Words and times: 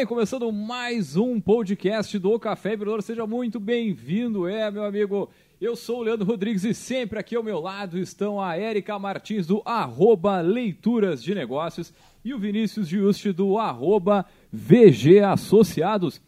bem, 0.00 0.06
começando 0.06 0.50
mais 0.50 1.14
um 1.14 1.38
podcast 1.38 2.18
do 2.18 2.38
Café 2.38 2.70
Empreendedor. 2.70 3.02
Seja 3.02 3.26
muito 3.26 3.60
bem-vindo, 3.60 4.48
é, 4.48 4.70
meu 4.70 4.82
amigo. 4.82 5.30
Eu 5.60 5.76
sou 5.76 5.98
o 5.98 6.02
Leandro 6.02 6.26
Rodrigues 6.26 6.64
e 6.64 6.72
sempre 6.72 7.18
aqui 7.18 7.36
ao 7.36 7.42
meu 7.42 7.60
lado 7.60 7.98
estão 7.98 8.40
a 8.40 8.56
Érica 8.56 8.98
Martins 8.98 9.46
do 9.46 9.60
arroba 9.62 10.40
Leituras 10.40 11.22
de 11.22 11.34
Negócios 11.34 11.92
e 12.24 12.32
o 12.32 12.38
Vinícius 12.38 12.88
Giusti 12.88 13.30
do 13.30 13.58
arroba 13.58 14.24
VG 14.50 15.20
Associados. 15.20 16.18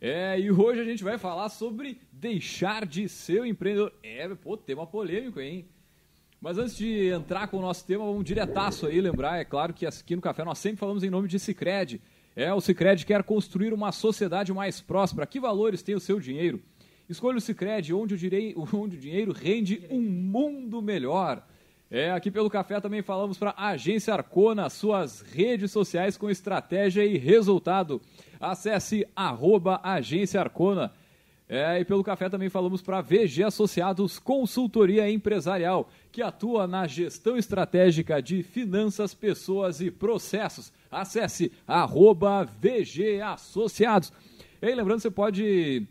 É, 0.00 0.40
e 0.40 0.50
hoje 0.50 0.80
a 0.80 0.84
gente 0.84 1.04
vai 1.04 1.18
falar 1.18 1.50
sobre 1.50 2.00
deixar 2.10 2.86
de 2.86 3.06
ser 3.06 3.42
um 3.42 3.44
empreendedor. 3.44 3.92
É, 4.02 4.26
pô, 4.34 4.56
tema 4.56 4.86
polêmico, 4.86 5.40
hein? 5.40 5.66
Mas 6.40 6.56
antes 6.56 6.74
de 6.74 7.08
entrar 7.08 7.48
com 7.48 7.58
o 7.58 7.62
nosso 7.62 7.84
tema, 7.84 8.02
vamos 8.06 8.24
diretaço 8.24 8.86
aí, 8.86 8.98
lembrar, 8.98 9.38
é 9.38 9.44
claro 9.44 9.74
que 9.74 9.84
aqui 9.84 10.16
no 10.16 10.22
Café 10.22 10.42
nós 10.42 10.56
sempre 10.56 10.78
falamos 10.78 11.04
em 11.04 11.10
nome 11.10 11.28
de 11.28 11.38
Cicred. 11.38 12.00
É, 12.36 12.52
o 12.52 12.60
Cicred 12.60 13.06
quer 13.06 13.22
construir 13.22 13.72
uma 13.72 13.92
sociedade 13.92 14.52
mais 14.52 14.80
próspera. 14.80 15.26
Que 15.26 15.38
valores 15.38 15.82
tem 15.82 15.94
o 15.94 16.00
seu 16.00 16.18
dinheiro? 16.18 16.60
Escolha 17.08 17.38
o 17.38 17.40
Cicred, 17.40 17.92
onde 17.94 18.14
o, 18.14 18.18
direi, 18.18 18.54
onde 18.72 18.96
o 18.96 19.00
dinheiro 19.00 19.32
rende 19.32 19.86
um 19.90 20.00
mundo 20.00 20.82
melhor. 20.82 21.46
É, 21.90 22.10
aqui 22.10 22.30
pelo 22.30 22.50
Café 22.50 22.80
também 22.80 23.02
falamos 23.02 23.38
para 23.38 23.50
a 23.50 23.68
Agência 23.68 24.12
Arcona, 24.12 24.68
suas 24.68 25.20
redes 25.20 25.70
sociais 25.70 26.16
com 26.16 26.28
estratégia 26.28 27.04
e 27.04 27.16
resultado. 27.16 28.00
Acesse 28.40 29.06
arroba 29.14 29.80
Agência 29.82 30.40
Arcona. 30.40 30.92
É, 31.46 31.78
e 31.78 31.84
pelo 31.84 32.02
café 32.02 32.30
também 32.30 32.48
falamos 32.48 32.80
para 32.80 33.02
VG 33.02 33.44
Associados 33.44 34.18
Consultoria 34.18 35.10
Empresarial, 35.10 35.90
que 36.10 36.22
atua 36.22 36.66
na 36.66 36.86
gestão 36.86 37.36
estratégica 37.36 38.22
de 38.22 38.42
finanças, 38.42 39.12
pessoas 39.12 39.80
e 39.82 39.90
processos. 39.90 40.72
Acesse 40.94 41.50
arroba 41.66 42.44
VG 42.44 43.20
Associados. 43.20 44.12
E 44.62 44.66
aí, 44.66 44.74
lembrando, 44.74 45.00
você 45.00 45.10
pode 45.10 45.86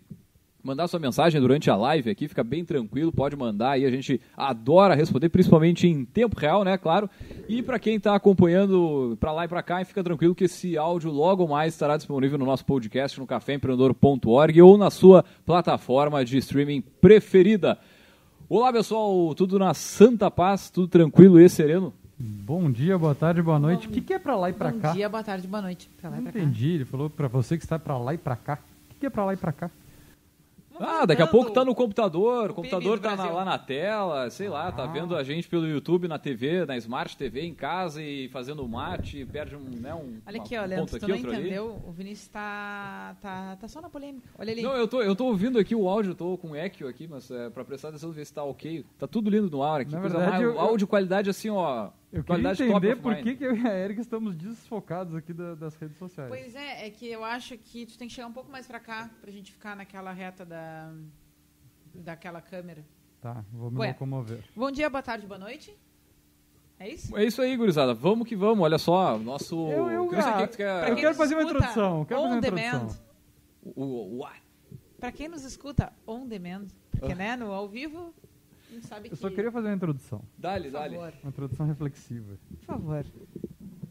mandar 0.64 0.88
sua 0.88 1.00
mensagem 1.00 1.42
durante 1.42 1.70
a 1.70 1.76
live 1.76 2.10
aqui, 2.10 2.28
fica 2.28 2.44
bem 2.44 2.64
tranquilo, 2.64 3.12
pode 3.12 3.36
mandar 3.36 3.72
aí, 3.72 3.86
a 3.86 3.92
gente 3.92 4.22
adora 4.36 4.95
responder, 4.95 5.28
principalmente 5.28 5.88
em 5.88 6.06
tempo 6.06 6.40
real, 6.40 6.64
né, 6.64 6.78
claro. 6.78 7.10
E 7.50 7.62
para 7.62 7.78
quem 7.78 7.98
está 7.98 8.16
acompanhando 8.16 9.18
para 9.20 9.34
lá 9.34 9.44
e 9.44 9.48
para 9.48 9.62
cá, 9.62 9.84
fica 9.84 10.02
tranquilo 10.02 10.34
que 10.34 10.45
esse 10.45 10.78
áudio 10.78 11.12
logo 11.12 11.45
mais 11.48 11.73
estará 11.73 11.98
disponível 11.98 12.38
no 12.38 12.45
nosso 12.45 12.66
podcast 12.66 13.20
no 13.20 13.28
caféempreendedor.org 13.28 14.62
ou 14.62 14.78
na 14.78 14.90
sua 14.90 15.26
plataforma 15.45 16.23
de 16.23 16.38
streaming 16.38 16.82
preferida. 17.02 17.78
Olá, 18.48 18.72
pessoal, 18.72 19.36
tudo 19.36 19.60
na 19.60 19.73
santa 19.73 20.32
paz, 20.32 20.70
tudo 20.70 20.88
tranquilo 20.88 21.40
e 21.40 21.50
sereno? 21.50 21.94
Bom 22.19 22.72
dia, 22.72 22.97
boa 22.97 23.16
tarde, 23.16 23.42
boa 23.42 23.59
noite. 23.59 23.88
O 23.88 23.92
que, 23.92 24.02
que 24.02 24.14
é 24.14 24.19
para 24.19 24.36
lá 24.36 24.50
e 24.50 24.53
para 24.53 24.72
cá? 24.72 24.89
Bom 24.89 24.94
dia, 24.95 25.09
boa 25.09 25.23
tarde, 25.23 25.47
boa 25.47 25.61
noite. 25.61 25.89
Pra 26.00 26.09
lá 26.09 26.22
Não 26.22 26.30
entendi, 26.30 26.70
cá. 26.70 26.75
ele 26.75 26.86
falou 26.86 27.09
para 27.09 27.28
você 27.28 27.58
que 27.58 27.64
está 27.64 27.80
para 27.80 27.97
lá 27.97 28.14
e 28.14 28.17
para 28.17 28.36
cá. 28.36 28.59
O 28.86 28.94
que, 28.94 29.00
que 29.00 29.05
é 29.05 29.09
para 29.09 29.25
lá 29.25 29.33
e 29.33 29.38
para 29.38 29.52
cá? 29.52 29.72
Ah, 30.80 31.05
daqui 31.05 31.22
a 31.22 31.28
pouco 31.28 31.52
tá 31.52 31.64
no 31.64 31.75
computador, 31.75 32.52
o 32.52 32.53
computador 32.53 33.00
tá 33.00 33.16
na, 33.16 33.30
lá 33.30 33.45
na 33.45 33.59
tela, 33.59 34.30
sei 34.30 34.50
lá, 34.50 34.72
tá 34.72 34.83
ah. 34.83 34.88
vendo 34.88 35.16
a 35.16 35.23
gente 35.23 35.47
pelo 35.47 35.67
YouTube, 35.67 36.08
na 36.08 36.17
TV, 36.17 36.66
na 36.66 36.75
Smart 36.78 37.16
TV, 37.16 37.42
em 37.42 37.53
casa 37.53 38.02
e 38.02 38.27
fazendo 38.30 38.67
mate, 38.67 39.23
perde 39.25 39.55
um, 39.55 39.59
né, 39.59 39.94
um 39.94 40.20
Olha 40.25 40.42
aqui, 40.42 40.58
ó, 40.58 40.66
Leandro, 40.66 41.00
tu 41.00 41.08
não 41.08 41.16
entendeu, 41.16 41.70
ali. 41.70 41.81
o 41.88 41.92
Vinícius 41.92 42.27
tá, 42.27 43.16
tá, 43.22 43.55
tá 43.58 43.67
só 43.67 43.81
na 43.81 43.89
polêmica, 43.89 44.27
olha 44.38 44.52
ali. 44.52 44.61
Não, 44.61 44.75
eu 44.75 44.88
tô, 44.88 45.02
eu 45.02 45.16
tô 45.16 45.25
ouvindo 45.25 45.59
aqui 45.59 45.75
o 45.75 45.88
áudio, 45.88 46.16
tô 46.16 46.38
com 46.38 46.55
eco 46.55 46.88
aqui, 46.88 47.08
mas 47.08 47.30
é, 47.30 47.50
pra 47.50 47.64
prestar 47.64 47.89
atenção 47.89 48.11
ver 48.11 48.25
se 48.25 48.33
tá 48.33 48.44
ok, 48.44 48.83
tá 48.98 49.08
tudo 49.08 49.30
lindo 49.30 49.50
no 49.50 49.61
ar 49.61 49.81
aqui, 49.81 49.92
na 49.92 50.00
verdade, 50.00 50.31
mais, 50.31 50.42
eu, 50.42 50.59
áudio 50.59 50.88
qualidade 50.88 51.30
assim, 51.30 51.50
ó, 51.50 51.89
eu 52.14 52.23
queria 52.23 52.52
entender 52.52 52.95
por 52.97 53.16
que, 53.16 53.36
que 53.36 53.44
eu 53.45 53.56
e 53.56 53.67
a 53.67 53.75
Erika 53.75 54.02
estamos 54.02 54.36
desfocados 54.36 55.15
aqui 55.15 55.33
da, 55.33 55.55
das 55.55 55.76
redes 55.76 55.98
sociais. 55.98 56.30
Pois 56.30 56.55
é, 56.55 56.86
é 56.86 56.89
que 56.92 57.08
eu 57.08 57.23
acho 57.23 57.58
que 57.58 57.88
tu 57.88 57.98
tem 57.98 58.08
que 58.08 58.14
chegar 58.14 58.27
um 58.27 58.33
pouco 58.33 58.52
mais 58.52 58.67
pra 58.67 58.80
cá, 58.80 59.10
pra 59.20 59.32
gente 59.32 59.52
ficar 59.52 59.76
naquela 59.76 60.14
reta 60.14 60.45
da 60.45 60.93
daquela 61.93 62.42
câmera. 62.42 62.86
Tá, 63.20 63.43
vou 63.52 63.71
me 63.71 63.80
Ué. 63.80 63.88
locomover. 63.89 64.43
Bom 64.55 64.70
dia, 64.70 64.89
boa 64.89 65.02
tarde, 65.02 65.26
boa 65.26 65.39
noite. 65.39 65.76
É 66.80 66.89
isso? 66.89 67.17
É 67.17 67.23
isso 67.23 67.42
aí, 67.42 67.55
gurizada. 67.55 67.93
Vamos 67.93 68.27
que 68.27 68.36
vamos. 68.36 68.64
Olha 68.64 68.77
só, 68.77 69.17
nosso. 69.17 69.71
Eu, 69.71 69.89
eu, 69.89 70.09
que 70.09 70.15
ah, 70.15 70.48
que 70.48 70.58
quer... 70.58 70.89
eu 70.89 70.95
quero 70.95 71.15
fazer 71.15 71.33
uma 71.33 71.43
introdução. 71.43 72.05
Quero 72.05 72.21
on 72.21 72.23
fazer 72.30 72.33
uma 72.33 72.42
demand. 72.42 72.88
O, 73.64 74.21
o? 74.21 74.27
Pra 74.99 75.11
quem 75.11 75.27
nos 75.27 75.43
escuta 75.43 75.92
on 76.05 76.27
demand, 76.27 76.67
porque, 76.92 77.14
uh. 77.14 77.15
né, 77.15 77.36
no 77.36 77.52
ao 77.52 77.67
vivo, 77.67 78.14
Eu 79.10 79.16
só 79.16 79.30
queria 79.30 79.52
fazer 79.52 79.67
uma 79.67 79.76
introdução. 79.76 80.23
Dale, 80.38 80.70
dale. 80.70 80.98
Uma 80.98 81.11
introdução 81.26 81.66
reflexiva. 81.66 82.38
Por 82.50 82.66
favor. 82.66 83.06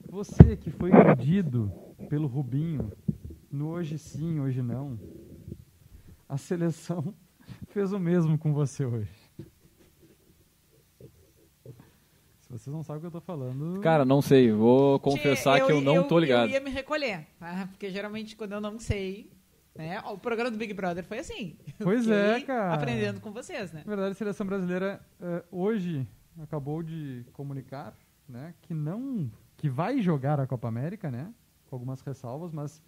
Você 0.09 0.57
que 0.57 0.71
foi 0.71 0.91
iludido 0.91 1.73
pelo 2.09 2.27
Rubinho 2.27 2.93
no 3.51 3.69
hoje 3.69 3.99
sim, 3.99 4.41
hoje 4.41 4.63
não, 4.63 4.99
a 6.29 6.37
seleção 6.39 7.15
fez 7.69 7.93
o 7.93 7.99
mesmo 7.99 8.39
com 8.39 8.53
você 8.53 8.85
hoje. 8.85 9.11
Se 12.41 12.49
vocês 12.51 12.75
não 12.75 12.83
sabem 12.83 12.99
o 12.99 13.01
que 13.01 13.07
eu 13.07 13.11
tô 13.11 13.21
falando. 13.21 13.81
Cara, 13.81 14.05
não 14.05 14.21
sei. 14.21 14.53
Vou 14.53 14.99
confessar 15.01 15.59
eu, 15.59 15.67
que 15.67 15.73
eu 15.73 15.81
não 15.81 15.97
eu, 15.97 16.05
tô 16.05 16.19
ligado. 16.19 16.49
Eu 16.49 16.55
ia 16.55 16.61
me 16.61 16.71
recolher, 16.71 17.27
tá? 17.39 17.67
Porque 17.71 17.91
geralmente 17.91 18.37
quando 18.37 18.53
eu 18.53 18.61
não 18.61 18.79
sei. 18.79 19.31
Né? 19.75 20.01
O 20.01 20.19
programa 20.19 20.51
do 20.51 20.59
Big 20.59 20.75
Brother 20.75 21.05
foi 21.05 21.19
assim. 21.19 21.57
Pois 21.79 22.07
é, 22.07 22.41
cara. 22.43 22.75
Aprendendo 22.75 23.21
com 23.21 23.33
vocês, 23.33 23.73
né? 23.73 23.83
Na 23.87 23.91
verdade, 23.91 24.13
a 24.13 24.15
seleção 24.15 24.47
brasileira 24.47 25.01
uh, 25.21 25.45
hoje 25.51 26.07
acabou 26.43 26.83
de 26.83 27.25
comunicar 27.33 27.95
né, 28.29 28.55
que 28.63 28.75
não. 28.75 29.31
que 29.57 29.69
vai 29.69 30.01
jogar 30.01 30.41
a 30.41 30.47
Copa 30.47 30.69
América, 30.69 31.11
né? 31.11 31.33
Com 31.67 31.77
algumas 31.77 32.01
ressalvas, 32.03 32.53
mas. 32.53 32.83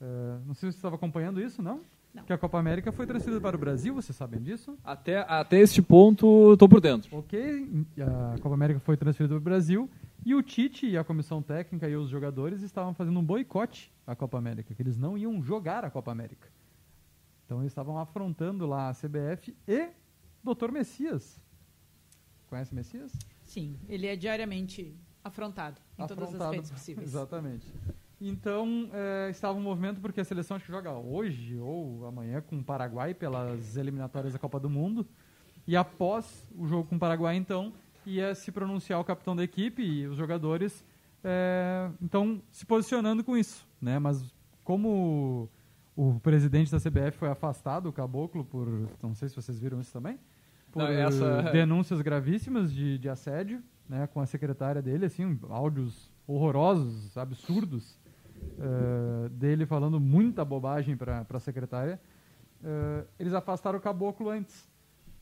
Uh, 0.00 0.44
não 0.46 0.54
sei 0.54 0.70
se 0.70 0.74
você 0.74 0.78
estava 0.78 0.96
acompanhando 0.96 1.40
isso, 1.40 1.62
não? 1.62 1.80
Não. 2.16 2.24
Que 2.24 2.32
a 2.32 2.38
Copa 2.38 2.58
América 2.58 2.90
foi 2.90 3.06
transferida 3.06 3.38
para 3.42 3.54
o 3.54 3.58
Brasil, 3.58 3.94
vocês 3.94 4.16
sabem 4.16 4.40
disso? 4.40 4.78
Até, 4.82 5.18
até 5.18 5.60
este 5.60 5.82
ponto, 5.82 6.54
estou 6.54 6.66
por 6.66 6.80
dentro. 6.80 7.14
Ok, 7.14 7.86
a 8.00 8.38
Copa 8.40 8.54
América 8.54 8.80
foi 8.80 8.96
transferida 8.96 9.34
para 9.34 9.40
o 9.40 9.44
Brasil 9.44 9.90
e 10.24 10.34
o 10.34 10.42
Tite 10.42 10.86
e 10.86 10.96
a 10.96 11.04
comissão 11.04 11.42
técnica 11.42 11.86
e 11.86 11.94
os 11.94 12.08
jogadores 12.08 12.62
estavam 12.62 12.94
fazendo 12.94 13.20
um 13.20 13.22
boicote 13.22 13.92
à 14.06 14.16
Copa 14.16 14.38
América, 14.38 14.74
que 14.74 14.80
eles 14.80 14.96
não 14.96 15.18
iam 15.18 15.42
jogar 15.42 15.84
a 15.84 15.90
Copa 15.90 16.10
América. 16.10 16.48
Então 17.44 17.60
eles 17.60 17.70
estavam 17.70 17.98
afrontando 17.98 18.66
lá 18.66 18.88
a 18.88 18.94
CBF 18.94 19.54
e 19.68 19.88
Dr. 20.42 20.72
Messias. 20.72 21.38
Conhece 22.48 22.74
Messias? 22.74 23.12
Sim, 23.44 23.78
ele 23.88 24.06
é 24.06 24.16
diariamente 24.16 24.96
afrontado 25.22 25.80
em 25.98 26.02
afrontado, 26.02 26.30
todas 26.30 26.40
as 26.40 26.54
redes 26.54 26.70
possíveis. 26.70 27.08
Exatamente. 27.12 27.66
Então, 28.20 28.88
é, 28.92 29.28
estava 29.30 29.58
um 29.58 29.62
movimento 29.62 30.00
porque 30.00 30.20
a 30.20 30.24
seleção 30.24 30.56
acho 30.56 30.64
que 30.64 30.72
joga 30.72 30.92
hoje 30.92 31.58
ou 31.58 32.06
amanhã 32.06 32.40
com 32.40 32.58
o 32.58 32.64
Paraguai 32.64 33.12
pelas 33.12 33.76
eliminatórias 33.76 34.32
da 34.32 34.38
Copa 34.38 34.58
do 34.58 34.70
Mundo. 34.70 35.06
E 35.66 35.76
após 35.76 36.48
o 36.56 36.66
jogo 36.66 36.88
com 36.88 36.96
o 36.96 36.98
Paraguai, 36.98 37.36
então, 37.36 37.72
ia 38.06 38.34
se 38.34 38.50
pronunciar 38.50 39.00
o 39.00 39.04
capitão 39.04 39.36
da 39.36 39.44
equipe 39.44 39.82
e 39.82 40.06
os 40.06 40.16
jogadores, 40.16 40.84
é, 41.22 41.90
então, 42.00 42.40
se 42.50 42.64
posicionando 42.64 43.22
com 43.22 43.36
isso. 43.36 43.66
Né? 43.82 43.98
Mas 43.98 44.24
como 44.64 45.50
o 45.94 46.18
presidente 46.20 46.70
da 46.70 46.78
CBF 46.78 47.18
foi 47.18 47.28
afastado, 47.28 47.88
o 47.88 47.92
Caboclo, 47.92 48.44
por. 48.44 48.66
Não 49.02 49.14
sei 49.14 49.28
se 49.28 49.36
vocês 49.36 49.58
viram 49.58 49.78
isso 49.78 49.92
também. 49.92 50.18
Por 50.72 50.82
não, 50.82 50.88
essa... 50.88 51.42
denúncias 51.52 52.00
gravíssimas 52.00 52.72
de, 52.72 52.96
de 52.96 53.08
assédio 53.10 53.62
né, 53.88 54.06
com 54.06 54.20
a 54.20 54.26
secretária 54.26 54.80
dele, 54.80 55.06
assim, 55.06 55.38
áudios 55.50 56.10
horrorosos, 56.26 57.16
absurdos 57.16 57.98
uh, 58.58 59.28
dele 59.30 59.66
falando 59.66 60.00
muita 60.00 60.44
bobagem 60.44 60.96
para 60.96 61.26
a 61.28 61.40
secretária, 61.40 62.00
uh, 62.62 63.06
eles 63.18 63.34
afastaram 63.34 63.78
o 63.78 63.82
caboclo 63.82 64.28
antes. 64.28 64.68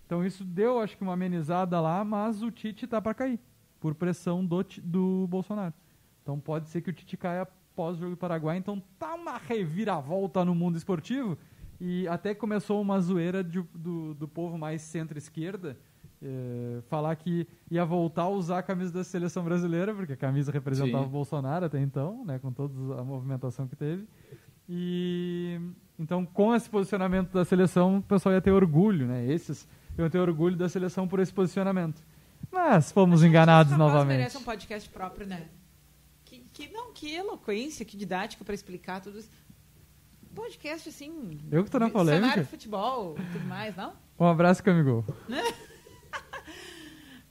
Então 0.06 0.24
isso 0.24 0.44
deu, 0.44 0.80
acho 0.80 0.96
que, 0.96 1.02
uma 1.02 1.14
amenizada 1.14 1.80
lá, 1.80 2.04
mas 2.04 2.42
o 2.42 2.50
Tite 2.50 2.84
está 2.84 3.00
para 3.00 3.14
cair, 3.14 3.40
por 3.80 3.94
pressão 3.94 4.44
do, 4.44 4.64
do 4.82 5.26
Bolsonaro. 5.28 5.72
Então 6.22 6.38
pode 6.38 6.68
ser 6.68 6.80
que 6.82 6.90
o 6.90 6.92
Tite 6.92 7.16
caia 7.16 7.42
após 7.42 7.96
o 7.96 8.00
jogo 8.00 8.10
do 8.12 8.16
Paraguai. 8.16 8.56
Então 8.56 8.82
tá 8.98 9.14
uma 9.14 9.36
reviravolta 9.36 10.44
no 10.44 10.54
mundo 10.54 10.76
esportivo. 10.76 11.36
E 11.80 12.06
até 12.08 12.34
começou 12.34 12.80
uma 12.80 13.00
zoeira 13.00 13.42
de, 13.42 13.60
do, 13.74 14.14
do 14.14 14.28
povo 14.28 14.56
mais 14.56 14.80
centro-esquerda, 14.80 15.76
é, 16.24 16.80
falar 16.88 17.14
que 17.16 17.46
ia 17.70 17.84
voltar 17.84 18.22
a 18.22 18.28
usar 18.28 18.58
a 18.58 18.62
camisa 18.62 18.90
da 18.90 19.04
seleção 19.04 19.44
brasileira, 19.44 19.94
porque 19.94 20.14
a 20.14 20.16
camisa 20.16 20.50
representava 20.50 21.02
Sim. 21.02 21.08
o 21.08 21.12
Bolsonaro 21.12 21.66
até 21.66 21.78
então, 21.80 22.24
né, 22.24 22.38
com 22.38 22.50
toda 22.50 22.98
a 22.98 23.04
movimentação 23.04 23.68
que 23.68 23.76
teve. 23.76 24.06
E 24.66 25.60
então, 25.98 26.24
com 26.24 26.54
esse 26.54 26.68
posicionamento 26.68 27.30
da 27.30 27.44
seleção, 27.44 27.98
o 27.98 28.02
pessoal 28.02 28.34
ia 28.34 28.40
ter 28.40 28.52
orgulho, 28.52 29.06
né? 29.06 29.30
Esses 29.30 29.68
iam 29.98 30.08
ter 30.08 30.18
orgulho 30.18 30.56
da 30.56 30.68
seleção 30.68 31.06
por 31.06 31.20
esse 31.20 31.32
posicionamento. 31.32 32.02
Mas 32.50 32.90
fomos 32.90 33.22
enganados 33.22 33.76
novamente. 33.76 34.16
merece 34.16 34.38
um 34.38 34.42
podcast 34.42 34.88
próprio, 34.88 35.26
né? 35.26 35.48
Que, 36.24 36.38
que 36.52 36.68
não, 36.68 36.92
que 36.92 37.14
eloquência, 37.14 37.84
que 37.84 37.96
didática 37.96 38.42
para 38.42 38.54
explicar 38.54 39.00
tudo 39.02 39.18
isso. 39.18 39.28
Podcast 40.34 40.88
assim. 40.88 41.38
Eu 41.52 41.62
que 41.62 41.70
tô 41.70 41.78
na 41.78 41.90
polêmica. 41.90 42.22
Cenário 42.22 42.44
de 42.44 42.48
futebol, 42.48 43.14
tudo 43.14 43.44
mais, 43.44 43.76
não? 43.76 43.92
Um 44.18 44.26
abraço, 44.26 44.62
Camigol. 44.62 45.04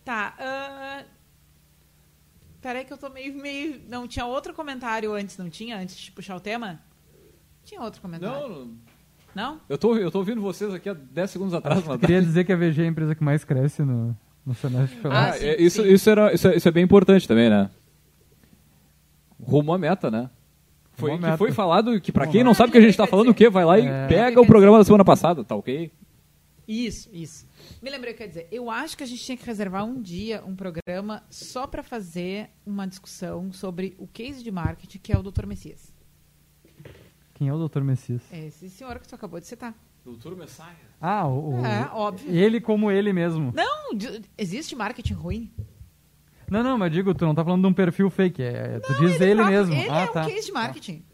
Tá. 0.04 0.36
Uh... 0.38 1.06
Peraí 2.74 2.86
que 2.86 2.92
eu 2.94 2.98
tô 2.98 3.08
meio, 3.08 3.36
meio... 3.40 3.82
Não, 3.88 4.08
tinha 4.08 4.26
outro 4.26 4.52
comentário 4.52 5.14
antes, 5.14 5.38
não 5.38 5.48
tinha? 5.48 5.78
Antes 5.78 5.96
de 5.96 6.12
puxar 6.12 6.36
o 6.36 6.40
tema? 6.40 6.80
Tinha 7.64 7.80
outro 7.80 8.02
comentário. 8.02 8.50
Não, 8.50 8.68
Não? 9.36 9.62
eu 9.70 9.78
tô, 9.78 9.96
eu 9.96 10.10
tô 10.10 10.18
ouvindo 10.18 10.42
vocês 10.42 10.74
aqui 10.74 10.90
há 10.90 10.94
10 10.96 11.30
segundos 11.30 11.54
atrás. 11.54 11.86
Eu 11.88 12.00
queria 12.00 12.20
dizer 12.20 12.44
que 12.44 12.52
a 12.52 12.56
VG 12.56 12.82
é 12.82 12.86
a 12.86 12.88
empresa 12.88 13.14
que 13.14 13.24
mais 13.24 13.44
cresce 13.44 13.84
no, 13.84 14.18
no 14.44 14.56
semestre 14.56 15.00
de 15.00 15.08
Ah, 15.08 15.34
sim, 15.34 15.46
é, 15.46 15.62
isso, 15.62 15.84
sim. 15.84 15.88
Isso, 15.94 16.10
era, 16.10 16.34
isso, 16.34 16.48
é, 16.48 16.56
isso 16.56 16.68
é 16.68 16.72
bem 16.72 16.84
importante 16.84 17.28
também, 17.28 17.48
né? 17.48 17.70
Rumo 19.40 19.72
à 19.72 19.78
meta, 19.78 20.10
né? 20.10 20.32
Foi, 20.94 21.16
que 21.16 21.38
foi 21.38 21.52
falado 21.52 22.02
que, 22.02 22.12
pra 22.12 22.24
Rumo 22.24 22.32
quem 22.34 22.44
não 22.44 22.56
sabe 22.56 22.70
o 22.70 22.72
que 22.72 22.80
a 22.80 22.82
gente 22.82 22.98
tá 22.98 23.04
Ah, 23.04 23.08
falando, 23.08 23.30
o 23.30 23.34
quê? 23.36 23.52
Vai 23.52 23.66
lá 23.66 23.78
e 23.78 23.86
É. 23.86 24.08
pega 24.08 24.42
o 24.42 24.48
programa 24.48 24.80
da 24.80 24.84
semana 24.84 25.06
passada, 25.06 25.44
tá 25.44 25.56
ok? 25.56 25.92
Isso, 26.68 27.10
isso. 27.12 27.46
Me 27.82 27.90
lembrei 27.90 28.14
o 28.14 28.16
que 28.16 28.24
eu 28.24 28.26
ia 28.26 28.30
dizer. 28.30 28.48
Eu 28.52 28.70
acho 28.72 28.96
que 28.98 29.04
a 29.04 29.06
gente 29.06 29.24
tinha 29.24 29.38
que 29.38 29.46
reservar 29.46 29.84
um 29.86 30.02
dia, 30.02 30.44
um 30.46 30.56
programa, 30.56 31.24
só 31.30 31.68
para 31.68 31.84
fazer 31.84 32.50
uma 32.66 32.88
discussão 32.88 33.52
sobre 33.52 33.96
o 33.98 34.08
case 34.08 34.42
de 34.44 34.52
marketing, 34.52 35.00
que 35.00 35.12
é 35.12 35.18
o 35.18 35.24
Dr. 35.24 35.46
Messias. 35.46 35.94
Quem 37.34 37.48
é 37.50 37.54
o 37.54 37.68
Dr. 37.68 37.82
Messias? 37.82 38.22
É 38.32 38.46
esse 38.48 38.70
senhor 38.70 39.00
que 39.00 39.08
tu 39.08 39.16
acabou 39.16 39.40
de 39.40 39.48
citar. 39.48 39.74
Doutor 40.06 40.36
Messias. 40.36 40.68
Ah, 41.02 41.28
o, 41.28 41.56
o- 41.62 41.66
É, 41.66 41.90
óbvio. 41.94 42.34
ele 42.34 42.62
como 42.62 42.92
ele 42.92 43.12
mesmo. 43.14 43.52
Não, 43.56 43.90
existe 44.38 44.76
marketing 44.76 45.14
ruim? 45.14 45.52
Não, 46.50 46.62
não, 46.62 46.78
mas 46.78 46.92
digo, 46.92 47.14
tu 47.16 47.26
não 47.26 47.34
tá 47.34 47.44
falando 47.44 47.62
de 47.62 47.68
um 47.68 47.74
perfil 47.74 48.10
fake, 48.10 48.42
é, 48.42 48.80
tu 48.80 48.92
Não, 48.92 49.00
diz 49.00 49.20
ele, 49.20 49.36
próprio- 49.36 49.58
mesmo. 49.60 49.74
Ele 49.74 49.90
ah, 49.90 50.00
é 50.02 50.08
tá. 50.08 50.24
um 50.26 50.30
case 50.30 50.46
de 50.46 50.52
marketing. 50.52 51.06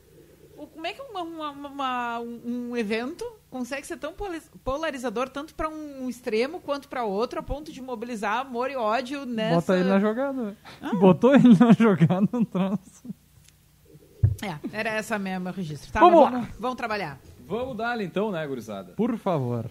O- 0.79 0.81
Como 0.81 0.87
é 0.87 0.93
que 0.93 1.01
uma- 1.01 1.21
uma- 1.23 1.51
uma- 1.51 2.19
um, 2.21 2.77
evento 2.77 3.25
consegue 3.49 3.85
ser 3.85 3.97
tão 3.97 4.13
polarizador 4.63 5.27
tanto 5.27 5.53
para 5.53 5.67
um 5.67 6.07
extremo 6.07 6.61
quanto 6.61 6.87
para 6.87 7.03
outro, 7.03 7.39
a 7.39 7.43
ponto 7.43 7.69
de 7.71 7.81
mobilizar 7.81 8.39
amor 8.39 8.71
e 8.71 8.77
ódio 8.77 9.25
nessa... 9.25 9.55
Bota 9.55 9.77
ele 9.77 9.89
na 9.89 9.99
jogada. 9.99 10.57
Ah. 10.81 10.93
Botou 10.95 11.35
ele 11.35 11.49
na 11.59 11.73
jogada, 11.73 12.29
um 12.33 12.45
troço. 12.45 13.03
É, 14.41 14.57
era 14.71 14.89
essa 14.91 15.19
mesmo 15.19 15.43
meu 15.45 15.53
registro. 15.53 15.91
Tá, 15.91 15.99
Vamos 15.99 16.31
vamos, 16.31 16.47
vamos 16.57 16.77
trabalhar. 16.77 17.19
Vamos 17.45 17.75
dar 17.75 17.99
então, 17.99 18.31
né, 18.31 18.47
gurizada? 18.47 18.93
Por 18.93 19.17
favor. 19.17 19.69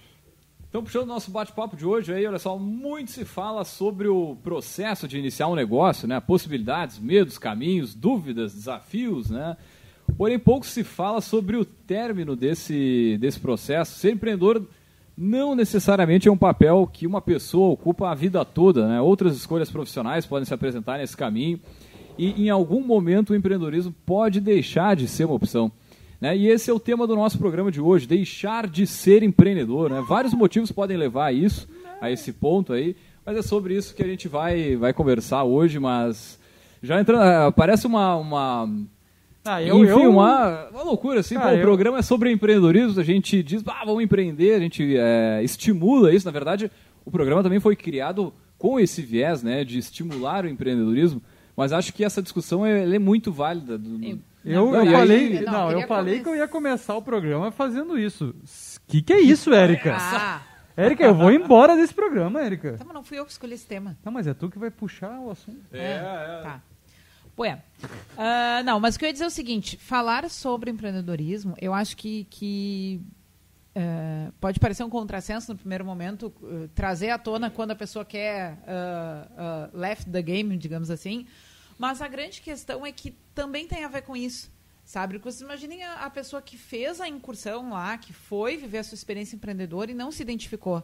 Então, 0.69 0.83
puxando 0.85 1.05
o 1.05 1.07
nosso 1.07 1.31
bate-papo 1.31 1.75
de 1.75 1.87
hoje 1.87 2.13
aí, 2.13 2.27
olha 2.27 2.39
só, 2.39 2.59
muito 2.59 3.11
se 3.13 3.25
fala 3.25 3.65
sobre 3.65 4.09
o 4.09 4.37
processo 4.43 5.09
de 5.09 5.19
iniciar 5.19 5.49
um 5.49 5.55
negócio, 5.55 6.07
né? 6.07 6.21
Possibilidades, 6.21 6.99
medos, 6.99 7.39
caminhos, 7.39 7.95
dúvidas, 7.95 8.53
desafios, 8.53 9.31
né? 9.31 9.57
Porém, 10.19 10.37
pouco 10.37 10.67
se 10.67 10.83
fala 10.83 11.21
sobre 11.21 11.57
o 11.57 11.65
término 11.65 12.35
desse, 12.35 13.17
desse 13.21 13.39
processo. 13.39 13.97
Ser 13.97 14.11
empreendedor 14.11 14.67
não 15.17 15.55
necessariamente 15.55 16.27
é 16.27 16.33
um 16.33 16.37
papel 16.37 16.91
que 16.93 17.07
uma 17.07 17.21
pessoa 17.21 17.71
ocupa 17.71 18.11
a 18.11 18.15
vida 18.17 18.45
toda, 18.45 18.89
né? 18.89 19.01
Outras 19.01 19.37
escolhas 19.37 19.71
profissionais 19.71 20.27
podem 20.27 20.45
se 20.45 20.53
apresentar 20.53 20.99
nesse 20.99 21.17
caminho 21.17 21.61
e 22.19 22.47
em 22.47 22.51
algum 22.51 22.85
momento 22.85 23.31
o 23.31 23.37
empreendedorismo 23.37 23.95
pode 24.05 24.41
deixar 24.41 24.97
de 24.97 25.07
ser 25.07 25.25
uma 25.25 25.37
opção. 25.37 25.71
Né? 26.21 26.37
E 26.37 26.49
esse 26.49 26.69
é 26.69 26.75
o 26.75 26.81
tema 26.81 27.07
do 27.07 27.15
nosso 27.15 27.39
programa 27.39 27.71
de 27.71 27.81
hoje, 27.81 28.05
deixar 28.05 28.67
de 28.67 28.89
ser 28.89 29.23
empreendedor. 29.23 29.89
Né? 29.89 30.05
Vários 30.09 30.35
motivos 30.35 30.73
podem 30.73 30.97
levar 30.97 31.27
a 31.27 31.33
isso, 31.33 31.69
a 32.01 32.11
esse 32.11 32.33
ponto 32.33 32.73
aí, 32.73 32.97
mas 33.25 33.37
é 33.37 33.43
sobre 33.43 33.77
isso 33.77 33.95
que 33.95 34.03
a 34.03 34.07
gente 34.07 34.27
vai, 34.27 34.75
vai 34.75 34.93
conversar 34.93 35.45
hoje, 35.45 35.79
mas 35.79 36.41
já 36.83 37.01
entrando, 37.01 37.23
ah, 37.23 37.53
parece 37.53 37.87
uma, 37.87 38.17
uma 38.17 38.69
Ah, 39.49 39.63
enfim, 39.63 40.07
uma, 40.07 40.69
uma 40.71 40.83
loucura, 40.83 41.21
assim, 41.21 41.35
Cara, 41.37 41.49
pô, 41.51 41.55
o 41.55 41.59
eu- 41.59 41.63
programa 41.63 41.99
é 41.99 42.03
sobre 42.03 42.31
empreendedorismo, 42.31 43.01
a 43.01 43.05
gente 43.05 43.43
diz, 43.43 43.63
ah, 43.67 43.83
vamos 43.85 44.03
empreender, 44.03 44.55
a 44.55 44.61
gente 44.61 44.97
é, 44.97 45.41
estimula 45.43 46.13
isso, 46.13 46.27
na 46.27 46.33
verdade, 46.33 46.71
o 47.05 47.11
programa 47.11 47.43
também 47.43 47.61
foi 47.61 47.75
criado 47.77 48.33
com 48.59 48.79
esse 48.79 49.01
viés, 49.03 49.43
né, 49.43 49.65
de 49.65 49.79
estimular 49.79 50.45
o 50.45 50.49
empreendedorismo, 50.49 51.23
mas 51.57 51.73
acho 51.73 51.93
que 51.93 52.05
essa 52.05 52.21
discussão 52.23 52.65
é, 52.67 52.83
ela 52.83 52.95
é 52.97 52.99
muito 52.99 53.33
válida. 53.33 53.77
do- 53.79 54.05
Eu- 54.05 54.19
Eu, 54.45 54.67
Não, 54.73 54.85
eu 54.85 54.93
falei, 54.93 55.41
Não, 55.41 55.53
não, 55.53 55.71
eu 55.73 55.87
falei 55.89 56.21
que 56.21 56.29
eu 56.29 56.37
ia 56.37 56.49
começar 56.49 56.97
o 56.97 57.03
programa 57.03 57.51
fazendo 57.51 57.99
isso. 57.99 58.35
Que 58.87 59.03
que 59.03 59.13
é 59.13 59.21
isso, 59.21 59.53
Érica? 59.53 59.97
Ah, 59.99 60.41
Érica, 60.77 61.05
eu 61.05 61.15
vou 61.15 61.31
embora 61.33 61.77
desse 61.77 61.93
programa, 61.93 62.41
Érica. 62.41 62.75
tá, 62.79 62.85
mas 62.85 62.95
não 62.95 63.03
fui 63.03 63.19
eu 63.19 63.25
que 63.27 63.33
escolhi 63.33 63.55
esse 63.55 63.67
tema. 63.67 63.97
Tá, 64.03 64.11
mas 64.13 64.27
é 64.29 64.33
tu 64.33 64.49
que 64.49 64.59
vai 64.59 64.71
puxar 64.71 65.19
o 65.21 65.31
assunto. 65.31 65.59
Tá. 66.43 66.63
Ué. 67.39 67.63
Ah, 68.17 68.63
não, 68.65 68.81
mas 68.81 68.97
o 68.97 68.99
que 68.99 69.05
eu 69.05 69.09
ia 69.09 69.13
dizer 69.13 69.25
é 69.25 69.29
o 69.29 69.31
seguinte: 69.31 69.77
falar 69.77 70.29
sobre 70.29 70.71
empreendedorismo, 70.71 71.55
eu 71.61 71.73
acho 71.73 71.97
que, 71.97 72.25
que 72.25 73.01
eh, 73.75 74.33
pode 74.41 74.59
parecer 74.59 74.83
um 74.83 74.91
contrassenso 74.91 75.53
no 75.53 75.59
primeiro 75.59 75.85
momento, 75.85 76.33
eh, 76.43 76.69
trazer 76.75 77.11
à 77.11 77.19
tona 77.19 77.49
quando 77.49 77.71
a 77.71 77.77
pessoa 77.77 78.05
quer 78.05 78.59
ah, 78.67 79.29
ah, 79.37 79.71
left 79.73 80.11
the 80.11 80.21
game, 80.21 80.57
digamos 80.57 80.91
assim. 80.91 81.27
Mas 81.79 82.03
a 82.03 82.09
grande 82.09 82.41
questão 82.41 82.85
é 82.85 82.91
que 82.91 83.13
também 83.33 83.69
tem 83.69 83.85
a 83.85 83.89
ver 83.89 84.03
com 84.03 84.17
isso. 84.17 84.51
Sabe? 84.85 85.15
Porque 85.15 85.31
vocês 85.31 85.43
imaginem 85.43 85.85
a, 85.85 86.07
a 86.07 86.11
pessoa 86.11 86.43
que 86.43 86.57
fez 86.57 87.01
a 87.01 87.07
incursão 87.07 87.71
lá, 87.71 87.97
que 87.99 88.13
foi 88.13 88.57
viver 88.57 88.79
a 88.79 88.85
sua 88.85 88.97
experiência 88.97 89.37
empreendedora 89.37 89.93
e 89.93 89.95
não 89.95 90.11
se 90.11 90.23
identificou. 90.23 90.83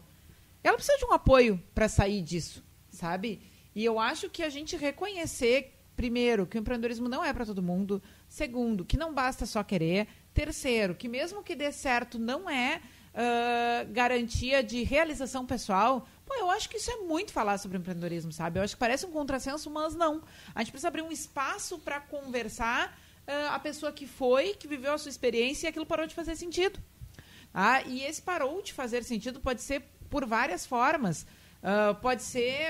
Ela 0.62 0.76
precisa 0.76 0.98
de 0.98 1.04
um 1.06 1.12
apoio 1.12 1.60
para 1.74 1.88
sair 1.88 2.22
disso, 2.22 2.62
sabe? 2.90 3.40
E 3.74 3.84
eu 3.84 3.98
acho 3.98 4.30
que 4.30 4.42
a 4.42 4.48
gente 4.48 4.76
reconhecer, 4.76 5.73
primeiro, 5.96 6.46
que 6.46 6.58
o 6.58 6.60
empreendedorismo 6.60 7.08
não 7.08 7.24
é 7.24 7.32
para 7.32 7.46
todo 7.46 7.62
mundo. 7.62 8.02
Segundo, 8.28 8.84
que 8.84 8.96
não 8.96 9.12
basta 9.12 9.46
só 9.46 9.62
querer. 9.62 10.08
Terceiro, 10.32 10.94
que 10.94 11.08
mesmo 11.08 11.42
que 11.42 11.54
dê 11.54 11.70
certo, 11.70 12.18
não 12.18 12.48
é 12.50 12.80
ah, 13.14 13.84
garantia 13.90 14.62
de 14.62 14.82
realização 14.82 15.46
pessoal. 15.46 16.06
Pô, 16.26 16.34
eu 16.34 16.50
acho 16.50 16.68
que 16.68 16.78
isso 16.78 16.90
é 16.90 16.96
muito 16.96 17.32
falar 17.32 17.58
sobre 17.58 17.78
empreendedorismo, 17.78 18.32
sabe? 18.32 18.58
Eu 18.58 18.64
acho 18.64 18.74
que 18.74 18.80
parece 18.80 19.06
um 19.06 19.12
contrassenso, 19.12 19.70
mas 19.70 19.94
não. 19.94 20.22
A 20.52 20.60
gente 20.60 20.72
precisa 20.72 20.88
abrir 20.88 21.02
um 21.02 21.12
espaço 21.12 21.78
para 21.78 22.00
conversar 22.00 22.98
ah, 23.26 23.54
a 23.54 23.58
pessoa 23.60 23.92
que 23.92 24.06
foi, 24.06 24.54
que 24.54 24.66
viveu 24.66 24.92
a 24.92 24.98
sua 24.98 25.10
experiência 25.10 25.66
e 25.66 25.68
aquilo 25.68 25.86
parou 25.86 26.06
de 26.08 26.14
fazer 26.14 26.34
sentido. 26.34 26.80
Ah, 27.52 27.82
e 27.82 28.02
esse 28.02 28.20
parou 28.20 28.60
de 28.60 28.72
fazer 28.72 29.04
sentido 29.04 29.38
pode 29.38 29.62
ser 29.62 29.84
por 30.10 30.26
várias 30.26 30.66
formas. 30.66 31.24
Ah, 31.62 31.94
pode 31.94 32.22
ser 32.22 32.66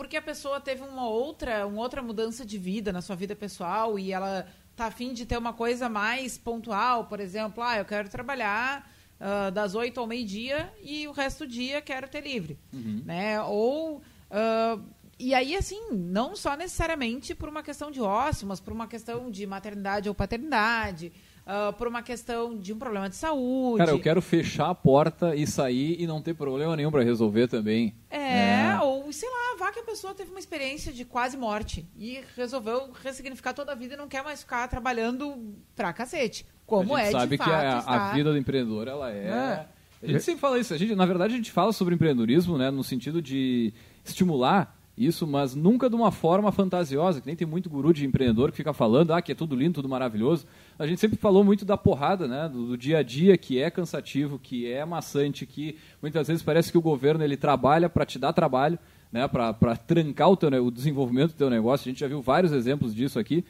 porque 0.00 0.16
a 0.16 0.22
pessoa 0.22 0.58
teve 0.58 0.82
uma 0.82 1.06
outra, 1.06 1.66
uma 1.66 1.82
outra 1.82 2.00
mudança 2.00 2.42
de 2.42 2.56
vida 2.56 2.90
na 2.90 3.02
sua 3.02 3.14
vida 3.14 3.36
pessoal 3.36 3.98
e 3.98 4.14
ela 4.14 4.46
tá 4.74 4.86
afim 4.86 5.12
de 5.12 5.26
ter 5.26 5.36
uma 5.36 5.52
coisa 5.52 5.90
mais 5.90 6.38
pontual, 6.38 7.04
por 7.04 7.20
exemplo, 7.20 7.62
ah, 7.62 7.76
eu 7.76 7.84
quero 7.84 8.08
trabalhar 8.08 8.90
ah, 9.20 9.50
das 9.50 9.74
8 9.74 10.00
ao 10.00 10.06
meio-dia 10.06 10.72
e 10.82 11.06
o 11.06 11.12
resto 11.12 11.44
do 11.44 11.52
dia 11.52 11.82
quero 11.82 12.08
ter 12.08 12.22
livre. 12.22 12.58
Né? 13.04 13.42
Ou. 13.42 14.00
ah, 14.30 14.78
e 15.18 15.34
aí, 15.34 15.54
assim, 15.54 15.92
não 15.92 16.34
só 16.34 16.56
necessariamente 16.56 17.34
por 17.34 17.50
uma 17.50 17.62
questão 17.62 17.90
de 17.90 18.00
ócio, 18.00 18.48
mas 18.48 18.58
por 18.58 18.72
uma 18.72 18.86
questão 18.86 19.30
de 19.30 19.46
maternidade 19.46 20.08
ou 20.08 20.14
paternidade, 20.14 21.12
ah, 21.52 21.74
por 21.76 21.88
uma 21.88 22.00
questão 22.00 22.56
de 22.56 22.72
um 22.72 22.78
problema 22.78 23.08
de 23.08 23.16
saúde. 23.16 23.78
Cara, 23.78 23.90
eu 23.90 24.00
quero 24.00 24.22
fechar 24.22 24.70
a 24.70 24.74
porta 24.74 25.34
e 25.34 25.46
sair 25.46 26.00
e 26.00 26.06
não 26.06 26.22
ter 26.22 26.32
problema 26.32 26.76
nenhum 26.76 26.90
para 26.90 27.02
resolver 27.02 27.48
também. 27.48 27.92
É, 28.08 28.20
É. 28.20 28.78
ou 28.80 28.99
sei 29.12 29.28
lá, 29.28 29.56
vá 29.58 29.72
que 29.72 29.80
a 29.80 29.84
pessoa 29.84 30.14
teve 30.14 30.30
uma 30.30 30.38
experiência 30.38 30.92
de 30.92 31.04
quase 31.04 31.36
morte 31.36 31.86
e 31.96 32.20
resolveu 32.36 32.90
ressignificar 33.02 33.52
toda 33.52 33.72
a 33.72 33.74
vida 33.74 33.94
e 33.94 33.96
não 33.96 34.08
quer 34.08 34.22
mais 34.22 34.40
ficar 34.40 34.66
trabalhando 34.68 35.54
pra 35.74 35.92
cacete. 35.92 36.46
Como 36.66 36.94
a 36.94 37.00
gente 37.04 37.08
é 37.08 37.12
sabe 37.12 37.36
de 37.36 37.42
que 37.42 37.50
fato 37.50 37.64
a, 37.64 37.76
a 37.76 37.78
está- 37.78 38.12
vida 38.12 38.30
do 38.32 38.38
empreendedor, 38.38 38.88
ela 38.88 39.10
é... 39.10 39.26
É. 39.26 39.66
A 40.02 40.06
gente 40.06 40.22
sempre 40.22 40.40
fala 40.40 40.58
isso. 40.58 40.72
A 40.72 40.78
gente, 40.78 40.94
na 40.94 41.04
verdade, 41.04 41.34
a 41.34 41.36
gente 41.36 41.52
fala 41.52 41.72
sobre 41.72 41.94
empreendedorismo, 41.94 42.56
né, 42.56 42.70
no 42.70 42.82
sentido 42.82 43.20
de 43.20 43.74
estimular 44.02 44.76
isso, 44.96 45.26
mas 45.26 45.54
nunca 45.54 45.88
de 45.88 45.96
uma 45.96 46.10
forma 46.10 46.52
fantasiosa, 46.52 47.20
que 47.20 47.26
nem 47.26 47.36
tem 47.36 47.46
muito 47.46 47.70
guru 47.70 47.92
de 47.92 48.04
empreendedor 48.04 48.50
que 48.50 48.56
fica 48.58 48.72
falando, 48.72 49.12
ah, 49.12 49.22
que 49.22 49.32
é 49.32 49.34
tudo 49.34 49.56
lindo, 49.56 49.74
tudo 49.74 49.88
maravilhoso. 49.88 50.46
A 50.78 50.86
gente 50.86 51.00
sempre 51.00 51.16
falou 51.16 51.42
muito 51.42 51.64
da 51.64 51.76
porrada, 51.76 52.28
né, 52.28 52.48
do, 52.48 52.66
do 52.66 52.76
dia 52.78 52.98
a 52.98 53.02
dia, 53.02 53.36
que 53.38 53.58
é 53.60 53.70
cansativo, 53.70 54.38
que 54.38 54.70
é 54.70 54.84
maçante, 54.84 55.46
que 55.46 55.78
muitas 56.02 56.28
vezes 56.28 56.42
parece 56.42 56.70
que 56.70 56.78
o 56.78 56.82
governo 56.82 57.24
ele 57.24 57.36
trabalha 57.36 57.88
para 57.88 58.04
te 58.04 58.18
dar 58.18 58.32
trabalho, 58.32 58.78
né, 59.12 59.26
para 59.26 59.76
trancar 59.76 60.30
o, 60.30 60.36
teu, 60.36 60.48
o 60.64 60.70
desenvolvimento 60.70 61.32
do 61.32 61.36
teu 61.36 61.50
negócio. 61.50 61.88
A 61.88 61.90
gente 61.90 62.00
já 62.00 62.08
viu 62.08 62.22
vários 62.22 62.52
exemplos 62.52 62.94
disso 62.94 63.18
aqui. 63.18 63.44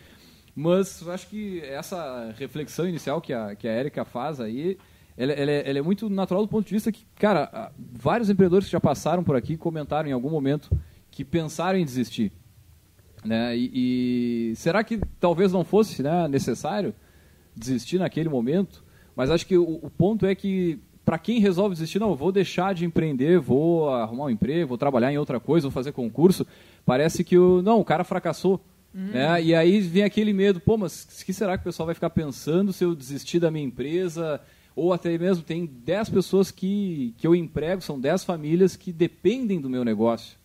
Mas 0.55 1.07
acho 1.09 1.29
que 1.29 1.61
essa 1.61 2.35
reflexão 2.37 2.89
inicial 2.89 3.21
que 3.21 3.33
a, 3.33 3.55
que 3.55 3.69
a 3.69 3.73
Erika 3.73 4.05
faz 4.05 4.41
aí, 4.41 4.77
ela, 5.17 5.33
ela 5.33 5.51
é, 5.51 5.69
ela 5.69 5.79
é 5.79 5.83
muito 5.83 6.09
natural 6.11 6.43
do 6.43 6.49
ponto 6.49 6.67
de 6.67 6.75
vista 6.75 6.91
que, 6.91 7.07
cara, 7.17 7.73
vários 7.79 8.31
empreendedores 8.31 8.67
que 8.67 8.73
já 8.73 8.81
passaram 8.81 9.23
por 9.23 9.37
aqui 9.37 9.57
comentaram 9.57 10.09
em 10.09 10.13
algum 10.13 10.31
momento 10.31 10.71
que 11.11 11.25
pensaram 11.25 11.79
em 11.79 11.85
desistir. 11.85 12.33
Né? 13.25 13.57
E, 13.57 14.53
e 14.53 14.57
será 14.57 14.83
que 14.83 15.01
talvez 15.19 15.53
não 15.53 15.65
fosse 15.65 16.03
né, 16.03 16.27
necessário 16.27 16.95
desistir 17.55 17.99
naquele 17.99 18.29
momento? 18.29 18.85
Mas 19.15 19.31
acho 19.31 19.47
que 19.47 19.59
o, 19.59 19.81
o 19.83 19.91
ponto 19.91 20.25
é 20.25 20.35
que, 20.35 20.81
para 21.11 21.19
quem 21.19 21.41
resolve 21.41 21.75
desistir, 21.75 21.99
não, 21.99 22.15
vou 22.15 22.31
deixar 22.31 22.73
de 22.73 22.85
empreender, 22.85 23.41
vou 23.41 23.93
arrumar 23.93 24.27
um 24.27 24.31
emprego, 24.31 24.69
vou 24.69 24.79
trabalhar 24.79 25.13
em 25.13 25.19
outra 25.19 25.41
coisa, 25.41 25.67
vou 25.67 25.73
fazer 25.73 25.91
concurso, 25.91 26.47
parece 26.87 27.25
que 27.25 27.37
o, 27.37 27.61
não, 27.63 27.81
o 27.81 27.85
cara 27.85 28.05
fracassou. 28.05 28.61
Né? 28.95 29.43
E 29.43 29.53
aí 29.53 29.81
vem 29.81 30.05
aquele 30.05 30.33
medo, 30.33 30.61
pô, 30.61 30.77
mas 30.77 31.03
o 31.21 31.25
que 31.27 31.33
será 31.33 31.59
que 31.59 31.63
o 31.63 31.65
pessoal 31.65 31.87
vai 31.87 31.97
ficar 31.97 32.11
pensando 32.11 32.73
se 32.73 32.85
eu 32.85 32.95
desistir 32.95 33.41
da 33.41 33.51
minha 33.51 33.65
empresa? 33.65 34.41
Ou 34.77 34.93
até 34.93 35.19
mesmo 35.19 35.43
tem 35.43 35.67
10 35.67 36.11
pessoas 36.11 36.53
que, 36.53 37.13
que 37.19 37.27
eu 37.27 37.35
emprego, 37.35 37.83
são 37.83 37.99
10 37.99 38.23
famílias 38.23 38.77
que 38.77 38.93
dependem 38.93 39.61
do 39.61 39.69
meu 39.69 39.85
negócio. 39.85 40.39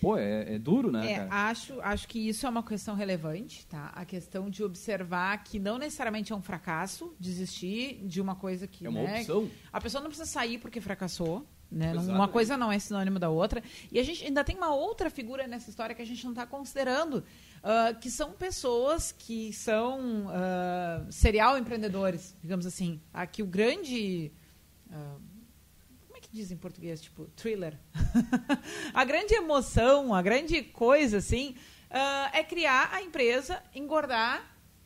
Pô, 0.00 0.16
é, 0.16 0.54
é 0.54 0.58
duro, 0.58 0.90
né, 0.92 1.12
É, 1.12 1.28
acho, 1.30 1.80
acho 1.80 2.06
que 2.08 2.18
isso 2.18 2.46
é 2.46 2.48
uma 2.48 2.62
questão 2.62 2.94
relevante, 2.94 3.66
tá? 3.66 3.90
A 3.94 4.04
questão 4.04 4.50
de 4.50 4.62
observar 4.62 5.42
que 5.42 5.58
não 5.58 5.78
necessariamente 5.78 6.32
é 6.32 6.36
um 6.36 6.42
fracasso 6.42 7.14
desistir 7.18 8.00
de 8.04 8.20
uma 8.20 8.34
coisa 8.34 8.66
que, 8.66 8.86
É 8.86 8.88
uma 8.88 9.02
né, 9.02 9.20
opção. 9.20 9.50
A 9.72 9.80
pessoa 9.80 10.02
não 10.02 10.08
precisa 10.08 10.28
sair 10.28 10.58
porque 10.58 10.80
fracassou. 10.80 11.46
Né? 11.70 11.92
Uma 11.94 12.28
coisa 12.28 12.56
não 12.56 12.70
é 12.70 12.78
sinônimo 12.78 13.18
da 13.18 13.28
outra. 13.28 13.60
E 13.90 13.98
a 13.98 14.02
gente 14.02 14.24
ainda 14.24 14.44
tem 14.44 14.56
uma 14.56 14.72
outra 14.72 15.10
figura 15.10 15.48
nessa 15.48 15.68
história 15.68 15.96
que 15.96 16.02
a 16.02 16.06
gente 16.06 16.22
não 16.22 16.30
está 16.30 16.46
considerando, 16.46 17.24
ah, 17.60 17.92
que 17.92 18.08
são 18.08 18.30
pessoas 18.32 19.10
que 19.10 19.52
são 19.52 20.28
ah, 20.28 21.04
serial 21.10 21.58
empreendedores, 21.58 22.36
digamos 22.40 22.66
assim. 22.66 23.00
Aqui 23.12 23.42
o 23.42 23.46
grande. 23.46 24.30
que 24.30 24.32
diz 26.36 26.50
em 26.52 26.56
português? 26.56 27.00
Tipo, 27.00 27.24
thriller. 27.34 27.74
a 28.94 29.04
grande 29.04 29.34
emoção, 29.34 30.14
a 30.14 30.20
grande 30.22 30.62
coisa, 30.62 31.16
assim, 31.18 31.54
ah, 31.90 32.30
é 32.32 32.42
criar 32.44 32.90
a 32.92 33.00
empresa, 33.02 33.58
engordar. 33.74 34.42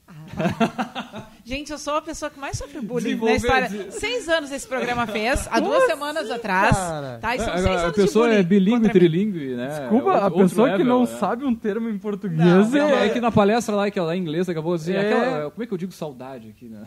Ah. 0.07 1.27
Gente, 1.45 1.71
eu 1.73 1.79
sou 1.79 1.95
a 1.97 2.03
pessoa 2.03 2.31
que 2.31 2.39
mais 2.39 2.57
sofre 2.59 2.81
bullying 2.81 3.15
na 3.17 3.33
história. 3.33 3.91
Seis 3.93 4.29
anos 4.29 4.51
esse 4.53 4.67
programa 4.67 5.07
fez, 5.07 5.49
há 5.51 5.59
duas 5.61 5.85
semanas 5.87 6.31
atrás. 6.31 6.77
cara? 6.77 7.19
Tá? 7.21 7.37
E 7.37 7.39
são 7.41 7.53
A- 7.53 7.59
seis 7.59 7.67
a, 7.67 7.83
anos 7.85 7.97
pessoa 7.97 8.27
de 8.27 8.33
bullying 8.35 8.41
é 8.41 8.43
bilíngue, 8.43 8.89
trilingue, 8.91 9.55
né? 9.57 9.81
Desculpa, 9.81 10.13
É 10.13 10.17
a 10.25 10.31
pessoa 10.31 10.41
outro 10.41 10.65
que 10.65 10.71
level, 10.71 10.87
não 10.87 11.01
né? 11.01 11.19
sabe 11.19 11.45
um 11.45 11.55
termo 11.55 11.89
em 11.89 11.99
português 11.99 12.39
Não, 12.45 12.69
Não, 12.69 12.89
é... 12.91 13.07
é 13.07 13.09
que 13.11 13.21
na 13.21 13.31
palestra 13.33 13.75
lá, 13.75 13.91
que 13.91 13.99
ela 13.99 14.13
é 14.13 14.17
em 14.17 14.21
inglês, 14.21 14.49
acabou 14.49 14.77
dizer. 14.77 14.97
É. 14.97 15.01
aquela- 15.13 15.51
como 15.51 15.63
é 15.63 15.67
que 15.67 15.73
eu 15.75 15.79
digo 15.79 15.93
saudade 15.93 16.49
aqui, 16.49 16.67
né? 16.69 16.85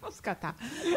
Vamos 0.00 0.20
catar. 0.20 0.54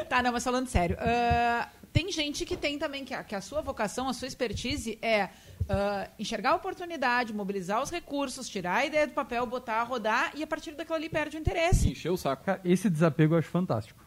Tá, 0.07 0.21
não, 0.21 0.31
mas 0.31 0.43
falando 0.43 0.67
sério. 0.67 0.95
ah, 0.99 1.67
tem 1.91 2.11
gente 2.11 2.45
que 2.45 2.55
tem 2.55 2.77
também, 2.77 3.03
que 3.03 3.13
a, 3.13 3.23
que 3.23 3.35
a 3.35 3.41
sua 3.41 3.61
vocação, 3.61 4.07
a 4.07 4.13
sua 4.13 4.27
expertise 4.27 4.97
é 5.01 5.29
ah, 5.67 6.09
enxergar 6.17 6.51
a 6.51 6.55
oportunidade, 6.55 7.31
mobilizar 7.31 7.81
os 7.81 7.91
recursos, 7.91 8.49
tirar 8.49 8.77
a 8.77 8.85
ideia 8.85 9.05
do 9.05 9.13
papel, 9.13 9.45
botar 9.45 9.75
a 9.75 9.83
rodar 9.83 10.31
e 10.35 10.41
a 10.41 10.47
partir 10.47 10.71
daquilo 10.71 10.95
ali 10.95 11.07
perde 11.07 11.37
o 11.37 11.39
interesse. 11.39 11.91
Encheu 11.91 12.13
o 12.13 12.17
saco. 12.17 12.43
Cara, 12.43 12.59
esse 12.65 12.89
desapego 12.89 13.35
eu 13.35 13.39
acho 13.39 13.49
fantástico. 13.49 14.03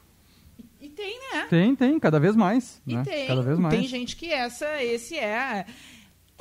E 0.81 0.89
tem, 0.89 1.17
né? 1.33 1.47
Tem, 1.49 1.77
tem, 1.77 2.01
cada 2.01 2.19
vez 2.19 2.35
mais. 2.35 2.83
E 2.85 2.97
né? 2.97 3.05
tem, 3.05 3.29
cada 3.29 3.43
vez 3.43 3.57
mais. 3.61 3.73
tem 3.73 3.87
gente 3.87 4.17
que 4.17 4.33
essa, 4.33 4.83
esse 4.83 5.17
é. 5.17 5.65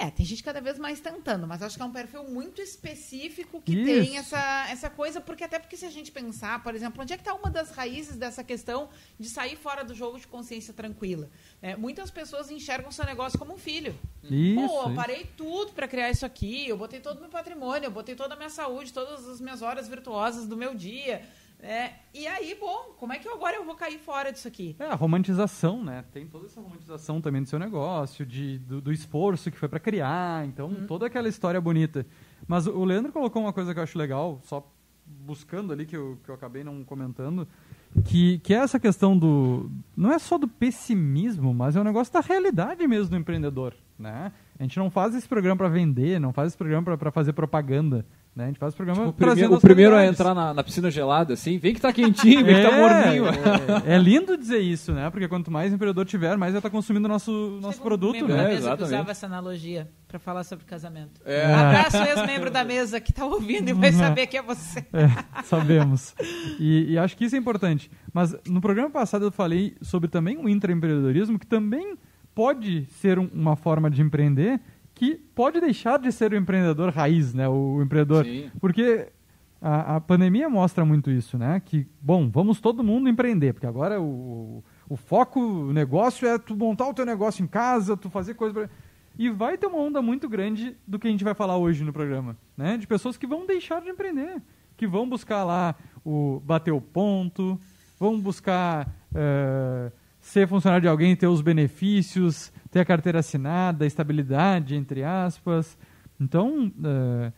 É, 0.02 0.10
tem 0.10 0.26
gente 0.26 0.42
cada 0.42 0.60
vez 0.60 0.80
mais 0.80 1.00
tentando, 1.00 1.46
mas 1.46 1.62
acho 1.62 1.76
que 1.78 1.84
é 1.84 1.86
um 1.86 1.92
perfil 1.92 2.24
muito 2.24 2.60
específico 2.60 3.62
que 3.62 3.74
Isso. 3.74 3.86
tem 3.86 4.18
essa, 4.18 4.68
essa 4.68 4.90
coisa, 4.90 5.22
porque 5.22 5.44
até 5.44 5.60
porque 5.60 5.78
se 5.78 5.86
a 5.86 5.92
gente 5.92 6.12
pensar, 6.12 6.64
por 6.64 6.74
exemplo, 6.74 7.04
onde 7.04 7.14
é 7.14 7.18
que 7.18 7.22
está 7.22 7.36
uma 7.36 7.52
das 7.52 7.70
raízes 7.70 8.16
dessa 8.16 8.44
questão 8.44 8.90
de 9.20 9.30
sair 9.30 9.56
fora 9.56 9.84
do 9.84 9.94
jogo 9.94 10.18
de 10.18 10.26
consciência 10.26 10.74
tranquila? 10.74 11.30
né? 11.62 11.76
muitas 11.76 12.10
pessoas 12.10 12.50
enxergam 12.50 12.92
seu 12.92 13.06
negócio 13.06 13.38
como 13.38 13.54
um 13.54 13.60
filho. 13.60 13.96
Isso, 14.24 14.68
Pô, 14.68 14.90
eu 14.90 14.96
parei 14.96 15.30
tudo 15.38 15.72
para 15.74 15.88
criar 15.88 16.10
isso 16.10 16.26
aqui, 16.26 16.68
eu 16.68 16.78
botei 16.78 17.00
todo 17.00 17.18
o 17.18 17.22
meu 17.22 17.30
patrimônio, 17.30 17.86
eu 17.86 17.92
botei 17.92 18.16
toda 18.16 18.34
a 18.34 18.38
minha 18.38 18.50
saúde, 18.50 18.92
todas 18.92 19.30
as 19.30 19.40
minhas 19.40 19.62
horas 19.62 19.88
virtuosas 19.88 20.48
do 20.48 20.58
meu 20.58 20.74
dia. 20.74 21.24
Né? 21.62 21.94
e 22.14 22.26
aí, 22.28 22.56
bom, 22.60 22.94
como 22.98 23.14
é 23.14 23.20
que 23.20 23.28
eu 23.28 23.34
agora 23.34 23.56
eu 23.56 23.64
vou 23.64 23.76
cair 23.76 24.00
fora 24.00 24.32
disso 24.32 24.48
aqui? 24.48 24.76
É, 24.80 24.86
a 24.88 24.96
romantização, 24.96 25.84
né? 25.84 26.04
Tem 26.12 26.26
toda 26.28 26.46
essa 26.48 26.60
romantização 26.60 27.22
também 27.22 27.44
do 27.44 27.48
seu 27.50 27.60
negócio, 27.60 28.26
de, 28.26 28.58
do, 28.60 28.82
do 28.82 28.92
esforço 28.92 29.52
que 29.52 29.58
foi 29.58 29.70
para 29.70 29.80
criar, 29.80 30.46
então 30.46 30.68
Uhum. 30.68 30.88
toda 30.88 31.06
aquela 31.06 31.30
história 31.30 31.62
bonita. 31.62 32.06
Mas 32.48 32.66
o 32.68 32.84
Leandro 32.84 33.12
colocou 33.12 33.42
uma 33.42 33.54
coisa 33.54 33.74
que 33.74 33.80
eu 33.80 33.84
acho 33.84 33.98
legal, 33.98 34.40
só 34.44 34.68
buscando 35.06 35.72
ali 35.74 35.86
que 35.86 35.96
eu, 35.96 36.18
que 36.24 36.30
eu 36.30 36.36
acabei 36.36 36.64
não 36.64 36.84
comentando, 36.84 37.48
que, 38.06 38.40
que 38.40 38.54
é 38.54 38.58
essa 38.58 38.80
questão 38.80 39.18
do. 39.18 39.70
Não 39.96 40.12
é 40.12 40.18
só 40.18 40.38
do 40.38 40.48
pessimismo, 40.48 41.54
mas 41.54 41.76
é 41.76 41.82
um 41.82 41.84
negócio 41.84 42.12
da 42.14 42.22
realidade 42.22 42.88
mesmo 42.88 43.10
do 43.10 43.18
empreendedor, 43.18 43.76
né? 44.00 44.32
A 44.62 44.64
gente 44.64 44.78
não 44.78 44.92
faz 44.92 45.16
esse 45.16 45.28
programa 45.28 45.58
para 45.58 45.70
vender, 45.70 46.20
não 46.20 46.32
faz 46.32 46.50
esse 46.50 46.58
programa 46.58 46.96
para 46.96 47.10
fazer 47.10 47.34
propaganda, 47.34 48.06
né? 48.36 48.44
A 48.44 48.48
gente 48.48 48.60
faz 48.60 48.70
esse 48.70 48.78
programa 48.78 49.08
Tipo, 49.08 49.10
o 49.10 49.14
trazendo 49.14 49.36
primeiro, 49.36 49.58
o 49.58 49.60
primeiro 49.60 49.96
a 49.96 50.06
entrar 50.06 50.36
na, 50.36 50.54
na 50.54 50.64
piscina 50.64 50.92
gelada, 50.92 51.34
assim, 51.34 51.58
vem 51.58 51.74
que 51.74 51.82
tá 51.82 51.92
quentinho, 51.92 52.46
vem 52.46 52.58
que 52.58 52.62
tá 52.62 52.78
morninho. 52.78 53.26
É, 53.88 53.96
é 53.96 53.98
lindo 53.98 54.38
dizer 54.38 54.60
isso, 54.60 54.94
né? 54.94 55.10
Porque 55.10 55.28
quanto 55.28 55.50
mais 55.50 55.74
empreendedor 55.74 56.06
tiver, 56.06 56.38
mais 56.38 56.52
ele 56.52 56.60
está 56.60 56.70
consumindo 56.70 57.08
nosso, 57.08 57.58
nosso 57.60 57.80
Chegou 57.80 57.88
um 57.88 57.90
produto, 57.90 58.26
É, 58.26 58.28
da 58.28 58.38
né? 58.38 58.48
mesa 58.50 58.78
que 58.78 58.84
usava 58.84 59.10
essa 59.10 59.26
analogia 59.26 59.90
para 60.08 60.20
falar 60.20 60.44
sobre 60.44 60.64
casamento. 60.64 61.20
É. 61.26 61.44
Abraço, 61.52 61.98
ex-membro 61.98 62.52
da 62.52 62.64
mesa 62.64 63.02
que 63.02 63.12
tá 63.12 63.26
ouvindo 63.26 63.68
e 63.68 63.74
vai 63.74 63.92
saber 63.92 64.28
que 64.28 64.38
é 64.38 64.44
você. 64.44 64.86
É, 64.94 65.42
sabemos. 65.42 66.14
E, 66.60 66.92
e 66.92 66.98
acho 67.00 67.18
que 67.18 67.26
isso 67.26 67.36
é 67.36 67.40
importante. 67.40 67.90
Mas 68.14 68.36
no 68.48 68.62
programa 68.62 68.92
passado 68.92 69.26
eu 69.26 69.32
falei 69.32 69.76
sobre 69.82 70.08
também 70.08 70.38
o 70.38 70.48
intraempreendedorismo, 70.48 71.40
que 71.40 71.48
também 71.48 71.98
pode 72.34 72.86
ser 72.86 73.20
um- 73.20 73.30
uma 73.34 73.56
forma 73.56 73.90
de 73.90 74.02
empreender, 74.02 74.60
que 74.94 75.16
pode 75.16 75.60
deixar 75.60 75.98
de 76.00 76.12
ser 76.12 76.32
o 76.32 76.36
empreendedor 76.36 76.92
raiz, 76.94 77.34
né? 77.34 77.48
O 77.48 77.82
empreendedor. 77.82 78.26
Sim. 78.26 78.50
Porque 78.60 79.08
a, 79.62 79.96
a 79.96 80.02
pandemia 80.02 80.50
mostra 80.50 80.84
muito 80.86 81.10
isso, 81.10 81.38
né? 81.38 81.60
Que, 81.64 81.88
bom, 82.02 82.30
vamos 82.30 82.60
todo 82.60 82.84
mundo 82.84 83.10
empreender, 83.10 83.54
porque 83.54 83.66
agora 83.68 84.00
o, 84.02 84.64
o 84.90 84.96
foco, 84.96 85.40
o 85.40 85.74
negócio 85.74 86.28
é 86.28 86.38
tu 86.38 86.56
montar 86.56 86.88
o 86.88 86.94
teu 86.94 87.06
negócio 87.06 87.44
em 87.44 87.48
casa, 87.48 87.96
tu 87.98 88.10
fazer 88.10 88.34
coisa 88.36 88.54
pra... 88.54 88.70
E 89.20 89.30
vai 89.30 89.58
ter 89.58 89.68
uma 89.68 89.78
onda 89.78 90.02
muito 90.02 90.28
grande 90.30 90.76
do 90.88 90.98
que 90.98 91.08
a 91.08 91.12
gente 91.12 91.24
vai 91.24 91.34
falar 91.34 91.58
hoje 91.58 91.84
no 91.84 91.92
programa, 91.92 92.38
né? 92.56 92.78
De 92.78 92.88
pessoas 92.88 93.18
que 93.18 93.28
vão 93.28 93.46
deixar 93.46 93.82
de 93.82 93.90
empreender, 93.90 94.42
que 94.78 94.88
vão 94.88 95.08
buscar 95.08 95.44
lá 95.44 95.76
o 96.04 96.42
bater 96.46 96.72
o 96.72 96.80
ponto, 96.82 97.60
vão 98.00 98.20
buscar 98.20 98.90
eh, 99.14 99.92
ser 100.32 100.48
funcionário 100.48 100.84
de 100.84 100.88
alguém, 100.88 101.14
ter 101.14 101.28
os 101.28 101.42
benefícios, 101.42 102.54
ter 102.72 102.80
a 102.80 102.86
carteira 102.86 103.20
assinada, 103.20 103.86
estabilidade, 103.86 104.76
entre 104.76 105.04
aspas. 105.04 105.78
Então, 106.18 106.72
eh, 106.86 107.34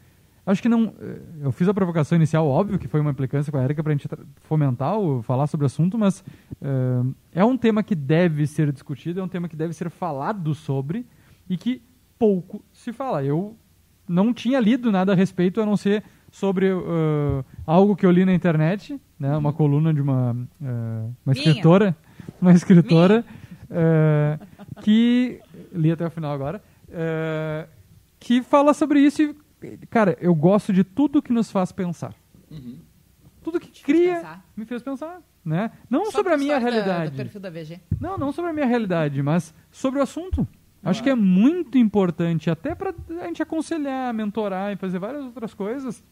acho 0.45 0.61
que 0.61 0.69
não. 0.69 0.93
eh, 1.01 1.19
Eu 1.41 1.51
fiz 1.51 1.67
a 1.67 1.73
provocação 1.73 2.15
inicial, 2.15 2.47
óbvio 2.47 2.77
que 2.77 2.87
foi 2.87 3.01
uma 3.01 3.09
implicância 3.09 3.51
com 3.51 3.57
a 3.57 3.63
Erika 3.63 3.81
para 3.81 3.93
a 3.93 3.95
gente 3.95 4.07
fomentar, 4.41 4.95
o, 4.99 5.23
falar 5.23 5.47
sobre 5.47 5.65
o 5.65 5.67
assunto, 5.67 5.97
mas 5.97 6.23
eh, 6.61 7.03
é 7.33 7.43
um 7.43 7.57
tema 7.57 7.81
que 7.81 7.95
deve 7.95 8.45
ser 8.45 8.71
discutido, 8.71 9.19
é 9.19 9.23
um 9.23 9.27
tema 9.27 9.49
que 9.49 9.55
deve 9.55 9.73
ser 9.73 9.89
falado 9.89 10.53
sobre 10.53 11.03
e 11.49 11.57
que 11.57 11.81
pouco 12.19 12.63
se 12.71 12.93
fala. 12.93 13.23
Eu 13.23 13.57
não 14.07 14.31
tinha 14.31 14.59
lido 14.59 14.91
nada 14.91 15.13
a 15.13 15.15
respeito, 15.15 15.59
a 15.59 15.65
não 15.65 15.75
ser 15.75 16.03
sobre 16.31 16.67
eh, 16.67 17.43
algo 17.65 17.95
que 17.95 18.05
eu 18.05 18.11
li 18.11 18.23
na 18.23 18.35
internet, 18.35 19.01
né, 19.19 19.35
uma 19.35 19.51
coluna 19.51 19.91
de 19.91 19.99
uma, 19.99 20.37
eh, 20.61 21.09
uma 21.25 21.33
Minha. 21.33 21.55
Uma 22.43 22.53
escritora 22.53 23.25
eh, 23.69 24.39
que 24.81 25.39
li 25.71 25.91
até 25.91 26.05
o 26.05 26.11
final 26.11 26.33
agora, 26.33 26.61
eh, 26.89 27.67
que 28.19 28.43
fala 28.43 28.73
sobre 28.73 28.99
isso 28.99 29.21
e, 29.21 29.35
cara, 29.89 30.17
eu 30.19 30.35
gosto 30.35 30.73
de 30.73 30.83
tudo 30.83 31.21
que 31.21 31.31
nos 31.31 31.49
faz 31.49 31.71
pensar. 31.71 32.13
Uhum. 32.51 32.77
Tudo 33.41 33.59
que 33.59 33.67
fez 33.67 33.81
cria 33.83 34.15
pensar. 34.15 34.45
me 34.55 34.65
fez 34.65 34.81
pensar, 34.81 35.21
né? 35.43 35.71
Não 35.89 36.05
Só 36.05 36.11
sobre 36.11 36.33
a 36.33 36.37
minha 36.37 36.57
realidade. 36.57 37.11
do 37.11 37.17
perfil 37.17 37.41
da 37.41 37.49
VG. 37.49 37.79
Não, 37.99 38.17
não 38.17 38.31
sobre 38.31 38.51
a 38.51 38.53
minha 38.53 38.65
realidade, 38.65 39.21
mas 39.21 39.53
sobre 39.71 39.99
o 39.99 40.03
assunto. 40.03 40.47
Acho 40.85 41.01
que 41.01 41.09
é 41.09 41.15
muito 41.15 41.77
importante, 41.77 42.49
até 42.49 42.75
para 42.75 42.93
a 43.21 43.25
gente 43.27 43.41
aconselhar, 43.41 44.13
mentorar 44.13 44.73
e 44.73 44.75
fazer 44.75 44.99
várias 44.99 45.23
outras 45.23 45.53
coisas. 45.53 46.03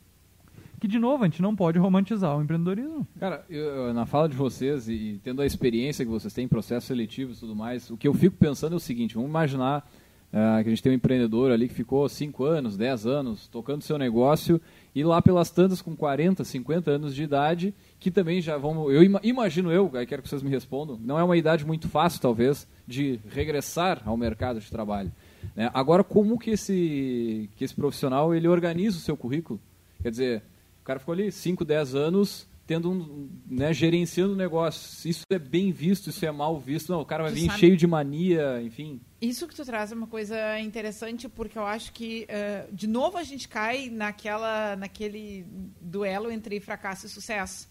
Que, 0.81 0.87
de 0.87 0.97
novo, 0.97 1.23
a 1.23 1.27
gente 1.27 1.41
não 1.43 1.55
pode 1.55 1.77
romantizar 1.77 2.35
o 2.35 2.41
empreendedorismo. 2.41 3.07
Cara, 3.19 3.45
eu- 3.47 3.93
na 3.93 4.05
fala 4.07 4.27
de 4.27 4.35
vocês 4.35 4.89
e, 4.89 4.93
e 4.93 5.19
tendo 5.23 5.39
a 5.41 5.45
experiência 5.45 6.03
que 6.03 6.09
vocês 6.11 6.33
têm 6.33 6.45
em 6.45 6.47
processos 6.47 6.85
seletivos 6.87 7.37
e 7.37 7.39
tudo 7.41 7.55
mais, 7.55 7.89
o 7.91 7.95
que 7.95 8.07
eu 8.07 8.13
fico 8.15 8.35
pensando 8.35 8.73
é 8.73 8.75
o 8.75 8.79
seguinte: 8.79 9.13
vamos 9.13 9.29
imaginar 9.29 9.87
ah, 10.33 10.59
que 10.63 10.67
a 10.67 10.71
gente 10.71 10.81
tem 10.81 10.91
um 10.91 10.95
empreendedor 10.95 11.51
ali 11.51 11.67
que 11.67 11.73
ficou 11.75 12.09
5 12.09 12.43
anos, 12.45 12.75
10 12.77 13.05
anos 13.05 13.47
tocando 13.47 13.83
seu 13.83 13.95
negócio 13.97 14.59
e 14.95 15.03
lá 15.03 15.21
pelas 15.21 15.51
tantas 15.51 15.83
com 15.83 15.95
40, 15.95 16.43
50 16.43 16.89
anos 16.89 17.13
de 17.13 17.21
idade, 17.21 17.75
que 17.99 18.09
também 18.09 18.41
já 18.41 18.57
vão. 18.57 18.89
Eu 18.91 19.03
ima- 19.03 19.19
imagino 19.23 19.71
eu, 19.71 19.91
aí 19.93 20.07
quero 20.07 20.23
que 20.23 20.29
vocês 20.29 20.41
me 20.41 20.49
respondam, 20.49 20.99
não 20.99 21.19
é 21.19 21.23
uma 21.23 21.37
idade 21.37 21.63
muito 21.63 21.87
fácil, 21.89 22.19
talvez, 22.19 22.67
de 22.87 23.19
regressar 23.29 24.01
ao 24.03 24.17
mercado 24.17 24.59
de 24.59 24.67
trabalho. 24.71 25.11
né? 25.55 25.69
Agora, 25.75 26.03
como 26.03 26.39
que 26.39 26.49
esse, 26.49 27.47
que 27.55 27.63
esse 27.63 27.75
profissional 27.75 28.33
ele 28.33 28.47
organiza 28.47 28.97
o 28.97 29.01
seu 29.01 29.15
currículo? 29.15 29.59
Quer 30.01 30.09
dizer, 30.09 30.43
o 30.81 30.83
cara 30.83 30.99
ficou 30.99 31.13
ali 31.13 31.31
5, 31.31 31.63
10 31.63 31.95
anos 31.95 32.47
tendo 32.67 32.89
um, 32.89 33.29
né, 33.49 33.73
gerenciando 33.73 34.33
o 34.33 34.35
negócio. 34.35 35.09
Isso 35.09 35.23
é 35.29 35.37
bem 35.39 35.71
visto, 35.73 36.09
isso 36.09 36.25
é 36.25 36.31
mal 36.31 36.57
visto. 36.57 36.89
Não, 36.91 37.01
o 37.01 37.05
cara 37.05 37.23
vai 37.23 37.31
Tu 37.33 37.35
vir 37.35 37.47
sabe- 37.47 37.59
cheio 37.59 37.75
de 37.77 37.85
mania, 37.85 38.61
enfim. 38.61 39.01
Isso 39.21 39.45
que 39.47 39.53
tu 39.53 39.65
traz 39.65 39.91
é 39.91 39.95
uma 39.95 40.07
coisa 40.07 40.57
interessante, 40.59 41.27
porque 41.27 41.57
eu 41.57 41.65
acho 41.65 41.91
que, 41.91 42.25
eh, 42.29 42.67
de 42.71 42.87
novo, 42.87 43.17
a 43.17 43.23
gente 43.23 43.47
cai 43.49 43.89
naquela, 43.89 44.75
naquele 44.77 45.45
duelo 45.81 46.31
entre 46.31 46.59
fracasso 46.61 47.05
e 47.07 47.09
sucesso. 47.09 47.69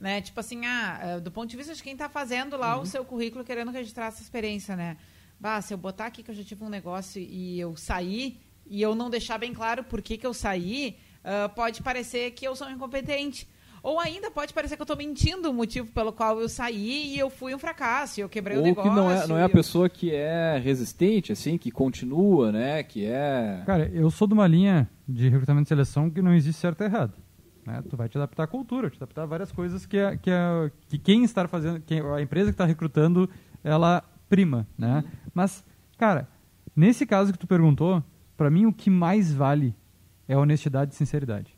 Né? 0.00 0.20
Tipo 0.20 0.40
assim, 0.40 0.64
ah, 0.66 0.98
eh, 1.02 1.20
do 1.20 1.30
ponto 1.30 1.48
de 1.48 1.56
vista 1.56 1.74
de 1.74 1.82
quem 1.82 1.92
está 1.92 2.08
fazendo 2.08 2.56
lá 2.56 2.76
Uhum. 2.76 2.82
o 2.82 2.86
seu 2.86 3.04
currículo, 3.04 3.44
querendo 3.44 3.70
registrar 3.70 4.06
essa 4.06 4.22
experiência, 4.22 4.74
né? 4.74 4.96
Bah, 5.38 5.60
se 5.62 5.72
eu 5.72 5.78
botar 5.78 6.06
aqui 6.06 6.22
que 6.22 6.30
eu 6.30 6.34
já 6.34 6.42
tive 6.42 6.64
um 6.64 6.68
negócio 6.68 7.20
e 7.22 7.60
eu 7.60 7.76
saí, 7.76 8.40
e 8.66 8.82
eu 8.82 8.94
não 8.94 9.08
deixar 9.10 9.38
bem 9.38 9.52
claro 9.54 9.84
por 9.84 10.02
que, 10.02 10.16
que 10.16 10.26
eu 10.26 10.34
saí, 10.34 10.96
ah, 11.24 11.48
pode 11.48 11.82
parecer 11.82 12.30
que 12.32 12.46
eu 12.46 12.54
sou 12.56 12.70
incompetente. 12.70 13.48
Ou 13.82 13.98
ainda 13.98 14.30
pode 14.30 14.52
parecer 14.52 14.76
que 14.76 14.82
eu 14.82 14.84
estou 14.84 14.96
mentindo 14.96 15.50
o 15.50 15.54
motivo 15.54 15.90
pelo 15.92 16.12
qual 16.12 16.38
eu 16.38 16.50
saí 16.50 17.14
e 17.14 17.18
eu 17.18 17.30
fui 17.30 17.54
um 17.54 17.58
fracasso, 17.58 18.20
e 18.20 18.22
eu 18.22 18.28
quebrei 18.28 18.58
Ou 18.58 18.62
o 18.62 18.66
negócio. 18.66 18.90
que 18.90 18.94
não 18.94 19.10
é, 19.10 19.26
não 19.26 19.38
é 19.38 19.42
a 19.42 19.46
eu- 19.46 19.50
pessoa 19.50 19.88
que 19.88 20.14
é 20.14 20.58
resistente, 20.62 21.32
assim, 21.32 21.56
que 21.56 21.70
continua, 21.70 22.52
né? 22.52 22.82
Que 22.82 23.06
é. 23.06 23.62
Cara, 23.64 23.88
eu 23.88 24.10
sou 24.10 24.28
de 24.28 24.34
uma 24.34 24.46
linha 24.46 24.86
de 25.08 25.30
recrutamento 25.30 25.66
e 25.66 25.68
seleção 25.68 26.10
que 26.10 26.20
não 26.20 26.34
existe 26.34 26.60
certo 26.60 26.82
e 26.82 26.84
errado. 26.84 27.14
né? 27.66 27.82
Tu 27.88 27.96
vai 27.96 28.08
te 28.08 28.16
adaptar 28.18 28.42
à 28.44 28.46
cultura, 28.46 28.90
te 28.90 28.96
adaptar 28.96 29.22
a 29.22 29.26
várias 29.26 29.50
coisas 29.52 29.86
que, 29.86 29.98
a- 29.98 30.16
que, 30.16 30.30
a- 30.30 30.70
que 30.88 30.98
quem 30.98 31.24
está 31.24 31.46
fazendo, 31.48 31.80
quem, 31.80 32.00
a 32.00 32.20
empresa 32.20 32.46
que 32.50 32.54
está 32.54 32.64
recrutando, 32.66 33.28
ela 33.64 34.02
prima, 34.28 34.66
né? 34.76 35.04
Mas, 35.32 35.64
cara, 35.96 36.26
nesse 36.76 37.04
caso 37.06 37.32
que 37.32 37.38
tu 37.38 37.46
perguntou, 37.46 38.02
para 38.36 38.50
mim 38.50 38.64
o 38.66 38.72
que 38.72 38.88
mais 38.90 39.32
vale 39.32 39.74
é 40.32 40.36
honestidade 40.36 40.92
e 40.92 40.96
sinceridade. 40.96 41.56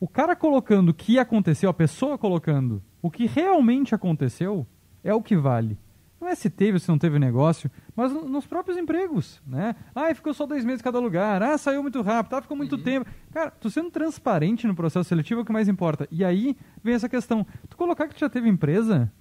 O 0.00 0.08
cara 0.08 0.34
colocando 0.34 0.88
o 0.90 0.94
que 0.94 1.18
aconteceu, 1.18 1.70
a 1.70 1.74
pessoa 1.74 2.18
colocando 2.18 2.82
o 3.00 3.10
que 3.10 3.26
realmente 3.26 3.94
aconteceu, 3.94 4.66
é 5.02 5.14
o 5.14 5.22
que 5.22 5.36
vale. 5.36 5.78
Não 6.20 6.28
é 6.28 6.34
se 6.34 6.48
teve 6.48 6.72
ou 6.74 6.78
se 6.80 6.88
não 6.88 6.98
teve 6.98 7.18
negócio, 7.18 7.70
mas 7.94 8.10
no- 8.12 8.26
nos 8.26 8.46
próprios 8.46 8.78
empregos, 8.78 9.42
né? 9.46 9.76
Ah, 9.94 10.14
ficou 10.14 10.32
só 10.32 10.46
dois 10.46 10.64
meses 10.64 10.80
em 10.80 10.84
cada 10.84 10.98
lugar. 10.98 11.42
Ah, 11.42 11.56
saiu 11.58 11.82
muito 11.82 12.00
rápido. 12.00 12.34
Ah, 12.34 12.42
ficou 12.42 12.56
muito 12.56 12.78
tempo. 12.78 13.08
Cara, 13.30 13.50
tu 13.50 13.70
sendo 13.70 13.90
transparente 13.90 14.66
no 14.66 14.74
processo 14.74 15.08
seletivo 15.08 15.40
é 15.40 15.42
o 15.42 15.46
que 15.46 15.52
mais 15.52 15.68
importa. 15.68 16.08
E 16.10 16.24
aí 16.24 16.56
vem 16.82 16.94
essa 16.94 17.08
questão. 17.08 17.46
Tu 17.68 17.76
colocar 17.76 18.08
que 18.08 18.14
tu 18.14 18.20
já 18.20 18.28
teve 18.30 18.48
empresa, 18.48 19.12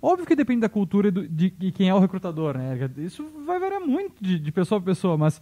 óbvio 0.00 0.26
que 0.26 0.34
depende 0.34 0.62
da 0.62 0.68
cultura 0.70 1.08
e 1.08 1.10
do- 1.10 1.28
de, 1.28 1.50
de 1.50 1.70
quem 1.70 1.88
é 1.90 1.94
o 1.94 1.98
recrutador, 2.00 2.56
né? 2.56 2.78
Isso 2.96 3.24
vai 3.46 3.60
variar 3.60 3.80
muito 3.82 4.22
de, 4.22 4.38
de 4.38 4.50
pessoa 4.52 4.80
para 4.80 4.92
pessoa, 4.92 5.18
mas, 5.18 5.40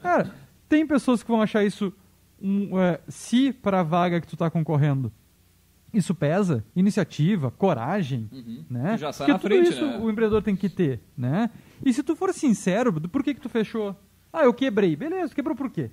cara, 0.00 0.34
tem 0.70 0.86
pessoas 0.86 1.22
que 1.22 1.28
vão 1.30 1.42
achar 1.42 1.64
isso 1.64 1.92
um, 2.40 2.78
é, 2.80 3.00
se 3.08 3.52
para 3.52 3.80
a 3.80 3.82
vaga 3.82 4.20
que 4.20 4.26
tu 4.26 4.34
está 4.34 4.48
concorrendo. 4.48 5.12
Isso 5.92 6.14
pesa, 6.14 6.64
iniciativa, 6.74 7.50
coragem, 7.50 8.28
Uhum. 8.32 8.64
né? 8.70 8.96
Já 8.96 9.12
sai 9.12 9.26
Porque 9.26 9.32
na 9.32 9.38
tudo 9.40 9.50
frente, 9.50 9.70
isso 9.74 9.84
né? 9.84 9.98
o 9.98 10.08
empreendedor 10.08 10.40
tem 10.42 10.54
que 10.54 10.68
ter, 10.68 11.00
né? 11.18 11.50
E 11.84 11.92
se 11.92 12.02
tu 12.04 12.14
for 12.14 12.32
sincero, 12.32 12.92
por 13.08 13.24
que 13.24 13.34
que 13.34 13.40
tu 13.40 13.48
fechou? 13.48 13.96
Ah, 14.32 14.44
eu 14.44 14.54
quebrei. 14.54 14.94
Beleza, 14.94 15.34
quebrou 15.34 15.56
por 15.56 15.68
quê? 15.68 15.90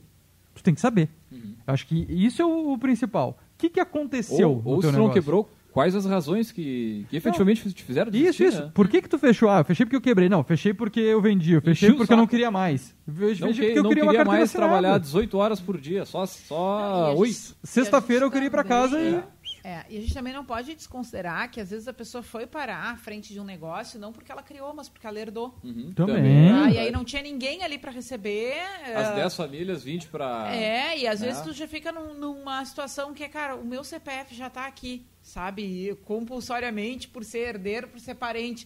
Tu 0.54 0.62
tem 0.64 0.76
que 0.76 0.80
saber. 0.82 1.10
Uhum. 1.32 1.56
Eu 1.66 1.74
acho 1.74 1.88
que 1.88 2.06
isso 2.10 2.40
é 2.42 2.46
o, 2.46 2.74
o 2.74 2.78
principal. 2.78 3.40
O 3.56 3.58
que 3.58 3.70
que 3.72 3.80
aconteceu 3.80 4.52
Ou, 4.52 4.62
no 4.62 4.70
ou 4.70 4.80
teu 4.82 4.90
se 4.92 4.96
tu 4.96 5.00
não 5.00 5.08
negócio? 5.08 5.14
quebrou, 5.22 5.50
quais 5.78 5.94
as 5.94 6.08
razões 6.08 6.52
que, 6.52 7.06
que 7.08 7.18
efetivamente 7.18 7.72
te 7.72 7.84
fizeram 7.84 8.10
Isso, 8.10 8.18
desistir, 8.20 8.46
isso. 8.48 8.64
né? 8.64 8.72
Por 8.74 8.88
que 8.88 9.00
que 9.00 9.08
tu 9.08 9.20
fechou? 9.20 9.48
Ah, 9.48 9.60
eu 9.60 9.64
fechei 9.66 9.86
porque 9.86 9.96
eu 9.96 10.02
quebrei. 10.02 10.28
Não, 10.28 10.44
fechei 10.44 10.74
porque 10.74 11.00
eu 11.00 11.22
vendi. 11.22 11.54
Eu 11.54 11.62
fechei 11.62 11.90
Enchi 11.90 11.98
porque 12.00 12.14
eu 12.14 12.18
não 12.18 12.26
queria 12.26 12.50
mais. 12.50 12.96
Eu 13.08 13.14
Fechei 13.14 13.40
Não, 13.46 13.54
porque 13.54 13.72
que, 13.74 13.78
eu 13.80 13.84
não 13.84 13.90
queria 13.90 14.04
uma 14.04 14.12
queria 14.12 14.26
carteira 14.26 14.26
mais 14.26 14.50
assinada. 14.50 14.68
trabalhar 14.72 14.98
18 14.98 15.38
horas 15.38 15.60
por 15.60 15.78
dia, 15.80 16.04
só, 16.04 16.22
Não, 16.22 16.28
só 16.28 16.80
a 16.80 17.14
8. 17.14 17.32
gente- 17.32 17.56
Sexta-feira 17.64 18.26
eu 18.26 18.32
queria 18.32 18.48
ir 18.48 18.50
pra 18.50 18.64
também- 18.64 18.82
casa 18.90 19.00
e... 19.00 19.22
É, 19.68 19.86
e 19.90 19.98
a 19.98 20.00
gente 20.00 20.14
também 20.14 20.32
não 20.32 20.46
pode 20.46 20.74
desconsiderar 20.74 21.52
que 21.52 21.60
às 21.60 21.72
vezes 21.72 21.90
a 21.90 21.94
pessoa 21.94 22.24
foi 22.24 22.48
parar 22.48 22.90
à 22.94 22.96
frente 22.96 23.34
de 23.34 23.40
um 23.42 23.44
negócio 23.44 24.00
não 24.00 24.14
porque 24.14 24.32
ela 24.32 24.42
criou, 24.42 24.74
mas 24.74 24.88
porque 24.88 25.06
ela 25.06 25.20
herdou. 25.20 25.60
Uhum, 25.62 25.92
Também. 25.94 26.50
Ah, 26.54 26.72
e 26.72 26.78
aí 26.78 26.90
não 26.90 27.04
tinha 27.04 27.22
ninguém 27.22 27.62
ali 27.66 27.78
para 27.78 27.92
receber. 27.92 28.56
As 28.96 29.10
eh, 29.10 29.16
10 29.16 29.36
famílias, 29.36 29.84
20 29.84 30.08
para. 30.08 30.56
É, 30.56 30.98
e 31.00 31.06
às 31.06 31.20
né? 31.20 31.28
vezes 31.28 31.42
tu 31.42 31.52
já 31.52 31.68
fica 31.68 31.92
num- 31.92 32.14
numa 32.14 32.64
situação 32.64 33.14
que 33.14 33.26
é, 33.26 33.28
cara, 33.28 33.58
o 33.58 33.66
meu 33.66 33.84
CPF 33.84 34.34
já 34.34 34.50
tá 34.50 34.66
aqui, 34.66 35.06
sabe? 35.22 35.64
E 35.64 35.96
compulsoriamente 35.96 37.10
por 37.10 37.26
ser 37.26 37.40
herdeiro, 37.50 37.90
por 37.90 38.00
ser 38.00 38.16
parente. 38.16 38.66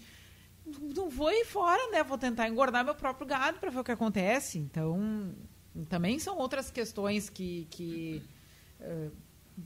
Não 0.96 1.10
vou 1.10 1.32
ir 1.32 1.46
fora, 1.46 1.82
né? 1.92 2.04
Vou 2.04 2.20
tentar 2.20 2.48
engordar 2.48 2.86
meu 2.86 2.94
próprio 2.94 3.26
gado 3.26 3.58
para 3.60 3.72
ver 3.72 3.80
o 3.80 3.84
que 3.84 3.92
acontece. 3.92 4.60
Então, 4.60 5.34
também 5.90 6.20
são 6.20 6.38
outras 6.38 6.70
questões 6.70 7.28
que, 7.28 7.68
que, 7.72 8.22
eh, 8.80 9.10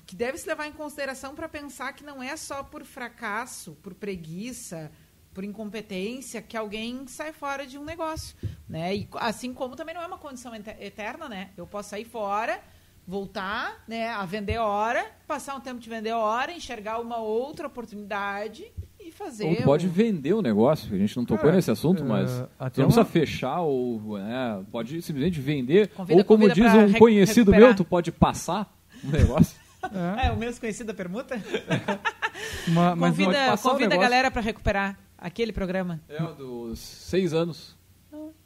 que 0.06 0.16
deve 0.16 0.38
se 0.38 0.48
levar 0.48 0.68
em 0.68 0.72
consideração 0.72 1.36
para 1.36 1.48
pensar 1.50 1.94
que 1.94 2.04
não 2.04 2.22
é 2.22 2.36
só 2.38 2.64
por 2.64 2.84
fracasso, 2.84 3.78
por 3.84 3.94
preguiça, 3.94 4.92
por 5.34 5.44
incompetência 5.44 6.42
que 6.42 6.56
alguém 6.56 7.06
sai 7.08 7.34
fora 7.34 7.66
de 7.68 7.78
um 7.78 7.84
negócio, 7.84 8.36
né? 8.70 8.96
E 8.96 9.08
assim 9.16 9.54
como 9.54 9.76
também 9.76 9.94
não 9.94 10.02
é 10.02 10.08
uma 10.08 10.18
condição 10.18 10.56
ete- 10.56 10.76
eterna, 10.80 11.28
né? 11.28 11.50
Eu 11.58 11.68
posso 11.68 11.90
sair 11.90 12.06
fora, 12.06 12.60
voltar, 13.08 13.84
né, 13.88 14.10
a 14.10 14.26
vender 14.26 14.58
hora, 14.58 15.06
passar 15.28 15.56
um 15.56 15.60
tempo 15.60 15.80
de 15.80 15.90
vender 15.90 16.12
hora, 16.14 16.52
enxergar 16.52 17.00
uma 17.00 17.18
outra 17.18 17.68
oportunidade 17.68 18.66
e 19.00 19.12
fazer. 19.12 19.46
Ou 19.46 19.56
tu 19.58 19.64
pode 19.64 19.88
vender 19.88 20.34
o 20.34 20.42
negócio, 20.42 20.94
a 20.94 20.98
gente 20.98 21.16
não 21.16 21.24
tocou 21.26 21.44
Cara, 21.44 21.56
nesse 21.56 21.70
assunto, 21.70 22.02
é, 22.02 22.06
mas 22.06 22.32
até 22.58 22.76
tu 22.76 22.80
não 22.82 22.86
precisa 22.88 23.02
uma- 23.02 23.06
fechar 23.06 23.62
ou 23.62 24.18
né, 24.18 24.66
pode 24.72 25.00
simplesmente 25.04 25.40
vender. 25.40 25.90
Convida- 25.90 26.18
ou 26.20 26.26
como 26.26 26.50
diz 26.50 26.74
um 26.74 26.94
conhecido 26.94 27.52
recuperar. 27.52 27.70
meu, 27.70 27.76
tu 27.76 27.86
pode 27.86 28.12
passar 28.12 28.74
o 29.04 29.08
negócio. 29.12 29.56
É, 29.94 30.28
É, 30.28 30.32
o 30.32 30.38
menos 30.38 30.60
conhecido 30.60 30.88
da 30.88 30.94
permuta? 30.94 31.36
uma- 32.68 32.96
mas 32.96 33.12
convida 33.12 33.58
convida 33.58 33.96
a 33.96 33.98
galera 33.98 34.32
para 34.32 34.42
recuperar 34.42 35.00
aquele 35.18 35.52
programa. 35.52 36.02
é 36.10 36.22
o 36.24 36.34
dos 36.34 36.80
seis 36.80 37.34
anos. 37.34 37.76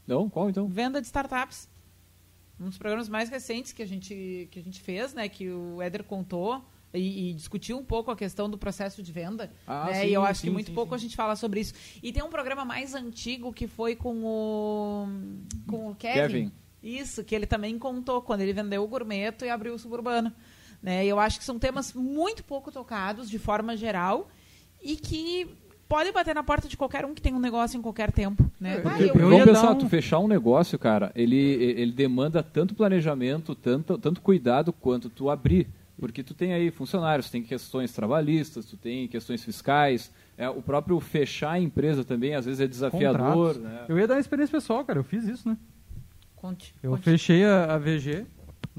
Não? 0.07 0.27
Qual 0.29 0.49
então? 0.49 0.67
Venda 0.67 0.99
de 0.99 1.05
startups. 1.05 1.69
Um 2.59 2.65
dos 2.65 2.77
programas 2.77 3.07
mais 3.07 3.29
recentes 3.29 3.71
que 3.71 3.81
a 3.81 3.85
gente, 3.85 4.47
que 4.51 4.59
a 4.59 4.63
gente 4.63 4.81
fez, 4.81 5.13
né? 5.13 5.29
Que 5.29 5.49
o 5.49 5.81
Éder 5.81 6.03
contou 6.03 6.65
e, 6.93 7.29
e 7.29 7.33
discutiu 7.33 7.77
um 7.77 7.85
pouco 7.85 8.09
a 8.11 8.15
questão 8.15 8.49
do 8.49 8.57
processo 8.57 9.03
de 9.03 9.11
venda. 9.11 9.51
Ah, 9.67 9.85
né, 9.85 10.01
sim, 10.01 10.07
e 10.07 10.13
eu 10.13 10.23
acho 10.23 10.41
sim, 10.41 10.47
que 10.47 10.53
muito 10.53 10.67
sim, 10.67 10.73
pouco 10.73 10.89
sim. 10.89 10.95
a 10.95 10.97
gente 10.97 11.15
fala 11.15 11.35
sobre 11.35 11.61
isso. 11.61 11.73
E 12.01 12.11
tem 12.11 12.23
um 12.23 12.29
programa 12.29 12.65
mais 12.65 12.95
antigo 12.95 13.53
que 13.53 13.67
foi 13.67 13.95
com 13.95 14.23
o, 14.23 15.07
com 15.67 15.91
o 15.91 15.95
Kevin. 15.95 16.19
Kevin. 16.27 16.51
Isso, 16.81 17.23
que 17.23 17.35
ele 17.35 17.45
também 17.45 17.77
contou 17.77 18.21
quando 18.21 18.41
ele 18.41 18.53
vendeu 18.53 18.83
o 18.83 18.87
gourmeto 18.87 19.45
e 19.45 19.49
abriu 19.49 19.73
o 19.73 19.79
suburbano. 19.79 20.33
Né? 20.81 21.05
Eu 21.05 21.19
acho 21.19 21.37
que 21.39 21.43
são 21.45 21.59
temas 21.59 21.93
muito 21.93 22.43
pouco 22.43 22.71
tocados 22.71 23.29
de 23.29 23.37
forma 23.39 23.75
geral 23.75 24.29
e 24.81 24.95
que 24.95 25.47
podem 25.87 26.13
bater 26.13 26.33
na 26.35 26.43
porta 26.43 26.67
de 26.67 26.77
qualquer 26.77 27.03
um 27.05 27.13
que 27.13 27.21
tem 27.21 27.33
um 27.33 27.39
negócio 27.39 27.77
em 27.77 27.81
qualquer 27.81 28.11
tempo. 28.11 28.49
Né? 28.59 28.75
É, 28.75 28.77
Ah, 28.77 28.81
porque 28.81 29.03
eu- 29.03 29.07
eu 29.07 29.13
Vamos 29.21 29.37
ia 29.39 29.45
pensar, 29.45 29.71
um- 29.71 29.75
tu 29.77 29.89
fechar 29.89 30.19
um 30.19 30.27
negócio, 30.27 30.77
cara, 30.79 31.11
ele, 31.15 31.35
ele 31.35 31.91
demanda 31.91 32.41
tanto 32.43 32.73
planejamento, 32.75 33.55
tanto, 33.55 33.97
tanto 33.97 34.21
cuidado 34.21 34.71
quanto 34.71 35.09
tu 35.09 35.29
abrir. 35.29 35.67
Porque 35.99 36.23
tu 36.23 36.33
tem 36.33 36.53
aí 36.53 36.71
funcionários, 36.71 37.27
tu 37.27 37.33
tem 37.33 37.43
questões 37.43 37.91
trabalhistas, 37.91 38.63
tu 38.65 38.77
tem 38.77 39.05
questões 39.09 39.43
fiscais, 39.43 40.09
é, 40.37 40.47
o 40.49 40.61
próprio 40.61 40.97
fechar 41.01 41.51
a 41.51 41.59
empresa 41.59 42.05
também 42.05 42.35
às 42.35 42.45
vezes 42.45 42.61
é 42.61 42.67
desafiador. 42.67 43.57
Né? 43.59 43.83
Eu 43.89 43.99
ia 43.99 44.07
dar 44.07 44.13
uma 44.13 44.19
experiência 44.21 44.57
pessoal, 44.57 44.85
cara. 44.85 44.99
Eu 44.99 45.03
fiz 45.03 45.25
isso, 45.27 45.49
né? 45.49 45.57
Conte. 46.37 46.73
Eu 46.81 46.91
conte. 46.91 47.03
fechei 47.03 47.43
a, 47.43 47.73
a 47.73 47.77
VG, 47.77 48.25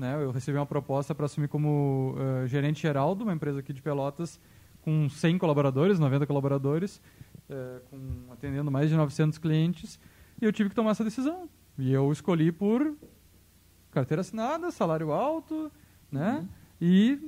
né? 0.01 0.15
Eu 0.21 0.31
recebi 0.31 0.57
uma 0.57 0.67
proposta 0.67 1.15
para 1.15 1.27
assumir 1.27 1.47
como 1.47 2.17
eh, 2.19 2.47
gerente 2.49 2.81
geral 2.81 3.15
de 3.15 3.23
uma 3.23 3.35
empresa 3.35 3.61
aqui 3.61 3.73
de 3.73 3.83
Pelotas 3.83 4.41
com 4.81 5.09
100 5.09 5.37
colaboradores, 5.37 5.99
90 5.99 6.27
colaboradores, 6.27 7.03
eh, 7.49 7.81
com, 7.91 8.33
atendendo 8.33 8.71
mais 8.71 8.89
de 8.89 8.97
900 8.97 9.39
clientes, 9.39 10.01
e 10.41 10.45
eu 10.45 10.53
tive 10.53 10.71
que 10.71 10.75
tomar 10.75 10.93
essa 10.93 11.05
decisão. 11.05 11.49
E 11.79 11.93
eu 11.93 12.11
escolhi 12.11 12.51
por 12.51 12.97
carteira 13.91 14.23
assinada, 14.23 14.71
salário 14.71 15.13
alto, 15.13 15.71
né? 16.11 16.47
E 16.81 17.19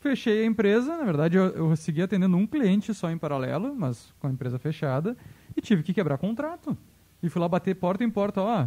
fechei 0.00 0.42
a 0.42 0.46
empresa. 0.46 0.96
Na 0.96 1.04
verdade, 1.04 1.36
eu, 1.36 1.44
eu 1.44 1.76
segui 1.76 2.02
atendendo 2.02 2.36
um 2.36 2.46
cliente 2.46 2.92
só 2.92 3.08
em 3.08 3.16
paralelo, 3.16 3.74
mas 3.74 4.12
com 4.18 4.26
a 4.26 4.30
empresa 4.30 4.58
fechada, 4.58 5.16
e 5.56 5.60
tive 5.60 5.84
que 5.84 5.94
quebrar 5.94 6.18
contrato. 6.18 6.76
E 7.22 7.28
fui 7.28 7.40
lá 7.40 7.48
bater 7.48 7.76
porta 7.76 8.02
em 8.02 8.10
porta, 8.10 8.42
ó, 8.42 8.66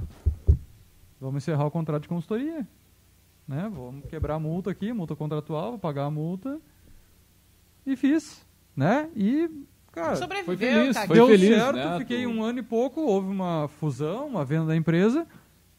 vamos 1.19 1.43
encerrar 1.43 1.65
o 1.65 1.71
contrato 1.71 2.03
de 2.03 2.09
consultoria. 2.09 2.65
Né? 3.49 3.67
Vamos 3.73 4.05
quebrar 4.05 4.35
a 4.35 4.39
multa 4.39 4.69
aqui, 4.69 4.93
multa 4.93 5.15
contratual, 5.15 5.71
vou 5.71 5.79
pagar 5.79 6.03
a 6.03 6.11
multa. 6.11 6.61
E 7.83 7.95
fiz, 7.95 8.45
né? 8.75 9.09
E, 9.15 9.49
cara, 9.91 10.15
Sobreviveu, 10.15 10.45
foi 10.45 10.57
feliz, 10.57 10.95
tá 10.95 11.07
foi 11.07 11.15
deu 11.15 11.25
feliz, 11.25 11.55
certo, 11.55 11.75
né? 11.75 11.97
fiquei 11.97 12.27
um 12.27 12.43
ano 12.43 12.59
e 12.59 12.61
pouco, 12.61 13.01
houve 13.01 13.27
uma 13.27 13.67
fusão, 13.67 14.27
uma 14.27 14.45
venda 14.45 14.67
da 14.67 14.75
empresa. 14.75 15.25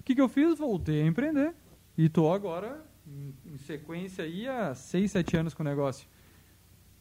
O 0.01 0.03
que, 0.03 0.17
que 0.17 0.21
eu 0.21 0.29
fiz? 0.29 0.59
Voltei 0.59 1.01
a 1.01 1.07
empreender. 1.07 1.55
E 1.97 2.09
tô 2.09 2.33
agora, 2.33 2.85
em, 3.07 3.57
sequência 3.59 4.25
aí, 4.25 4.49
há 4.49 4.75
6, 4.75 5.09
7 5.13 5.37
anos 5.37 5.55
com 5.55 5.63
o 5.63 5.67
negócio. 5.67 6.09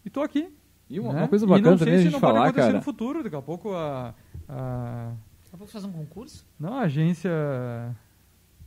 E 0.06 0.10
tô 0.12 0.22
aqui. 0.22 0.56
E 0.88 1.00
uma, 1.00 1.14
né? 1.14 1.22
uma 1.22 1.28
coisa 1.28 1.46
e 1.46 1.50
bacana 1.50 1.72
não 1.72 1.78
sei 1.80 1.86
também 1.86 1.96
a 1.96 1.98
se 1.98 2.04
gente 2.04 2.14
não 2.14 2.20
pode 2.20 2.34
falar, 2.34 2.46
acontecer 2.46 2.68
cara. 2.68 2.78
no 2.78 2.84
futuro, 2.84 3.24
daqui 3.24 3.36
a 3.36 3.42
pouco 3.42 3.74
a, 3.74 4.14
a 4.48 5.14
Daqui 5.46 5.56
a 5.56 5.58
pouco 5.58 5.74
fazer 5.74 5.88
um 5.88 5.94
concurso? 5.94 6.46
não, 6.60 6.76
a 6.76 6.82
agência. 6.82 7.32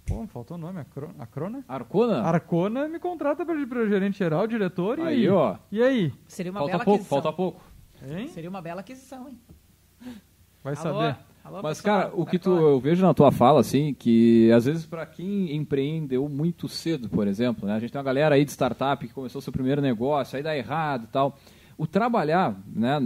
Pô, 0.06 0.26
faltou 0.26 0.56
o 0.56 0.60
nome, 0.60 0.80
a, 0.80 0.84
Cro, 0.84 1.10
a 1.18 1.26
Crona? 1.26 1.64
Arcona? 1.68 2.22
Arcona 2.22 2.88
me 2.88 2.98
contrata 2.98 3.46
para 3.46 3.56
gerente 3.86 4.18
geral, 4.18 4.46
diretor, 4.46 4.98
e 4.98 5.02
Aí, 5.02 5.08
aí? 5.08 5.28
ó. 5.28 5.56
E 5.70 5.82
aí? 5.82 6.12
Seria 6.26 6.50
uma 6.50 6.60
Falta 6.60 6.72
bela 6.72 6.84
pouco, 6.84 6.96
aquisição. 6.98 7.22
falta 7.22 7.36
pouco. 7.36 7.60
Hein? 8.08 8.28
Seria 8.28 8.50
uma 8.50 8.60
bela 8.60 8.80
aquisição, 8.80 9.28
hein? 9.28 9.38
Vai 10.62 10.74
Alô? 10.74 10.82
saber. 10.82 11.16
Alô, 11.44 11.60
Mas, 11.62 11.78
pessoal 11.78 12.02
cara, 12.02 12.12
o 12.14 12.24
que 12.26 12.38
tu, 12.38 12.50
eu 12.50 12.78
vejo 12.78 13.04
na 13.04 13.12
tua 13.14 13.32
fala, 13.32 13.60
assim, 13.60 13.94
que 13.94 14.50
às 14.52 14.64
vezes 14.64 14.86
para 14.86 15.04
quem 15.06 15.54
empreendeu 15.56 16.28
muito 16.28 16.68
cedo, 16.68 17.08
por 17.08 17.26
exemplo, 17.26 17.66
né? 17.66 17.74
A 17.74 17.80
gente 17.80 17.90
tem 17.90 17.98
uma 17.98 18.04
galera 18.04 18.34
aí 18.36 18.44
de 18.44 18.50
startup 18.52 19.04
que 19.06 19.12
começou 19.12 19.40
seu 19.40 19.52
primeiro 19.52 19.80
negócio, 19.80 20.36
aí 20.36 20.42
dá 20.42 20.56
errado 20.56 21.04
e 21.04 21.06
tal. 21.08 21.36
O 21.76 21.84
trabalhar, 21.86 22.56
né, 22.72 22.98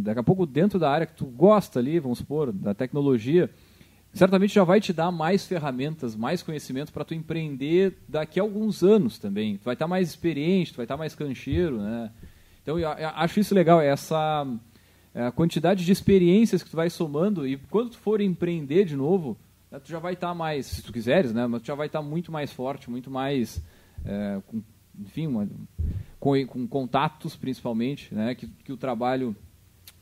daqui 0.00 0.18
a 0.18 0.22
pouco 0.22 0.46
dentro 0.46 0.80
da 0.80 0.90
área 0.90 1.06
que 1.06 1.14
tu 1.14 1.26
gosta 1.26 1.78
ali, 1.78 2.00
vamos 2.00 2.18
supor, 2.18 2.50
da 2.52 2.74
tecnologia, 2.74 3.50
certamente 4.16 4.54
já 4.54 4.64
vai 4.64 4.80
te 4.80 4.92
dar 4.92 5.10
mais 5.12 5.46
ferramentas, 5.46 6.16
mais 6.16 6.42
conhecimento 6.42 6.92
para 6.92 7.04
tu 7.04 7.14
empreender 7.14 7.98
daqui 8.08 8.40
a 8.40 8.42
alguns 8.42 8.82
anos 8.82 9.18
também. 9.18 9.58
Tu 9.58 9.64
vai 9.64 9.74
estar 9.74 9.84
tá 9.84 9.88
mais 9.88 10.08
experiente, 10.08 10.72
tu 10.72 10.76
vai 10.76 10.84
estar 10.84 10.94
tá 10.94 10.98
mais 10.98 11.14
cancheiro, 11.14 11.78
né? 11.80 12.10
Então, 12.62 12.78
eu 12.78 12.88
acho 12.88 13.38
isso 13.38 13.54
legal, 13.54 13.80
essa 13.80 14.44
a 15.14 15.32
quantidade 15.32 15.84
de 15.84 15.92
experiências 15.92 16.62
que 16.62 16.68
tu 16.68 16.76
vai 16.76 16.90
somando 16.90 17.46
e 17.46 17.56
quando 17.56 17.90
tu 17.90 17.98
for 17.98 18.20
empreender 18.20 18.84
de 18.84 18.94
novo, 18.94 19.36
né, 19.70 19.78
tu 19.78 19.88
já 19.88 19.98
vai 19.98 20.12
estar 20.12 20.28
tá 20.28 20.34
mais, 20.34 20.66
se 20.66 20.82
tu 20.82 20.92
quiseres, 20.92 21.32
né? 21.32 21.46
Mas 21.46 21.62
tu 21.62 21.66
já 21.66 21.74
vai 21.74 21.86
estar 21.86 22.00
tá 22.00 22.04
muito 22.04 22.30
mais 22.30 22.52
forte, 22.52 22.90
muito 22.90 23.10
mais, 23.10 23.62
é, 24.04 24.42
com, 24.46 24.62
enfim, 24.98 25.26
uma, 25.26 25.48
com, 26.20 26.46
com, 26.46 26.66
contatos 26.66 27.34
principalmente, 27.34 28.14
né? 28.14 28.34
Que, 28.34 28.46
que 28.46 28.72
o 28.72 28.76
trabalho, 28.76 29.34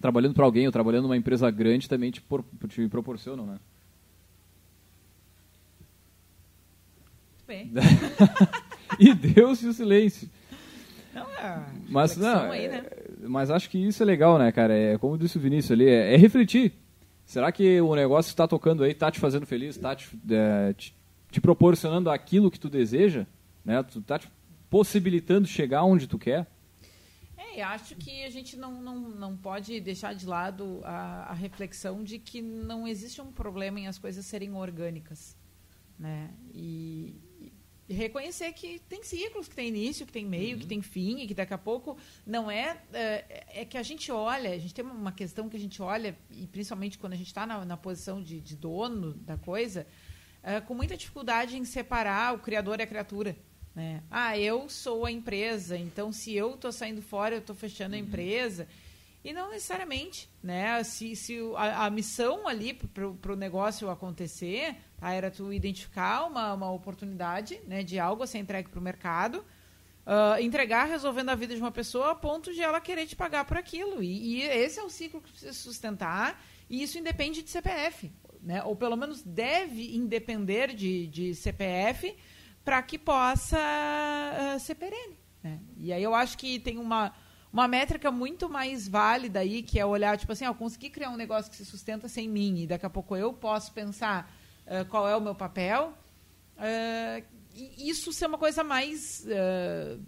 trabalhando 0.01 0.35
para 0.35 0.45
alguém 0.45 0.67
ou 0.67 0.73
trabalhando 0.73 1.05
numa 1.05 1.17
empresa 1.17 1.49
grande 1.51 1.89
também 1.89 2.11
te, 2.11 2.21
por, 2.21 2.45
te 2.69 2.89
proporcionam, 2.89 3.47
né? 3.47 3.59
Bem. 7.47 7.73
e 8.99 9.15
deu-se 9.15 9.67
o 9.67 9.73
silêncio. 9.73 10.29
Não, 11.15 11.29
é 11.31 11.65
mas 11.89 12.17
não, 12.17 12.51
aí, 12.51 12.69
né? 12.69 12.85
É, 12.91 13.29
mas 13.29 13.51
acho 13.51 13.71
que 13.71 13.79
isso 13.79 14.03
é 14.03 14.07
legal, 14.07 14.39
né, 14.39 14.51
cara? 14.51 14.75
É 14.75 14.99
como 14.99 15.17
disse 15.17 15.39
o 15.39 15.41
Vinícius 15.41 15.73
ali, 15.73 15.89
é, 15.89 16.15
é 16.15 16.17
refletir. 16.17 16.73
Será 17.25 17.51
que 17.53 17.81
o 17.81 17.95
negócio 17.95 18.31
está 18.31 18.47
tocando 18.47 18.83
aí 18.83 18.91
está 18.91 19.11
te 19.11 19.21
fazendo 19.21 19.47
feliz, 19.47 19.77
está 19.77 19.95
te, 19.95 20.09
é, 20.31 20.73
te, 20.75 20.95
te, 21.31 21.41
proporcionando 21.41 22.11
aquilo 22.11 22.51
que 22.51 22.59
tu 22.59 22.69
deseja, 22.69 23.27
né? 23.65 23.83
Tu 23.83 24.03
tá 24.03 24.19
te 24.19 24.29
possibilitando 24.69 25.47
chegar 25.47 25.85
onde 25.85 26.07
tu 26.07 26.19
quer? 26.19 26.47
É, 27.37 27.63
acho 27.63 27.95
que 27.95 28.25
a 28.25 28.31
gente 28.31 28.57
não, 28.57 28.83
não, 28.83 28.97
não 28.97 29.37
pode 29.37 29.81
deixar 29.81 30.15
de 30.15 30.27
lado 30.27 30.81
a, 30.83 31.31
a 31.31 31.35
reflexão 31.35 32.03
de 32.03 32.19
que 32.19 32.43
não 32.43 32.87
existe 32.87 33.21
um 33.21 33.31
problema 33.31 33.79
em 33.79 33.87
as 33.87 33.99
coisas 33.99 34.27
serem 34.27 34.53
orgânicas, 34.55 35.37
né? 35.99 36.31
E, 36.53 37.15
e 37.89 37.93
reconhecer 37.93 38.53
que 38.53 38.79
tem 38.89 39.03
ciclos, 39.03 39.47
que 39.47 39.55
tem 39.55 39.69
início, 39.69 40.07
que 40.07 40.13
tem 40.13 40.25
meio, 40.25 40.55
uhum. 40.55 40.61
que 40.61 40.67
tem 40.67 40.81
fim, 40.81 41.21
e 41.21 41.27
que 41.27 41.35
daqui 41.35 41.53
a 41.53 41.59
pouco 41.59 41.99
não 42.27 42.51
é, 42.51 42.81
é. 42.93 43.45
É 43.61 43.65
que 43.65 43.77
a 43.77 43.83
gente 43.83 44.11
olha, 44.11 44.51
a 44.51 44.59
gente 44.59 44.73
tem 44.73 44.85
uma 44.85 45.13
questão 45.13 45.49
que 45.49 45.57
a 45.57 45.61
gente 45.61 45.83
olha, 45.83 46.17
e 46.31 46.47
principalmente 46.47 46.99
quando 46.99 47.13
a 47.13 47.17
gente 47.17 47.27
está 47.27 47.47
na, 47.47 47.65
na, 47.65 47.77
posição 47.77 48.23
de, 48.23 48.41
de, 48.41 48.57
dono 48.57 49.13
da 49.13 49.37
coisa, 49.37 49.87
é, 50.43 50.61
com 50.61 50.75
muita 50.75 50.97
dificuldade 50.97 51.59
em 51.59 51.65
separar 51.65 52.35
o 52.35 52.39
criador 52.39 52.81
e 52.81 52.83
a 52.83 52.87
criatura. 52.87 53.37
Né? 53.75 54.03
Ah, 54.11 54.39
eu 54.39 54.69
sou 54.69 55.05
a 55.05 55.13
empresa, 55.13 55.77
então 55.77 56.11
se 56.11 56.35
eu 56.35 56.55
estou 56.55 56.73
saindo 56.73 57.03
fora, 57.03 57.35
eu 57.35 57.41
estou 57.41 57.55
fechando 57.55 57.95
uhum. 57.95 58.03
a 58.03 58.05
empresa. 58.05 58.67
E 59.25 59.33
não 59.33 59.51
necessariamente, 59.51 60.29
né? 60.43 60.85
Se, 60.85 61.17
se 61.17 61.39
a, 61.57 61.87
a 61.87 61.91
missão 61.91 62.47
ali 62.47 62.75
para 62.75 63.33
o 63.33 63.37
negócio 63.37 63.89
acontecer 63.89 64.77
tá? 64.99 65.13
era 65.13 65.31
tu 65.31 65.51
identificar 65.51 66.27
uma, 66.27 66.53
uma 66.53 66.71
oportunidade 66.71 67.59
né, 67.67 67.83
de 67.83 67.99
algo 67.99 68.23
a 68.23 68.27
ser 68.27 68.37
entregue 68.37 68.69
para 68.69 68.79
o 68.79 68.83
mercado, 68.83 69.39
uh, 70.07 70.39
entregar 70.43 70.85
resolvendo 70.85 71.31
a 71.31 71.35
vida 71.35 71.55
de 71.55 71.61
uma 71.61 71.73
pessoa 71.73 72.11
a 72.11 72.15
ponto 72.15 72.53
de 72.53 72.61
ela 72.61 72.79
querer 72.83 73.07
te 73.07 73.17
pagar 73.17 73.47
por 73.47 73.57
aquilo. 73.57 74.03
E, 74.03 74.41
e 74.41 74.43
esse 74.43 74.79
é 74.79 74.83
o 74.83 74.91
ciclo 74.91 75.23
que 75.23 75.31
precisa 75.31 75.55
sustentar, 75.55 76.45
e 76.69 76.83
isso 76.83 76.99
independe 76.99 77.43
de 77.43 77.49
CPF, 77.49 78.13
né? 78.43 78.63
ou 78.63 78.77
pelo 78.77 78.95
menos 78.95 79.23
deve 79.23 79.97
independer 79.97 80.75
de, 80.75 81.07
de 81.07 81.35
CPF 81.35 82.15
para 82.63 82.83
que 82.83 82.99
possa 82.99 83.59
uh, 83.59 84.61
ser 84.61 84.75
perene. 84.75 85.19
Né? 85.43 85.61
E 85.79 85.95
aí 85.95 86.03
eu 86.03 86.15
acho 86.15 86.37
que 86.37 86.59
tem 86.59 86.77
uma 86.77 87.15
uma 87.55 87.69
métrica 87.69 88.11
muito 88.11 88.49
mais 88.49 88.89
válida 88.89 89.39
aí, 89.39 89.63
que 89.63 89.79
é 89.79 89.87
olhar, 89.87 90.19
tipo 90.19 90.33
assim, 90.33 90.45
ó, 90.45 90.53
consegui 90.53 90.91
criar 90.91 91.11
um 91.11 91.17
negócio 91.17 91.49
que 91.49 91.57
se 91.57 91.65
sustenta 91.65 92.09
sem 92.09 92.29
mim, 92.29 92.63
e 92.63 92.67
daqui 92.67 92.85
a 92.85 92.91
pouco 92.91 93.15
eu 93.15 93.33
posso 93.33 93.71
pensar 93.71 94.29
uh, 94.67 94.85
qual 94.87 95.09
é 95.09 95.17
o 95.17 95.21
meu 95.21 95.37
papel. 95.37 95.95
Uh, 96.57 97.25
isso 97.79 98.13
ser 98.13 98.27
uma 98.27 98.39
coisa 98.39 98.65
mais. 98.65 99.25
Uh, 99.25 100.03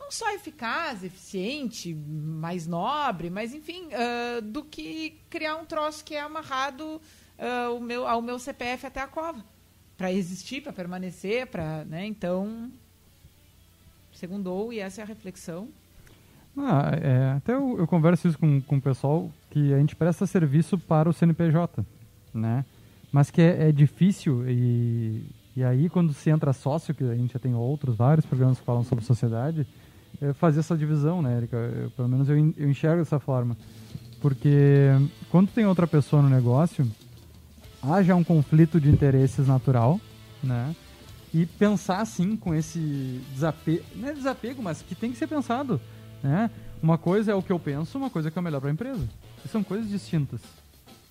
não 0.00 0.10
só 0.10 0.32
eficaz, 0.32 1.04
eficiente, 1.04 1.94
mais 1.94 2.66
nobre, 2.66 3.28
mas 3.28 3.52
enfim, 3.52 3.90
do 4.44 4.64
que 4.64 5.20
criar 5.28 5.56
um 5.56 5.66
troço 5.66 6.02
que 6.02 6.14
é 6.14 6.20
amarrado 6.20 6.98
o 7.76 7.78
meu, 7.78 8.06
ao 8.06 8.22
meu 8.22 8.38
CPF 8.38 8.86
até 8.86 9.02
a 9.02 9.06
cova. 9.06 9.44
Para 9.98 10.10
existir, 10.10 10.62
para 10.62 10.72
permanecer, 10.72 11.46
para. 11.48 11.84
Né? 11.84 12.06
Então. 12.06 12.72
Segundou, 14.12 14.72
e 14.72 14.78
essa 14.78 15.02
é 15.02 15.04
a 15.04 15.06
reflexão. 15.06 15.68
Ah, 16.60 16.90
é, 17.00 17.32
até 17.36 17.54
eu, 17.54 17.78
eu, 17.78 17.86
converso 17.86 18.26
isso 18.26 18.38
com, 18.38 18.60
com 18.60 18.76
o 18.76 18.80
pessoal 18.80 19.30
que 19.50 19.72
a 19.72 19.78
gente 19.78 19.94
presta 19.94 20.26
serviço 20.26 20.78
para 20.78 21.08
o 21.08 21.12
CNPJ, 21.12 21.84
né? 22.34 22.64
Mas 23.12 23.30
que 23.30 23.40
é, 23.40 23.68
é 23.68 23.72
difícil 23.72 24.48
e, 24.48 25.24
e 25.56 25.62
aí 25.62 25.88
quando 25.88 26.12
se 26.12 26.28
entra 26.30 26.52
sócio, 26.52 26.94
que 26.94 27.04
a 27.04 27.14
gente 27.14 27.32
já 27.32 27.38
tem 27.38 27.54
outros, 27.54 27.96
vários 27.96 28.26
programas 28.26 28.58
que 28.58 28.64
falam 28.64 28.82
sobre 28.82 29.04
sociedade, 29.04 29.66
é 30.20 30.32
fazer 30.32 30.60
essa 30.60 30.76
divisão, 30.76 31.22
né, 31.22 31.36
Erika? 31.36 31.56
Eu, 31.56 31.90
pelo 31.92 32.08
menos 32.08 32.28
eu, 32.28 32.36
eu 32.56 32.68
enxergo 32.68 32.98
dessa 32.98 33.20
forma. 33.20 33.56
Porque 34.20 34.88
quando 35.30 35.50
tem 35.50 35.64
outra 35.64 35.86
pessoa 35.86 36.20
no 36.20 36.28
negócio, 36.28 36.90
há 37.82 38.02
já 38.02 38.16
um 38.16 38.24
conflito 38.24 38.80
de 38.80 38.90
interesses 38.90 39.46
natural, 39.46 40.00
né? 40.42 40.74
E 41.32 41.46
pensar 41.46 42.00
assim 42.00 42.36
com 42.36 42.54
esse 42.54 43.20
desapego, 43.32 43.84
não 43.94 44.08
é 44.08 44.12
desapego, 44.12 44.62
mas 44.62 44.82
que 44.82 44.94
tem 44.94 45.12
que 45.12 45.18
ser 45.18 45.26
pensado 45.26 45.80
né? 46.22 46.50
Uma 46.82 46.96
coisa 46.96 47.32
é 47.32 47.34
o 47.34 47.42
que 47.42 47.50
eu 47.50 47.58
penso, 47.58 47.98
uma 47.98 48.10
coisa 48.10 48.28
é 48.28 48.30
que 48.30 48.38
é 48.38 48.42
melhor 48.42 48.60
para 48.60 48.70
a 48.70 48.72
empresa. 48.72 49.06
E 49.44 49.48
são 49.48 49.62
coisas 49.62 49.88
distintas. 49.88 50.40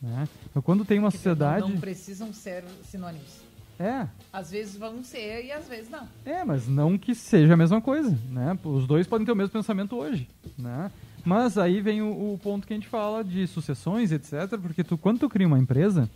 Né? 0.02 0.28
Então, 0.50 0.62
quando 0.62 0.86
tem 0.86 1.00
uma 1.00 1.12
sociedade. 1.12 1.68
Não 1.68 1.80
precisam 1.80 2.32
ser 2.32 2.64
sinônimos. 2.84 3.48
É. 3.80 4.08
Às 4.34 4.50
vezes 4.50 4.76
vão 4.76 5.04
ser 5.04 5.46
e 5.46 5.52
às 5.52 5.68
vezes 5.68 5.90
não. 5.90 6.08
É, 6.26 6.44
mas 6.44 6.68
não 6.68 6.98
que 6.98 7.14
seja 7.14 7.54
a 7.54 7.58
mesma 7.58 7.80
coisa, 7.80 8.18
né? 8.30 8.58
Os 8.64 8.88
dois 8.88 9.06
podem 9.06 9.26
ter 9.26 9.32
o 9.32 9.36
mesmo 9.36 9.52
pensamento 9.52 9.96
hoje, 9.96 10.28
né? 10.58 10.92
Mas 11.24 11.58
aí 11.58 11.80
vem 11.80 12.02
o, 12.02 12.34
o 12.34 12.40
ponto 12.42 12.66
que 12.66 12.74
a 12.74 12.76
gente 12.76 12.88
fala 12.88 13.24
de 13.24 13.46
sucessões, 13.46 14.12
etc. 14.12 14.58
Porque 14.60 14.84
tu, 14.84 14.98
quando 14.98 15.20
tu 15.20 15.30
cria 15.30 15.46
uma 15.46 15.60
empresa, 15.60 16.10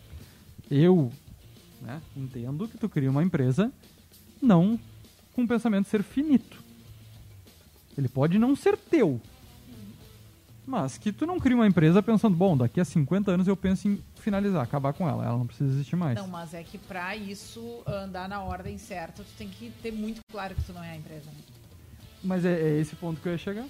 eu 0.71 1.11
né, 1.81 2.01
entendo 2.15 2.67
que 2.67 2.77
tu 2.77 2.89
cria 2.89 3.11
uma 3.11 3.23
empresa 3.23 3.71
não 4.41 4.79
com 5.33 5.43
o 5.43 5.47
pensamento 5.47 5.83
de 5.83 5.89
ser 5.89 6.01
finito. 6.01 6.60
Ele 7.97 8.07
pode 8.07 8.39
não 8.39 8.55
ser 8.55 8.77
teu. 8.77 9.19
Mas 10.65 10.97
que 10.97 11.11
tu 11.11 11.25
não 11.25 11.39
cria 11.39 11.55
uma 11.55 11.67
empresa 11.67 12.01
pensando, 12.01 12.35
bom, 12.35 12.55
daqui 12.55 12.79
a 12.79 12.85
50 12.85 13.31
anos 13.31 13.47
eu 13.47 13.57
penso 13.57 13.87
em 13.87 14.01
finalizar, 14.15 14.63
acabar 14.63 14.93
com 14.93 15.07
ela. 15.09 15.25
Ela 15.25 15.37
não 15.37 15.47
precisa 15.47 15.69
existir 15.69 15.95
mais. 15.95 16.15
Não, 16.15 16.27
mas 16.27 16.53
é 16.53 16.63
que 16.63 16.77
pra 16.77 17.15
isso 17.15 17.81
andar 17.85 18.29
na 18.29 18.41
ordem 18.41 18.77
certa, 18.77 19.23
tu 19.23 19.37
tem 19.37 19.49
que 19.49 19.71
ter 19.81 19.91
muito 19.91 20.21
claro 20.31 20.55
que 20.55 20.63
tu 20.63 20.71
não 20.71 20.83
é 20.83 20.91
a 20.91 20.95
empresa. 20.95 21.25
Né? 21.25 21.43
Mas 22.23 22.45
é, 22.45 22.53
é, 22.53 22.79
esse 22.79 22.95
ponto 22.95 23.19
que 23.19 23.27
eu 23.27 23.31
ia 23.33 23.37
chegar. 23.37 23.65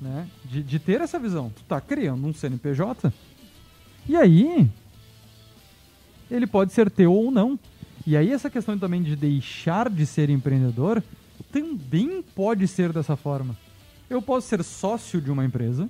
Né? 0.00 0.28
De, 0.44 0.62
de 0.62 0.78
ter 0.78 1.00
essa 1.00 1.18
visão. 1.18 1.50
Tu 1.50 1.62
tá 1.64 1.80
criando 1.80 2.26
um 2.26 2.32
CNPJ. 2.32 3.12
E 4.08 4.16
aí, 4.16 4.70
ele 6.30 6.46
pode 6.46 6.72
ser 6.72 6.90
teu 6.90 7.12
ou 7.12 7.30
não. 7.30 7.58
E 8.06 8.16
aí 8.16 8.30
essa 8.30 8.48
questão 8.48 8.78
também 8.78 9.02
de 9.02 9.16
deixar 9.16 9.90
de 9.90 10.06
ser 10.06 10.30
empreendedor 10.30 11.02
também 11.50 12.22
pode 12.22 12.68
ser 12.68 12.92
dessa 12.92 13.16
forma. 13.16 13.56
Eu 14.08 14.22
posso 14.22 14.46
ser 14.48 14.62
sócio 14.62 15.20
de 15.20 15.30
uma 15.30 15.44
empresa 15.44 15.88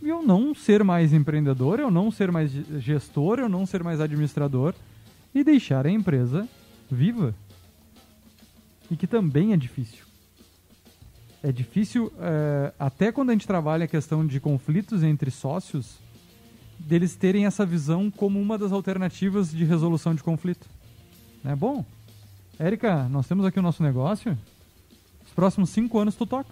e 0.00 0.08
eu 0.08 0.22
não 0.22 0.54
ser 0.54 0.82
mais 0.82 1.12
empreendedor, 1.12 1.78
eu 1.80 1.90
não 1.90 2.10
ser 2.10 2.30
mais 2.30 2.50
gestor, 2.50 3.38
eu 3.38 3.48
não 3.48 3.66
ser 3.66 3.82
mais 3.82 4.00
administrador 4.00 4.74
e 5.34 5.44
deixar 5.44 5.86
a 5.86 5.90
empresa 5.90 6.48
viva. 6.90 7.34
E 8.90 8.96
que 8.96 9.06
também 9.06 9.52
é 9.52 9.56
difícil. 9.56 10.04
É 11.42 11.50
difícil, 11.50 12.12
é, 12.18 12.72
até 12.78 13.10
quando 13.10 13.30
a 13.30 13.32
gente 13.32 13.46
trabalha 13.46 13.84
a 13.84 13.88
questão 13.88 14.26
de 14.26 14.38
conflitos 14.38 15.02
entre 15.02 15.30
sócios, 15.30 15.98
deles 16.78 17.16
terem 17.16 17.46
essa 17.46 17.66
visão 17.66 18.10
como 18.10 18.40
uma 18.40 18.56
das 18.56 18.72
alternativas 18.72 19.50
de 19.50 19.64
resolução 19.64 20.14
de 20.14 20.22
conflito. 20.22 20.66
É 21.44 21.54
bom. 21.54 21.84
Érica, 22.58 23.08
nós 23.08 23.26
temos 23.26 23.44
aqui 23.44 23.58
o 23.58 23.62
nosso 23.62 23.82
negócio 23.82 24.36
próximos 25.40 25.70
cinco 25.70 25.98
anos 25.98 26.14
tu 26.14 26.26
toca. 26.26 26.50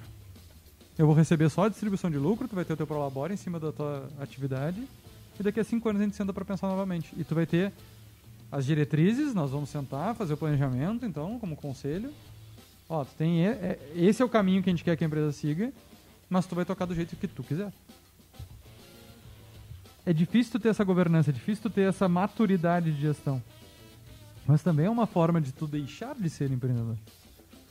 Eu 0.97 1.05
vou 1.05 1.15
receber 1.15 1.51
só 1.51 1.65
a 1.65 1.69
distribuição 1.69 2.11
de 2.11 2.17
lucro, 2.17 2.49
tu 2.49 2.55
vai 2.55 2.65
ter 2.65 2.73
o 2.73 2.77
teu 2.77 2.87
prolabore 2.87 3.35
em 3.35 3.37
cima 3.37 3.61
da 3.61 3.71
tua 3.71 4.09
atividade, 4.19 4.83
e 5.39 5.43
daqui 5.43 5.61
a 5.61 5.65
cinco 5.65 5.91
anos 5.91 6.01
a 6.01 6.05
gente 6.07 6.17
senta 6.17 6.33
para 6.33 6.43
pensar 6.43 6.69
novamente. 6.69 7.11
E 7.15 7.23
tu 7.23 7.35
vai 7.35 7.45
ter 7.45 7.71
as 8.51 8.65
diretrizes, 8.65 9.35
nós 9.35 9.51
vamos 9.51 9.69
sentar, 9.69 10.15
fazer 10.15 10.33
o 10.33 10.37
planejamento, 10.39 11.05
então, 11.05 11.39
como 11.39 11.55
conselho. 11.55 12.11
Ó, 12.89 13.05
tu 13.05 13.15
tem 13.19 13.47
é, 13.47 13.79
esse 13.95 14.23
é 14.23 14.25
o 14.25 14.29
caminho 14.29 14.63
que 14.63 14.71
a 14.71 14.73
gente 14.73 14.83
quer 14.83 14.97
que 14.97 15.05
a 15.05 15.07
empresa 15.07 15.33
siga, 15.33 15.71
mas 16.31 16.47
tu 16.47 16.55
vai 16.55 16.65
tocar 16.65 16.87
do 16.87 16.95
jeito 16.95 17.15
que 17.15 17.29
tu 17.29 17.43
quiser. 17.43 17.71
É 20.07 20.15
difícil 20.15 20.53
tu 20.53 20.61
ter 20.61 20.71
essa 20.71 20.83
governança, 20.83 21.29
é 21.29 21.35
difícil 21.35 21.65
tu 21.65 21.71
ter 21.71 21.83
essa 21.83 22.09
maturidade 22.09 22.91
de 22.91 23.03
gestão. 23.03 23.43
Mas 24.47 24.63
também 24.63 24.87
é 24.87 24.91
uma 24.91 25.07
forma 25.07 25.43
de 25.43 25.53
tu 25.53 25.67
deixar 25.67 26.15
de 26.15 26.31
ser 26.31 26.51
empreendedor. 26.51 26.97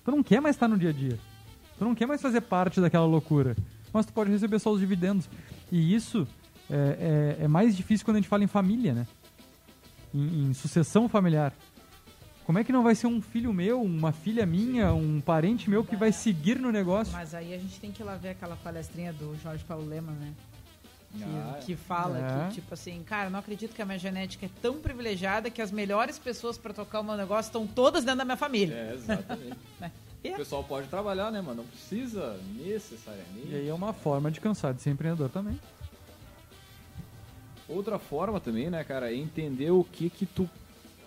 Tu 0.07 0.11
não 0.11 0.23
quer 0.23 0.39
mais 0.39 0.55
estar 0.55 0.69
no 0.69 0.77
dia 0.77 0.91
a 0.91 0.93
dia. 0.93 1.19
Tu 1.77 1.83
não 1.83 1.93
quer 1.93 2.05
mais 2.05 2.21
fazer 2.21 2.39
parte 2.39 2.79
daquela 2.79 3.05
loucura. 3.05 3.57
Mas 3.91 4.05
tu 4.05 4.13
pode 4.13 4.31
receber 4.31 4.57
só 4.57 4.71
os 4.71 4.79
dividendos. 4.79 5.29
E 5.69 5.93
isso 5.93 6.25
é, 6.69 7.35
é, 7.41 7.43
é 7.43 7.47
mais 7.49 7.75
difícil 7.75 8.05
quando 8.05 8.15
a 8.15 8.19
gente 8.21 8.29
fala 8.29 8.41
em 8.41 8.47
família, 8.47 8.93
né? 8.93 9.05
em, 10.13 10.45
em 10.45 10.53
sucessão 10.53 11.09
familiar. 11.09 11.53
Como 12.45 12.57
é 12.57 12.63
que 12.63 12.71
não 12.71 12.83
vai 12.83 12.95
ser 12.95 13.07
um 13.07 13.21
filho 13.21 13.51
meu, 13.51 13.81
uma 13.81 14.13
filha 14.13 14.45
minha, 14.45 14.93
um 14.93 15.19
parente 15.19 15.69
meu 15.69 15.83
que 15.83 15.97
vai 15.97 16.13
seguir 16.13 16.57
no 16.57 16.71
negócio? 16.71 17.11
Mas 17.11 17.33
aí 17.33 17.53
a 17.53 17.57
gente 17.57 17.77
tem 17.77 17.91
que 17.91 18.01
ir 18.01 18.05
lá 18.05 18.15
ver 18.15 18.29
aquela 18.29 18.55
palestrinha 18.55 19.11
do 19.11 19.35
Jorge 19.43 19.65
Paulo 19.65 19.85
Lema, 19.85 20.13
né? 20.13 20.33
Que, 21.15 21.23
Ah, 21.23 21.59
que 21.65 21.75
fala 21.75 22.19
É. 22.19 22.47
que, 22.49 22.55
tipo 22.55 22.73
assim, 22.73 23.01
cara, 23.03 23.29
não 23.29 23.39
acredito 23.39 23.73
que 23.73 23.81
a 23.81 23.85
minha 23.85 23.97
genética 23.97 24.45
é 24.45 24.49
tão 24.61 24.75
privilegiada 24.79 25.49
que 25.49 25.61
as 25.61 25.71
melhores 25.71 26.19
pessoas 26.19 26.57
pra 26.57 26.73
tocar 26.73 26.99
o 26.99 27.03
meu 27.03 27.15
negócio 27.15 27.49
estão 27.49 27.65
todas 27.65 28.03
dentro 28.03 28.19
da 28.19 28.25
minha 28.25 28.37
família. 28.37 28.75
É, 28.75 28.93
exatamente. 28.93 29.57
É. 30.23 30.31
O 30.33 30.35
pessoal 30.37 30.63
pode 30.63 30.87
trabalhar, 30.87 31.31
né, 31.31 31.39
mano? 31.41 31.61
Não 31.61 31.69
precisa 31.69 32.37
necessariamente. 32.57 33.47
E 33.49 33.55
aí 33.55 33.67
é 33.69 33.73
uma 33.73 33.93
forma 33.93 34.29
de 34.31 34.41
cansar 34.41 34.73
de 34.73 34.81
ser 34.81 34.89
empreendedor 34.89 35.29
também. 35.29 35.57
Outra 37.69 37.99
forma 37.99 38.39
também, 38.39 38.69
né, 38.69 38.83
cara, 38.83 39.11
é 39.11 39.15
entender 39.15 39.71
o 39.71 39.83
que 39.83 40.09
que 40.09 40.25
tu 40.25 40.49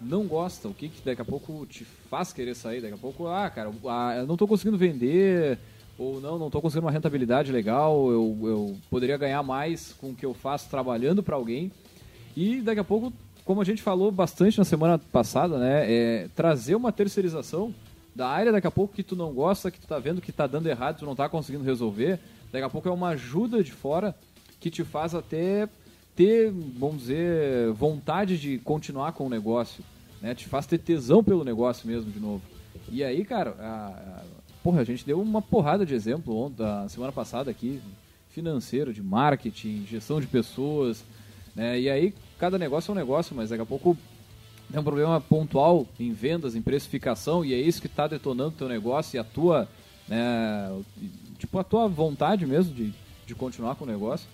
não 0.00 0.26
gosta, 0.26 0.68
o 0.68 0.74
que 0.74 0.88
que 0.88 1.02
daqui 1.02 1.20
a 1.20 1.24
pouco 1.24 1.66
te 1.66 1.84
faz 1.84 2.32
querer 2.32 2.54
sair, 2.54 2.80
daqui 2.80 2.94
a 2.94 2.98
pouco, 2.98 3.26
ah, 3.26 3.50
cara, 3.50 3.70
ah, 3.88 4.14
eu 4.18 4.26
não 4.26 4.36
tô 4.36 4.46
conseguindo 4.46 4.78
vender, 4.78 5.58
ou 6.00 6.18
não, 6.18 6.38
não 6.38 6.48
tô 6.48 6.62
conseguindo 6.62 6.86
uma 6.86 6.92
rentabilidade 6.92 7.52
legal, 7.52 8.10
eu, 8.10 8.38
eu 8.42 8.76
poderia 8.88 9.18
ganhar 9.18 9.42
mais 9.42 9.92
com 10.00 10.10
o 10.10 10.14
que 10.14 10.24
eu 10.24 10.32
faço 10.32 10.70
trabalhando 10.70 11.22
para 11.22 11.36
alguém. 11.36 11.70
E 12.34 12.62
daqui 12.62 12.80
a 12.80 12.84
pouco, 12.84 13.12
como 13.44 13.60
a 13.60 13.64
gente 13.64 13.82
falou 13.82 14.10
bastante 14.10 14.56
na 14.56 14.64
semana 14.64 14.98
passada, 14.98 15.58
né, 15.58 15.84
é 15.92 16.28
trazer 16.34 16.74
uma 16.74 16.90
terceirização 16.90 17.74
da 18.16 18.26
área 18.28 18.50
daqui 18.50 18.66
a 18.66 18.70
pouco 18.70 18.94
que 18.94 19.02
tu 19.02 19.14
não 19.14 19.32
gosta, 19.34 19.70
que 19.70 19.78
tu 19.78 19.86
tá 19.86 19.98
vendo 19.98 20.22
que 20.22 20.32
tá 20.32 20.46
dando 20.46 20.68
errado, 20.68 20.98
tu 21.00 21.04
não 21.04 21.14
tá 21.14 21.28
conseguindo 21.28 21.64
resolver, 21.64 22.18
daqui 22.50 22.64
a 22.64 22.70
pouco 22.70 22.88
é 22.88 22.92
uma 22.92 23.08
ajuda 23.10 23.62
de 23.62 23.70
fora 23.72 24.14
que 24.58 24.70
te 24.70 24.82
faz 24.82 25.14
até 25.14 25.68
ter, 26.16 26.50
vamos 26.78 27.02
dizer, 27.02 27.72
vontade 27.72 28.38
de 28.38 28.58
continuar 28.58 29.12
com 29.12 29.26
o 29.26 29.30
negócio, 29.30 29.84
né? 30.20 30.34
Te 30.34 30.48
faz 30.48 30.66
ter 30.66 30.78
tesão 30.78 31.22
pelo 31.22 31.44
negócio 31.44 31.86
mesmo 31.86 32.10
de 32.10 32.18
novo. 32.20 32.42
E 32.90 33.04
aí, 33.04 33.24
cara, 33.24 33.54
a, 33.60 33.64
a- 33.66 34.22
porra, 34.62 34.80
a 34.80 34.84
gente 34.84 35.04
deu 35.04 35.20
uma 35.20 35.42
porrada 35.42 35.84
de 35.84 35.94
exemplo 35.94 36.36
ontem, 36.36 36.64
semana 36.88 37.12
passada 37.12 37.50
aqui, 37.50 37.80
financeiro, 38.30 38.92
de 38.92 39.02
marketing, 39.02 39.86
gestão 39.86 40.20
de 40.20 40.26
pessoas, 40.26 41.04
né? 41.54 41.78
E 41.80 41.90
aí, 41.90 42.14
cada 42.38 42.58
negócio 42.58 42.90
é 42.90 42.92
um 42.92 42.96
negócio, 42.96 43.34
mas 43.34 43.50
daqui 43.50 43.62
a 43.62 43.66
pouco 43.66 43.96
é 44.72 44.78
um 44.78 44.84
problema 44.84 45.20
pontual 45.20 45.86
em 45.98 46.12
vendas, 46.12 46.54
em 46.54 46.62
precificação, 46.62 47.44
e 47.44 47.52
é 47.52 47.58
isso 47.58 47.80
que 47.80 47.86
está 47.86 48.06
detonando 48.06 48.50
o 48.50 48.58
teu 48.58 48.68
negócio 48.68 49.16
e 49.16 49.18
a 49.18 49.24
tua, 49.24 49.68
né, 50.06 50.70
tipo, 51.38 51.58
a 51.58 51.64
tua 51.64 51.88
vontade 51.88 52.46
mesmo 52.46 52.72
de, 52.72 52.92
de 53.26 53.34
continuar 53.34 53.74
com 53.74 53.84
o 53.84 53.88
negócio. 53.88 54.28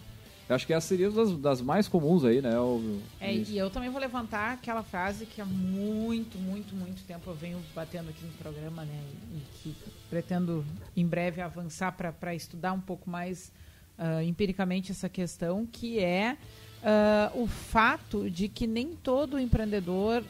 Eu 0.48 0.54
acho 0.54 0.66
que 0.66 0.72
essa 0.72 0.86
seria 0.86 1.10
das, 1.10 1.32
das 1.38 1.60
mais 1.60 1.88
comuns 1.88 2.24
aí, 2.24 2.40
né? 2.40 2.58
O, 2.58 3.00
É, 3.20 3.34
e 3.34 3.58
eu 3.58 3.68
também 3.68 3.90
vou 3.90 4.00
levantar 4.00 4.52
aquela 4.52 4.82
frase 4.82 5.26
que 5.26 5.40
há 5.40 5.44
muito, 5.44 6.38
muito, 6.38 6.74
muito 6.74 7.02
tempo 7.04 7.28
eu 7.28 7.34
venho 7.34 7.60
batendo 7.74 8.10
aqui 8.10 8.24
no 8.24 8.32
programa, 8.34 8.84
né? 8.84 9.00
E 9.34 9.40
que 9.58 9.76
pretendo 10.08 10.64
em 10.96 11.04
breve 11.04 11.40
avançar 11.40 11.92
para 11.92 12.34
estudar 12.34 12.72
um 12.72 12.80
pouco 12.80 13.10
mais 13.10 13.50
ah, 13.98 14.22
empiricamente 14.22 14.92
essa 14.92 15.08
questão, 15.08 15.66
que 15.66 15.98
é 15.98 16.36
ah, 16.82 17.32
o 17.34 17.46
fato 17.48 18.30
de 18.30 18.48
que 18.48 18.66
nem 18.66 18.94
todo 18.94 19.40
empreendedor 19.40 20.22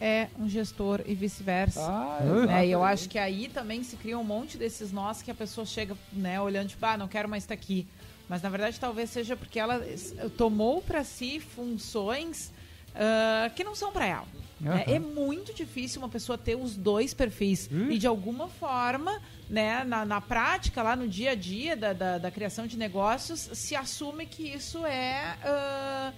é 0.00 0.28
um 0.38 0.48
gestor 0.48 1.00
e 1.06 1.14
vice-versa. 1.14 1.80
Ah, 1.80 2.18
É, 2.20 2.46
né? 2.46 2.66
E 2.66 2.70
eu 2.72 2.82
acho 2.82 3.08
que 3.08 3.18
aí 3.18 3.48
também 3.48 3.84
se 3.84 3.96
cria 3.96 4.18
um 4.18 4.24
monte 4.24 4.58
desses 4.58 4.90
nós 4.90 5.22
que 5.22 5.30
a 5.30 5.34
pessoa 5.34 5.64
chega, 5.64 5.96
né, 6.12 6.40
olhando 6.40 6.68
tipo, 6.68 6.84
ah, 6.84 6.96
não 6.96 7.06
quero 7.06 7.28
mais 7.28 7.44
estar 7.44 7.54
aqui. 7.54 7.86
Mas 8.28 8.40
na 8.42 8.48
verdade 8.48 8.78
talvez 8.80 9.10
seja 9.10 9.36
porque 9.36 9.58
ela 9.58 9.82
tomou 10.36 10.80
para 10.80 11.04
si 11.04 11.40
funções 11.40 12.52
ah, 12.94 13.50
que 13.54 13.62
não 13.64 13.74
são 13.74 13.92
para 13.92 14.06
ela. 14.06 14.26
né? 14.60 14.84
Aham. 14.86 14.94
É 14.94 14.98
muito 14.98 15.52
difícil 15.52 16.00
uma 16.00 16.08
pessoa 16.08 16.38
ter 16.38 16.56
os 16.56 16.76
dois 16.76 17.12
perfis 17.12 17.66
Ih. 17.70 17.92
e 17.94 17.98
de 17.98 18.06
alguma 18.06 18.48
forma, 18.48 19.20
né, 19.50 19.84
na, 19.84 20.04
na 20.06 20.20
prática, 20.20 20.82
lá 20.82 20.96
no 20.96 21.06
dia 21.08 21.32
a 21.32 21.34
dia 21.34 21.76
da, 21.76 21.92
da, 21.92 22.18
da 22.18 22.30
criação 22.30 22.66
de 22.66 22.76
negócios, 22.78 23.40
se 23.52 23.76
assume 23.76 24.24
que 24.26 24.48
isso 24.48 24.86
é 24.86 25.36
ah, 25.44 26.12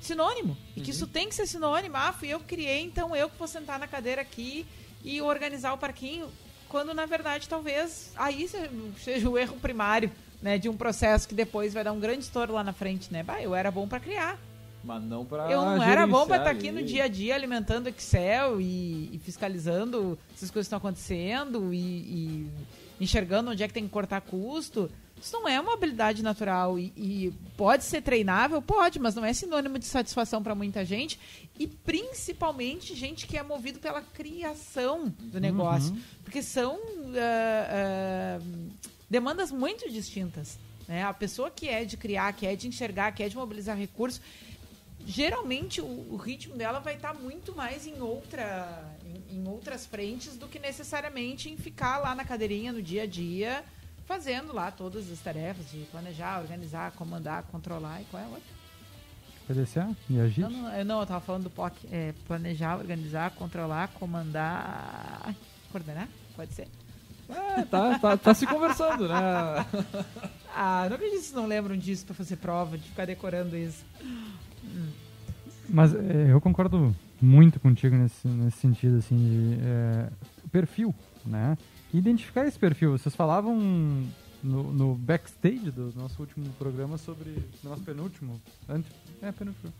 sinônimo. 0.00 0.56
E 0.76 0.80
que 0.80 0.90
isso 0.90 1.06
tem 1.06 1.28
que 1.28 1.34
ser 1.34 1.46
sinônimo. 1.46 1.96
Ah, 1.96 2.12
fui 2.12 2.28
eu 2.28 2.40
que 2.40 2.46
criei, 2.46 2.82
então 2.82 3.14
eu 3.14 3.28
que 3.28 3.38
vou 3.38 3.46
sentar 3.48 3.78
na 3.78 3.86
cadeira 3.86 4.20
aqui 4.22 4.66
e 5.04 5.20
organizar 5.22 5.72
o 5.72 5.78
parquinho. 5.78 6.28
Quando, 6.68 6.92
na 6.92 7.06
verdade, 7.06 7.48
talvez 7.48 8.12
aí 8.16 8.48
se- 8.48 8.68
seja 9.02 9.28
o 9.28 9.38
erro 9.38 9.56
primário, 9.60 10.10
né? 10.46 10.58
De 10.58 10.68
um 10.68 10.76
processo 10.76 11.26
que 11.26 11.34
depois 11.34 11.74
vai 11.74 11.82
dar 11.82 11.92
um 11.92 11.98
grande 11.98 12.20
estouro 12.20 12.52
lá 12.54 12.62
na 12.62 12.72
frente, 12.72 13.12
né? 13.12 13.24
Bah, 13.24 13.42
eu 13.42 13.52
era 13.52 13.68
bom 13.68 13.88
para 13.88 13.98
criar. 13.98 14.38
Mas 14.84 15.02
não 15.02 15.24
pra 15.24 15.50
eu 15.50 15.60
não 15.62 15.82
era 15.82 16.06
bom 16.06 16.24
para 16.24 16.36
estar 16.36 16.54
gerenciar 16.54 16.72
aqui 16.72 16.80
no 16.80 16.86
dia 16.86 17.04
a 17.04 17.08
dia 17.08 17.34
alimentando 17.34 17.88
Excel 17.88 18.60
e, 18.60 19.10
e 19.12 19.20
fiscalizando 19.24 20.16
se 20.36 20.44
as 20.44 20.50
coisas 20.52 20.66
estão 20.66 20.76
acontecendo 20.76 21.74
e, 21.74 21.78
e 21.78 22.50
enxergando 23.00 23.50
onde 23.50 23.64
é 23.64 23.66
que 23.66 23.74
tem 23.74 23.82
que 23.82 23.90
cortar 23.90 24.20
custo. 24.20 24.88
Isso 25.20 25.32
não 25.32 25.48
é 25.48 25.58
uma 25.58 25.72
habilidade 25.72 26.22
natural 26.22 26.78
e, 26.78 26.92
e 26.96 27.34
pode 27.56 27.82
ser 27.82 28.02
treinável, 28.02 28.62
pode, 28.62 29.00
mas 29.00 29.16
não 29.16 29.24
é 29.24 29.32
sinônimo 29.32 29.80
de 29.80 29.86
satisfação 29.86 30.40
para 30.40 30.54
muita 30.54 30.84
gente 30.84 31.18
e 31.58 31.66
principalmente 31.66 32.94
gente 32.94 33.26
que 33.26 33.36
é 33.36 33.42
movido 33.42 33.80
pela 33.80 34.02
criação 34.02 35.12
do 35.18 35.40
negócio, 35.40 35.96
porque 36.22 36.42
são 36.42 36.78
ah, 37.16 38.38
ah, 38.38 38.40
demandas 39.08 39.50
muito 39.50 39.90
distintas. 39.90 40.58
Né? 40.86 41.02
A 41.02 41.12
pessoa 41.12 41.50
que 41.50 41.68
é 41.68 41.84
de 41.84 41.96
criar, 41.96 42.32
que 42.32 42.46
é 42.46 42.54
de 42.54 42.68
enxergar, 42.68 43.12
que 43.12 43.22
é 43.22 43.28
de 43.28 43.36
mobilizar 43.36 43.76
recursos, 43.76 44.20
geralmente 45.04 45.80
o, 45.80 45.84
o 45.84 46.16
ritmo 46.16 46.56
dela 46.56 46.80
vai 46.80 46.94
estar 46.94 47.14
muito 47.14 47.54
mais 47.54 47.86
em 47.86 48.00
outra 48.00 48.92
em, 49.30 49.36
em 49.36 49.48
outras 49.48 49.86
frentes 49.86 50.36
do 50.36 50.48
que 50.48 50.58
necessariamente 50.58 51.48
em 51.48 51.56
ficar 51.56 51.98
lá 51.98 52.14
na 52.14 52.24
cadeirinha 52.24 52.72
no 52.72 52.82
dia 52.82 53.04
a 53.04 53.06
dia 53.06 53.64
fazendo 54.06 54.52
lá 54.52 54.70
todas 54.70 55.10
as 55.10 55.18
tarefas 55.18 55.70
de 55.70 55.78
planejar, 55.90 56.40
organizar, 56.40 56.92
comandar, 56.92 57.42
controlar 57.44 58.00
e 58.00 58.04
qual 58.04 58.22
é 58.22 58.26
a 58.26 58.28
outra? 58.28 58.56
PDCA 59.46 59.96
e 60.10 60.20
agir. 60.20 60.40
Não, 60.40 60.50
não, 60.50 60.74
eu, 60.74 60.84
não, 60.84 61.00
eu 61.00 61.06
tava 61.06 61.20
falando 61.20 61.44
do 61.44 61.50
POC. 61.50 61.86
É, 61.90 62.14
planejar, 62.26 62.76
organizar, 62.78 63.30
controlar, 63.32 63.88
comandar, 63.88 65.34
coordenar? 65.70 66.08
Pode 66.34 66.52
ser? 66.52 66.68
É, 67.28 67.62
tá, 67.62 67.98
tá, 67.98 68.16
tá 68.16 68.34
se 68.34 68.46
conversando, 68.46 69.08
né? 69.08 69.16
Ah, 70.58 70.86
não 70.88 70.96
acredito 70.96 71.18
que 71.18 71.24
vocês 71.26 71.34
não 71.34 71.46
lembram 71.46 71.76
disso 71.76 72.06
pra 72.06 72.14
fazer 72.14 72.36
prova, 72.36 72.78
de 72.78 72.88
ficar 72.88 73.04
decorando 73.04 73.54
isso. 73.54 73.84
Mas 75.68 75.94
é, 75.94 76.32
eu 76.32 76.40
concordo 76.40 76.96
muito 77.20 77.60
contigo 77.60 77.94
nesse, 77.94 78.26
nesse 78.26 78.56
sentido, 78.56 78.96
assim, 78.96 79.16
de 79.16 79.58
é, 79.62 80.08
perfil, 80.50 80.94
né? 81.26 81.58
Identificar 81.92 82.46
esse 82.46 82.58
perfil. 82.58 82.92
Vocês 82.92 83.14
falavam 83.14 83.54
no, 84.42 84.72
no 84.72 84.94
backstage 84.94 85.70
do 85.70 85.92
nosso 85.94 86.22
último 86.22 86.46
programa 86.58 86.96
sobre. 86.96 87.36
No 87.62 87.68
nosso 87.68 87.82
penúltimo. 87.82 88.40
Ante, 88.66 88.88
é, 89.20 89.30
penúltimo. 89.32 89.70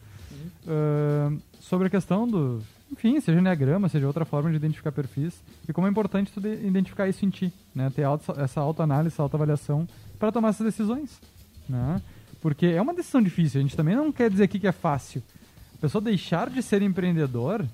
Ah, 0.66 1.32
sobre 1.60 1.86
a 1.86 1.90
questão 1.90 2.26
do. 2.28 2.62
Enfim, 2.92 3.20
seja 3.20 3.38
Enneagrama, 3.38 3.88
seja 3.88 4.06
outra 4.06 4.24
forma 4.24 4.48
de 4.50 4.56
identificar 4.56 4.92
perfis. 4.92 5.42
E 5.68 5.72
como 5.72 5.86
é 5.86 5.90
importante 5.90 6.30
tu 6.32 6.40
de- 6.40 6.66
identificar 6.66 7.08
isso 7.08 7.24
em 7.24 7.30
ti, 7.30 7.52
né? 7.74 7.90
Ter 7.94 8.04
auto, 8.04 8.32
essa 8.40 8.60
autoanálise, 8.60 9.14
essa 9.14 9.22
autoavaliação 9.22 9.88
para 10.18 10.30
tomar 10.30 10.50
essas 10.50 10.64
decisões, 10.66 11.20
né? 11.68 12.00
Porque 12.40 12.66
é 12.66 12.80
uma 12.80 12.94
decisão 12.94 13.20
difícil. 13.20 13.58
A 13.60 13.62
gente 13.62 13.76
também 13.76 13.96
não 13.96 14.12
quer 14.12 14.30
dizer 14.30 14.44
aqui 14.44 14.58
que 14.60 14.68
é 14.68 14.72
fácil. 14.72 15.22
A 15.74 15.78
pessoa 15.80 16.00
deixar 16.00 16.48
de 16.48 16.62
ser 16.62 16.80
empreendedor, 16.82 17.64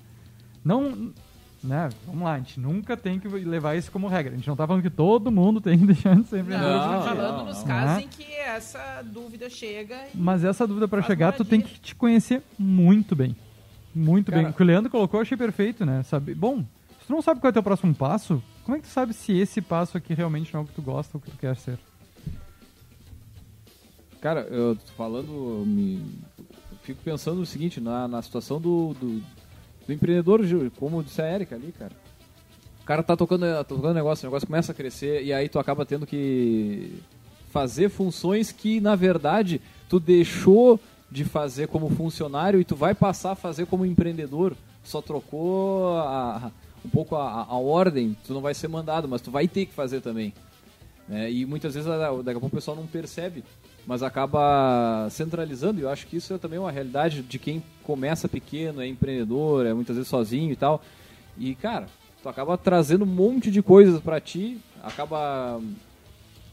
não. 0.65 1.11
Né? 1.63 1.89
Vamos 2.05 2.23
lá, 2.23 2.33
a 2.33 2.37
gente 2.39 2.59
nunca 2.59 2.97
tem 2.97 3.17
que 3.17 3.25
levar 3.29 3.75
isso 3.77 3.89
como 3.89 4.07
regra. 4.09 4.33
A 4.33 4.35
gente 4.35 4.47
não 4.49 4.55
tá 4.55 4.67
falando 4.67 4.81
que 4.83 4.89
todo 4.89 5.31
mundo 5.31 5.61
tem 5.61 5.79
que 5.79 5.85
deixar 5.85 6.13
de 6.13 6.27
ser 6.27 6.39
empreendedor. 6.41 6.73
Não, 6.75 6.91
Não, 6.91 7.03
falando 7.03 7.37
não, 7.37 7.45
nos 7.45 7.59
não. 7.59 7.65
casos 7.67 7.95
Né? 7.97 8.01
em 8.03 8.07
que 8.09 8.33
essa 8.33 9.01
dúvida 9.05 9.49
chega 9.49 9.95
e 10.13 10.17
Mas 10.17 10.43
essa 10.43 10.67
dúvida 10.67 10.89
para 10.89 11.01
chegar, 11.03 11.31
tu 11.31 11.45
tem 11.45 11.61
que 11.61 11.79
te 11.79 11.95
conhecer 11.95 12.41
muito 12.59 13.15
bem. 13.15 13.33
Muito 13.93 14.31
Cara- 14.31 14.43
bem. 14.43 14.51
O 14.51 14.53
que 14.53 14.61
o 14.61 14.65
Leandro 14.65 14.89
colocou, 14.89 15.19
eu 15.19 15.21
achei 15.21 15.37
perfeito, 15.37 15.85
né? 15.85 16.03
Sabe, 16.03 16.33
bom, 16.33 16.59
se 16.99 17.07
tu 17.07 17.13
não 17.13 17.21
sabe 17.21 17.39
qual 17.39 17.49
é 17.49 17.51
o 17.51 17.53
teu 17.53 17.63
próximo 17.63 17.93
passo, 17.93 18.41
como 18.63 18.77
é 18.77 18.79
que 18.79 18.87
tu 18.87 18.91
sabe 18.91 19.13
se 19.13 19.31
esse 19.37 19.61
passo 19.61 19.97
aqui 19.97 20.13
realmente 20.13 20.53
não 20.53 20.61
é 20.61 20.63
o 20.63 20.67
que 20.67 20.73
tu 20.73 20.81
gosta 20.81 21.17
ou 21.17 21.21
o 21.21 21.23
que 21.23 21.31
tu 21.31 21.37
quer 21.37 21.55
ser? 21.55 21.77
Cara, 24.21 24.41
eu 24.49 24.75
tô 24.75 24.91
falando, 24.93 25.31
eu 25.59 25.65
me 25.65 25.95
eu 26.39 26.77
fico 26.81 27.01
pensando 27.03 27.41
o 27.41 27.45
seguinte, 27.45 27.81
na, 27.81 28.07
na 28.07 28.21
situação 28.21 28.59
do, 28.59 28.93
do, 28.93 29.21
do 29.85 29.93
empreendedor, 29.93 30.41
como 30.77 31.03
disse 31.03 31.21
a 31.21 31.29
Erika 31.33 31.55
ali, 31.55 31.73
cara. 31.77 31.91
O 32.81 32.85
cara 32.85 33.03
tá 33.03 33.15
tocando, 33.15 33.41
tá 33.41 33.63
tocando 33.63 33.93
negócio, 33.93 34.25
o 34.25 34.29
negócio 34.29 34.47
começa 34.47 34.71
a 34.71 34.75
crescer 34.75 35.23
e 35.23 35.31
aí 35.33 35.47
tu 35.47 35.59
acaba 35.59 35.85
tendo 35.85 36.05
que 36.05 37.01
fazer 37.51 37.89
funções 37.89 38.51
que, 38.51 38.81
na 38.81 38.95
verdade, 38.95 39.61
tu 39.87 39.99
deixou 39.99 40.79
de 41.13 41.23
fazer 41.23 41.67
como 41.67 41.89
funcionário 41.91 42.59
e 42.59 42.65
tu 42.65 42.75
vai 42.75 42.95
passar 42.95 43.31
a 43.33 43.35
fazer 43.35 43.67
como 43.67 43.85
empreendedor. 43.85 44.55
Só 44.83 44.99
trocou 45.01 45.95
a- 45.99 46.51
um 46.83 46.89
pouco 46.89 47.15
a, 47.15 47.43
a 47.47 47.55
ordem, 47.57 48.17
tu 48.25 48.33
não 48.33 48.41
vai 48.41 48.53
ser 48.55 48.67
mandado, 48.67 49.07
mas 49.07 49.21
tu 49.21 49.29
vai 49.31 49.47
ter 49.47 49.67
que 49.67 49.73
fazer 49.73 50.01
também. 50.01 50.33
né? 51.07 51.31
E 51.31 51.45
muitas 51.45 51.75
vezes 51.75 51.87
daqui 51.89 52.37
a 52.37 52.39
pouco 52.39 52.47
o 52.47 52.49
pessoal 52.49 52.75
não 52.75 52.87
percebe, 52.87 53.43
mas 53.85 54.01
acaba 54.01 55.07
centralizando, 55.11 55.79
e 55.79 55.83
eu 55.83 55.89
acho 55.89 56.07
que 56.07 56.15
isso 56.17 56.33
é 56.33 56.37
também 56.37 56.57
uma 56.57 56.71
realidade 56.71 57.21
de 57.21 57.37
quem 57.37 57.61
começa 57.83 58.27
pequeno, 58.27 58.81
é 58.81 58.87
empreendedor, 58.87 59.65
é 59.65 59.73
muitas 59.73 59.95
vezes 59.97 60.09
sozinho 60.09 60.51
e 60.51 60.55
tal. 60.55 60.81
E, 61.37 61.53
cara, 61.55 61.87
tu 62.21 62.27
acaba 62.27 62.57
trazendo 62.57 63.03
um 63.03 63.07
monte 63.07 63.51
de 63.51 63.61
coisas 63.61 64.01
para 64.01 64.19
ti, 64.19 64.57
acaba 64.81 65.61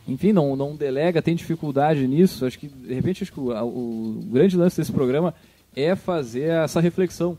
enfim, 0.06 0.32
não, 0.32 0.56
não 0.56 0.74
delega, 0.74 1.22
tem 1.22 1.34
dificuldade 1.34 2.06
nisso. 2.06 2.44
Acho 2.44 2.58
que, 2.58 2.68
de 2.68 2.94
repente, 2.94 3.22
acho 3.22 3.32
que 3.32 3.40
o, 3.40 3.50
o 3.50 4.20
grande 4.30 4.56
lance 4.56 4.76
desse 4.76 4.92
programa 4.92 5.34
é 5.74 5.94
fazer 5.94 6.50
essa 6.50 6.80
reflexão 6.80 7.36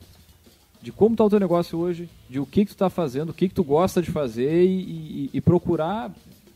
de 0.81 0.91
como 0.91 1.13
está 1.13 1.23
o 1.23 1.29
teu 1.29 1.39
negócio 1.39 1.77
hoje, 1.77 2.09
de 2.29 2.39
o 2.39 2.45
que, 2.45 2.61
que 2.61 2.71
tu 2.71 2.75
está 2.75 2.89
fazendo, 2.89 3.29
o 3.29 3.33
que, 3.33 3.47
que 3.47 3.53
tu 3.53 3.63
gosta 3.63 4.01
de 4.01 4.09
fazer 4.09 4.65
e, 4.65 4.79
e, 4.79 5.29
e 5.33 5.41
procurar 5.41 6.11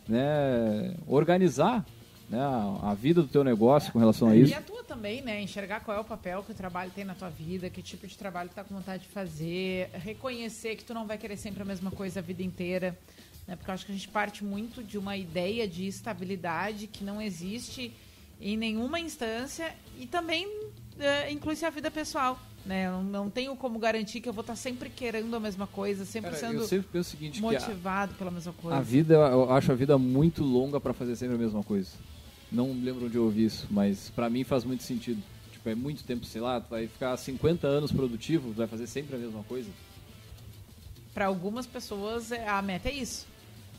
né, 0.07 0.95
organizar 1.07 1.85
né, 2.29 2.39
a, 2.39 2.91
a, 2.91 2.93
vida 2.93 3.21
do 3.21 3.27
teu 3.27 3.43
negócio 3.43 3.91
com 3.91 3.99
relação 3.99 4.29
a 4.29 4.35
isso. 4.35 4.51
E 4.51 4.55
a 4.55 4.61
tua 4.61 4.83
também, 4.83 5.21
né? 5.21 5.41
Enxergar 5.41 5.81
qual 5.81 5.97
é 5.97 5.99
o 5.99 6.03
papel 6.03 6.43
que 6.43 6.51
o 6.51 6.55
trabalho 6.55 6.91
tem 6.93 7.03
na 7.03 7.13
tua 7.13 7.29
vida, 7.29 7.69
que 7.69 7.81
tipo 7.81 8.07
de 8.07 8.17
trabalho 8.17 8.49
tu 8.49 8.55
tá 8.55 8.63
com 8.63 8.73
vontade 8.73 9.03
de 9.03 9.09
fazer, 9.09 9.89
reconhecer 9.93 10.75
que 10.75 10.83
tu 10.83 10.93
não 10.93 11.05
vai 11.05 11.17
querer 11.17 11.37
sempre 11.37 11.61
a 11.61 11.65
mesma 11.65 11.91
coisa 11.91 12.19
a 12.19 12.23
vida 12.23 12.41
inteira. 12.41 12.97
Né? 13.47 13.55
Porque 13.55 13.69
eu 13.69 13.73
acho 13.73 13.85
que 13.85 13.91
a 13.91 13.95
gente 13.95 14.07
parte 14.07 14.43
muito 14.43 14.83
de 14.83 14.97
uma 14.97 15.15
ideia 15.15 15.67
de 15.67 15.87
estabilidade 15.87 16.87
que 16.87 17.03
não 17.03 17.21
existe 17.21 17.93
em 18.39 18.57
nenhuma 18.57 18.99
instância 18.99 19.73
e 19.99 20.05
também 20.05 20.45
uh, 20.45 21.31
inclui-se 21.31 21.65
a 21.65 21.69
vida 21.69 21.89
pessoal. 21.89 22.39
Né? 22.65 22.87
Eu 22.87 23.03
não 23.03 23.29
tenho 23.29 23.55
como 23.55 23.77
garantir 23.77 24.19
que 24.19 24.27
eu 24.27 24.33
vou 24.33 24.41
estar 24.41 24.55
sempre 24.55 24.89
querendo 24.89 25.35
a 25.35 25.39
mesma 25.39 25.67
coisa, 25.67 26.03
sempre 26.03 26.31
Cara, 26.31 26.47
sendo 26.47 26.65
sempre 26.65 27.03
seguinte, 27.03 27.39
motivado 27.39 28.13
a, 28.13 28.17
pela 28.17 28.31
mesma 28.31 28.53
coisa. 28.53 28.77
A 28.77 28.81
vida, 28.81 29.13
eu 29.13 29.51
acho 29.51 29.71
a 29.71 29.75
vida 29.75 29.97
muito 29.97 30.43
longa 30.43 30.79
para 30.79 30.93
fazer 30.93 31.15
sempre 31.15 31.35
a 31.35 31.37
mesma 31.37 31.63
coisa. 31.63 31.91
Não 32.51 32.71
lembro 32.71 33.05
onde 33.05 33.15
eu 33.15 33.25
ouvi 33.25 33.45
isso, 33.45 33.67
mas 33.69 34.09
para 34.09 34.29
mim 34.29 34.43
faz 34.43 34.63
muito 34.63 34.81
sentido. 34.81 35.21
Tipo, 35.51 35.69
é 35.69 35.75
muito 35.75 36.03
tempo, 36.03 36.25
sei 36.25 36.41
lá, 36.41 36.59
tu 36.59 36.69
vai 36.69 36.87
ficar 36.87 37.15
50 37.15 37.67
anos 37.67 37.91
produtivo, 37.91 38.51
vai 38.51 38.67
fazer 38.67 38.87
sempre 38.87 39.15
a 39.15 39.19
mesma 39.19 39.43
coisa. 39.43 39.69
Para 41.13 41.27
algumas 41.27 41.67
pessoas 41.67 42.31
é, 42.31 42.47
a 42.47 42.61
meta 42.61 42.89
é 42.89 42.93
isso. 42.93 43.27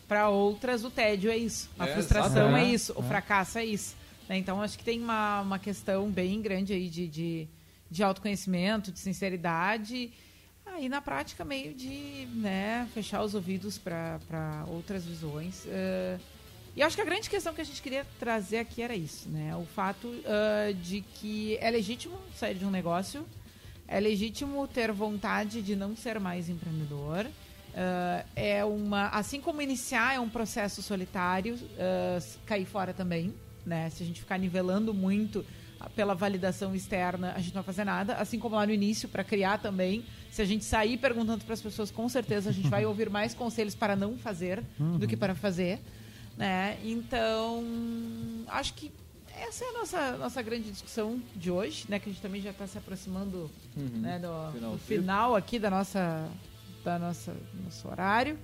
Para 0.09 0.29
outras 0.29 0.85
o 0.85 0.91
tédio 0.91 1.31
é 1.31 1.37
isso. 1.37 1.69
A 1.79 1.87
é, 1.87 1.93
frustração 1.93 2.57
é, 2.57 2.63
é 2.63 2.65
isso, 2.67 2.93
o 2.97 3.01
é. 3.01 3.09
fracasso 3.09 3.59
é 3.59 3.65
isso. 3.65 3.97
Né? 4.29 4.39
Então 4.39 4.63
acho 4.63 4.79
que 4.79 4.85
tem 4.85 5.01
uma, 5.03 5.41
uma 5.41 5.59
questão 5.59 6.11
bem 6.11 6.41
grande 6.41 6.73
aí 6.73 6.89
de, 6.89 7.09
de, 7.09 7.49
de 7.91 8.03
autoconhecimento, 8.03 8.93
de 8.93 8.99
sinceridade. 8.99 10.13
Aí 10.65 10.89
na 10.89 11.01
prática 11.01 11.45
meio 11.45 11.73
de 11.73 12.29
né, 12.35 12.89
fechar 12.93 13.23
os 13.23 13.35
ouvidos 13.35 13.79
para 13.79 14.65
outras 14.69 15.05
visões. 15.05 15.65
Uh, 15.65 16.21
e 16.77 16.83
acho 16.83 16.95
que 16.95 17.01
a 17.01 17.07
grande 17.07 17.31
questão 17.31 17.55
que 17.55 17.61
a 17.61 17.65
gente 17.65 17.81
queria 17.81 18.07
trazer 18.21 18.59
aqui 18.59 18.83
era 18.83 18.95
isso, 18.95 19.31
né? 19.31 19.57
O 19.57 19.65
fato 19.65 20.09
uh, 20.09 20.75
de 20.83 21.01
que 21.15 21.57
é 21.59 21.71
legítimo 21.71 22.19
sair 22.37 22.55
de 22.55 22.67
um 22.67 22.71
negócio, 22.71 23.27
é 23.89 23.99
legítimo 23.99 24.69
ter 24.69 24.93
vontade 24.93 25.63
de 25.63 25.75
não 25.75 25.97
ser 25.97 26.21
mais 26.21 26.51
empreendedor. 26.51 27.27
Uh, 27.77 28.27
é 28.35 28.65
uma, 28.65 29.09
assim 29.09 29.39
como 29.39 29.61
iniciar 29.61 30.15
é 30.15 30.21
um 30.21 30.31
processo 30.31 30.83
solitário, 30.83 31.57
uh, 31.57 32.39
cair 32.47 32.65
fora 32.65 32.95
também, 32.95 33.35
né? 33.67 33.91
Se 33.91 34.03
a 34.03 34.07
gente 34.07 34.21
ficar 34.21 34.39
nivelando 34.39 34.95
muito 34.95 35.45
pela 35.95 36.15
validação 36.15 36.75
externa, 36.75 37.35
a 37.37 37.39
gente 37.39 37.55
não 37.55 37.63
vai 37.63 37.65
fazer 37.65 37.85
nada. 37.85 38.15
Assim 38.15 38.39
como 38.39 38.57
lá 38.57 38.67
no 38.67 38.73
início, 38.73 39.11
para 39.11 39.23
criar 39.23 39.59
também. 39.59 40.05
Se 40.31 40.41
a 40.41 40.45
gente 40.47 40.65
sair 40.65 40.97
perguntando 40.97 41.45
para 41.45 41.53
as 41.53 41.61
pessoas, 41.61 41.91
com 41.91 42.09
certeza 42.09 42.49
a 42.49 42.53
gente 42.53 42.69
vai 42.69 42.85
ouvir 42.87 43.11
mais 43.11 43.35
conselhos 43.35 43.75
para 43.75 43.95
não 43.95 44.17
fazer 44.17 44.65
uhum. 44.81 44.99
do 44.99 45.07
que 45.07 45.17
para 45.17 45.35
fazer. 45.35 45.79
Né? 46.35 46.79
Então, 46.83 47.63
acho 48.49 48.73
que 48.73 48.91
essa 49.39 49.67
é 49.67 49.69
a 49.69 49.73
nossa, 49.73 50.17
nossa 50.17 50.41
grande 50.41 50.71
discussão 50.71 51.21
de 51.35 51.51
hoje, 51.51 51.85
né? 51.91 51.99
Que 51.99 52.09
a 52.09 52.13
gente 52.13 52.23
também 52.23 52.41
já 52.41 52.51
está 52.51 52.67
se 52.67 52.79
aproximando 52.79 53.51
uhum. 53.77 54.01
né, 54.01 54.19
do, 54.19 54.53
final, 54.53 54.73
do 54.73 54.79
final 54.79 55.37
aqui 55.37 55.59
da 55.59 55.69
nossa, 55.69 56.27
da 56.87 57.01
nossa 57.01 57.35
nosso 57.65 57.89
horário. 57.89 58.39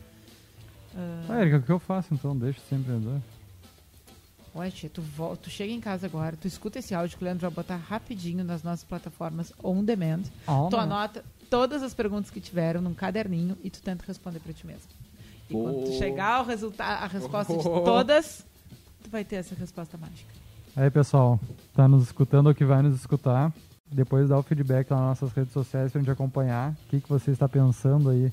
Uh... 0.93 1.31
Ah, 1.31 1.41
Erika, 1.41 1.59
o 1.59 1.63
que 1.63 1.71
eu 1.71 1.79
faço 1.79 2.13
então? 2.13 2.37
Deixa 2.37 2.61
sempre 2.69 2.93
andar. 2.93 3.21
Ué, 4.55 4.71
tia, 4.71 4.91
tu, 4.91 5.01
volta, 5.01 5.45
tu 5.45 5.51
chega 5.51 5.73
em 5.73 5.81
casa 5.81 6.07
agora, 6.07 6.37
tu 6.37 6.47
escuta 6.47 6.79
esse 6.79 6.95
áudio 6.95 7.17
que 7.17 7.23
o 7.23 7.27
Leandro 7.27 7.41
vai 7.41 7.51
botar 7.51 7.77
rapidinho 7.77 8.45
nas 8.45 8.63
nossas 8.63 8.85
plataformas 8.85 9.51
on 9.63 9.83
demand. 9.83 10.25
Oh, 10.47 10.69
tu 10.69 10.77
anota 10.77 11.25
todas 11.49 11.83
as 11.83 11.95
perguntas 11.95 12.31
que 12.31 12.39
tiveram 12.39 12.83
num 12.83 12.93
caderninho 12.93 13.57
e 13.63 13.71
tu 13.71 13.81
tenta 13.81 14.05
responder 14.07 14.41
para 14.41 14.53
ti 14.53 14.67
mesmo. 14.67 14.91
E 15.49 15.55
oh. 15.55 15.63
quando 15.63 15.85
tu 15.87 15.93
chegar 15.93 16.39
ao 16.39 16.45
resultado, 16.45 17.03
a 17.03 17.07
resposta 17.07 17.53
oh. 17.55 17.57
de 17.57 17.63
todas, 17.63 18.45
tu 19.03 19.09
vai 19.09 19.25
ter 19.25 19.37
essa 19.37 19.55
resposta 19.55 19.97
mágica. 19.97 20.35
Aí, 20.77 20.91
pessoal, 20.91 21.41
tá 21.75 21.89
nos 21.89 22.03
escutando 22.03 22.49
ou 22.49 22.55
que 22.55 22.65
vai 22.65 22.83
nos 22.83 22.97
escutar? 22.97 23.53
Depois 23.93 24.29
dá 24.29 24.39
o 24.39 24.43
feedback 24.43 24.91
lá 24.91 24.97
nas 24.99 25.21
nossas 25.21 25.33
redes 25.37 25.53
sociais 25.53 25.93
pra 25.93 26.01
gente 26.01 26.11
acompanhar 26.11 26.73
o 26.73 26.89
que, 26.89 27.01
que 27.01 27.09
você 27.09 27.31
está 27.31 27.49
pensando 27.49 28.11
aí. 28.11 28.33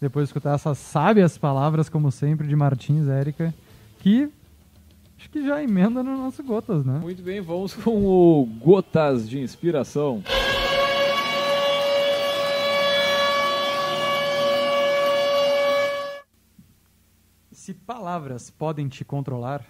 Depois 0.00 0.26
de 0.26 0.30
escutar 0.30 0.54
essas 0.54 0.78
sábias 0.78 1.38
palavras, 1.38 1.88
como 1.88 2.10
sempre, 2.10 2.48
de 2.48 2.56
Martins 2.56 3.06
Érica, 3.06 3.54
que 4.00 4.30
Acho 5.20 5.28
que 5.28 5.44
já 5.44 5.62
emenda 5.62 6.02
no 6.02 6.16
nosso 6.16 6.42
Gotas, 6.42 6.82
né? 6.82 6.98
Muito 6.98 7.22
bem, 7.22 7.42
vamos 7.42 7.74
com 7.74 8.06
o 8.06 8.46
Gotas 8.46 9.28
de 9.28 9.38
Inspiração. 9.38 10.22
Se 17.52 17.74
palavras 17.74 18.48
podem 18.48 18.88
te 18.88 19.04
controlar, 19.04 19.62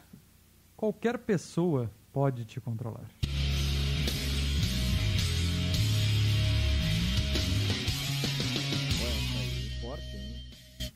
qualquer 0.76 1.18
pessoa 1.18 1.90
pode 2.12 2.44
te 2.44 2.61
controlar. 2.61 3.19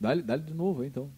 Dá-lhe 0.00 0.22
dá 0.22 0.36
de 0.36 0.52
novo, 0.52 0.84
então. 0.84 1.10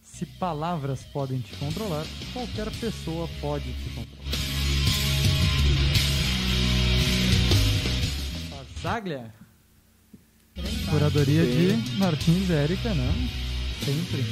Se 0.00 0.26
palavras 0.26 1.04
podem 1.04 1.40
te 1.40 1.54
controlar, 1.56 2.04
qualquer 2.32 2.70
pessoa 2.78 3.28
pode 3.40 3.72
te 3.72 3.90
controlar. 3.90 4.32
Zaglia. 8.80 9.32
Curadoria 10.90 11.46
de 11.46 11.98
Martins 11.98 12.50
Érica, 12.50 12.92
né? 12.92 13.12
Sempre. 13.84 14.22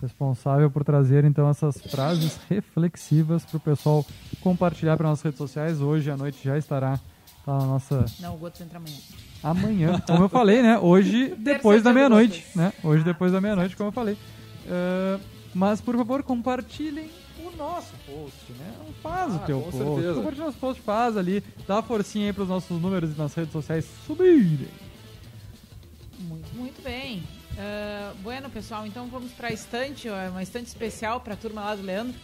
responsável 0.00 0.68
por 0.68 0.84
trazer 0.84 1.24
então 1.24 1.48
essas 1.48 1.80
frases 1.80 2.36
reflexivas 2.50 3.44
para 3.44 3.56
o 3.56 3.60
pessoal 3.60 4.04
compartilhar 4.40 4.96
para 4.96 5.08
nossas 5.08 5.22
redes 5.22 5.38
sociais. 5.38 5.80
Hoje 5.80 6.10
à 6.10 6.16
noite 6.16 6.40
já 6.42 6.58
estará 6.58 6.98
tá 7.44 7.58
na 7.58 7.66
nossa. 7.66 8.04
Não, 8.20 8.34
o 8.34 8.38
Goto 8.38 8.62
entra 8.62 8.78
amanhã 8.78 8.96
amanhã, 9.42 10.00
como 10.06 10.24
eu 10.24 10.28
falei, 10.28 10.62
né? 10.62 10.78
Hoje, 10.78 11.34
depois 11.36 11.82
da 11.82 11.92
meia-noite, 11.92 12.46
né? 12.54 12.72
Hoje, 12.82 13.02
depois 13.02 13.32
da 13.32 13.40
meia-noite, 13.40 13.76
como 13.76 13.88
eu 13.88 13.92
falei. 13.92 14.14
Uh, 14.14 15.20
mas, 15.52 15.80
por 15.80 15.96
favor, 15.96 16.22
compartilhem 16.22 17.10
o 17.44 17.56
nosso 17.56 17.92
post, 18.06 18.52
né? 18.52 18.72
Faz 19.02 19.34
ah, 19.34 19.36
o 19.36 19.38
teu 19.40 19.60
post. 19.60 19.76
Certeza. 19.76 20.14
Compartilha 20.14 20.44
nosso 20.46 20.58
post, 20.58 20.82
faz 20.82 21.16
ali. 21.16 21.42
Dá 21.66 21.76
uma 21.76 21.82
forcinha 21.82 22.26
aí 22.26 22.32
para 22.32 22.44
os 22.44 22.48
nossos 22.48 22.80
números 22.80 23.16
nas 23.16 23.34
redes 23.34 23.52
sociais 23.52 23.84
subirem. 24.06 24.68
Muito, 26.20 26.54
muito 26.54 26.82
bem. 26.82 27.22
Uh, 27.52 28.16
bueno, 28.22 28.48
pessoal, 28.48 28.86
então 28.86 29.08
vamos 29.08 29.32
para 29.32 29.48
a 29.48 29.52
estante, 29.52 30.08
uma 30.08 30.42
estante 30.42 30.68
especial 30.68 31.20
para 31.20 31.34
a 31.34 31.36
turma 31.36 31.60
lá 31.62 31.74
do 31.74 31.82
Leandro. 31.82 32.14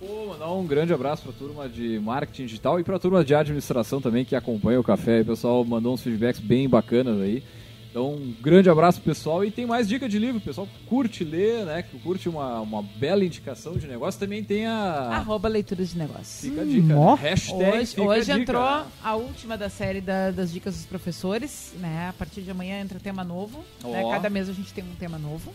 Pô, 0.00 0.28
mandar 0.28 0.50
um 0.50 0.66
grande 0.66 0.94
abraço 0.94 1.22
para 1.22 1.30
a 1.30 1.34
turma 1.34 1.68
de 1.68 2.00
marketing 2.00 2.46
digital 2.46 2.80
e 2.80 2.82
para 2.82 2.96
a 2.96 2.98
turma 2.98 3.22
de 3.22 3.34
administração 3.34 4.00
também 4.00 4.24
que 4.24 4.34
acompanha 4.34 4.80
o 4.80 4.82
café. 4.82 5.20
O 5.20 5.26
pessoal 5.26 5.62
mandou 5.62 5.92
uns 5.92 6.00
feedbacks 6.02 6.40
bem 6.40 6.66
bacanas 6.66 7.20
aí. 7.20 7.44
Então, 7.90 8.14
um 8.14 8.34
grande 8.40 8.70
abraço 8.70 9.00
pessoal 9.02 9.44
e 9.44 9.50
tem 9.50 9.66
mais 9.66 9.86
dica 9.86 10.08
de 10.08 10.18
livro, 10.18 10.40
pessoal 10.40 10.66
curte 10.86 11.22
ler, 11.22 11.66
né? 11.66 11.82
Que 11.82 11.98
curte 11.98 12.30
uma, 12.30 12.60
uma 12.60 12.82
bela 12.82 13.24
indicação 13.24 13.74
de 13.74 13.86
negócio, 13.86 14.18
também 14.18 14.42
tem 14.42 14.64
a 14.64 15.08
arroba 15.10 15.48
leituras 15.48 15.90
de 15.90 15.98
negócios. 15.98 16.48
Fica 16.48 16.62
a 16.62 16.64
dica. 16.64 16.96
Hum, 16.96 17.14
Hashtag 17.14 17.78
hoje, 17.78 18.00
hoje 18.00 18.32
a 18.32 18.38
entrou 18.38 18.62
a 18.62 19.16
última 19.16 19.58
da 19.58 19.68
série 19.68 20.00
da, 20.00 20.30
das 20.30 20.50
dicas 20.50 20.76
dos 20.76 20.86
professores, 20.86 21.74
né? 21.78 22.08
A 22.08 22.12
partir 22.14 22.40
de 22.40 22.50
amanhã 22.50 22.80
entra 22.80 22.98
tema 22.98 23.22
novo. 23.22 23.62
Oh. 23.84 23.90
Né? 23.90 24.08
Cada 24.08 24.30
mês 24.30 24.48
a 24.48 24.52
gente 24.52 24.72
tem 24.72 24.82
um 24.82 24.94
tema 24.94 25.18
novo. 25.18 25.52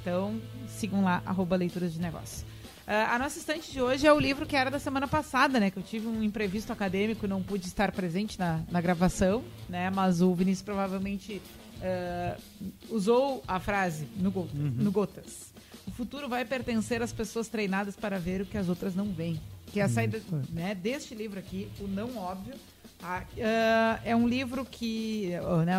Então, 0.00 0.40
sigam 0.66 1.04
lá 1.04 1.22
arroba 1.24 1.54
leituras 1.54 1.92
de 1.92 2.00
negócios. 2.00 2.44
Uh, 2.86 3.14
a 3.14 3.18
nossa 3.18 3.38
estante 3.38 3.70
de 3.70 3.80
hoje 3.80 4.06
é 4.06 4.12
o 4.12 4.18
livro 4.18 4.46
que 4.46 4.56
era 4.56 4.70
da 4.70 4.78
semana 4.78 5.06
passada, 5.06 5.60
né? 5.60 5.70
Que 5.70 5.78
eu 5.78 5.82
tive 5.82 6.08
um 6.08 6.22
imprevisto 6.22 6.72
acadêmico 6.72 7.24
e 7.24 7.28
não 7.28 7.42
pude 7.42 7.66
estar 7.66 7.92
presente 7.92 8.38
na, 8.38 8.62
na 8.70 8.80
gravação, 8.80 9.44
né? 9.68 9.90
Mas 9.90 10.20
o 10.20 10.34
Vinícius 10.34 10.62
provavelmente 10.62 11.40
uh, 11.80 12.42
usou 12.88 13.42
a 13.46 13.60
frase 13.60 14.08
no, 14.16 14.30
uhum. 14.30 14.48
no 14.54 14.90
Gotas. 14.90 15.52
O 15.86 15.90
futuro 15.90 16.28
vai 16.28 16.44
pertencer 16.44 17.02
às 17.02 17.12
pessoas 17.12 17.48
treinadas 17.48 17.96
para 17.96 18.18
ver 18.18 18.40
o 18.40 18.46
que 18.46 18.58
as 18.58 18.68
outras 18.68 18.94
não 18.94 19.12
veem. 19.12 19.40
Que 19.66 19.80
é 19.80 19.84
a 19.84 19.88
saída 19.88 20.20
né, 20.50 20.74
deste 20.74 21.14
livro 21.14 21.38
aqui, 21.38 21.68
O 21.78 21.86
Não 21.86 22.16
Óbvio. 22.16 22.54
uh, 22.54 24.00
é 24.04 24.16
um 24.16 24.26
livro 24.26 24.64
que 24.64 25.30
né, 25.64 25.74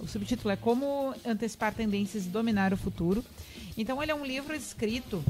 o 0.00 0.08
subtítulo 0.08 0.50
é 0.50 0.56
Como 0.56 1.14
Antecipar 1.24 1.72
Tendências 1.72 2.26
e 2.26 2.28
Dominar 2.28 2.72
o 2.72 2.76
Futuro. 2.76 3.24
Então, 3.78 4.02
ele 4.02 4.10
é 4.10 4.14
um 4.14 4.24
livro 4.24 4.54
escrito 4.54 5.22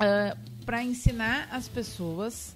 uh, 0.00 0.32
ah, 0.32 0.36
para 0.64 0.82
ensinar 0.82 1.48
as 1.50 1.68
pessoas 1.68 2.54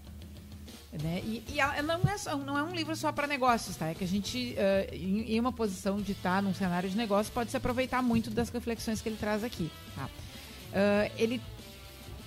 Né? 1.02 1.20
E, 1.24 1.44
e 1.48 1.60
ela 1.60 1.82
não 1.82 2.00
é, 2.08 2.16
só- 2.16 2.36
não 2.36 2.56
é 2.56 2.62
um 2.62 2.72
livro 2.72 2.94
só 2.94 3.10
para 3.10 3.26
negócios, 3.26 3.74
tá? 3.76 3.88
É 3.88 3.94
que 3.94 4.04
a 4.04 4.06
gente, 4.06 4.54
eh, 4.56 4.90
em, 4.92 5.34
em 5.34 5.40
uma 5.40 5.52
posição 5.52 6.00
de 6.00 6.12
estar 6.12 6.40
num 6.40 6.54
cenário 6.54 6.88
de 6.88 6.96
negócio, 6.96 7.32
pode 7.32 7.50
se 7.50 7.56
aproveitar 7.56 8.00
muito 8.00 8.30
das 8.30 8.48
reflexões 8.48 9.02
que 9.02 9.08
ele 9.08 9.16
traz 9.16 9.42
aqui. 9.42 9.72
Tá? 9.96 10.08
Ah, 10.72 11.10
ele 11.16 11.40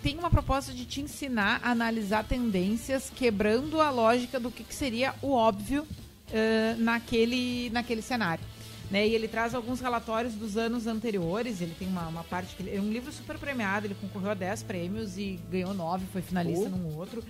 tem 0.04 0.18
uma 0.18 0.30
proposta 0.30 0.74
de 0.74 0.86
te 0.86 1.02
ensinar 1.02 1.60
a 1.64 1.72
analisar 1.72 2.24
tendências, 2.26 3.10
quebrando 3.10 3.82
a 3.82 3.90
lógica 3.90 4.40
do 4.40 4.52
que, 4.52 4.64
que 4.64 4.76
seria 4.76 5.16
o 5.22 5.32
óbvio 5.32 5.88
eh, 6.32 6.76
naquele, 6.78 7.70
naquele 7.72 8.02
cenário. 8.02 8.44
Né? 8.90 9.08
E 9.08 9.14
ele 9.14 9.28
traz 9.28 9.54
alguns 9.54 9.82
relatórios 9.82 10.34
dos 10.34 10.58
anos 10.58 10.88
anteriores. 10.88 11.62
Ele 11.62 11.76
tem 11.78 11.88
uma, 11.88 12.08
uma 12.08 12.24
parte 12.24 12.56
que 12.56 12.64
ele, 12.64 12.76
é 12.76 12.80
um 12.80 12.90
livro 12.90 13.12
super 13.12 13.38
premiado. 13.38 13.88
Ele 13.88 13.96
concorreu 13.96 14.32
a 14.32 14.34
10 14.34 14.64
prêmios 14.64 15.18
e 15.18 15.40
ganhou 15.52 15.74
9, 15.74 16.06
foi 16.12 16.22
finalista 16.22 16.70
num 16.70 16.96
outro. 16.96 17.24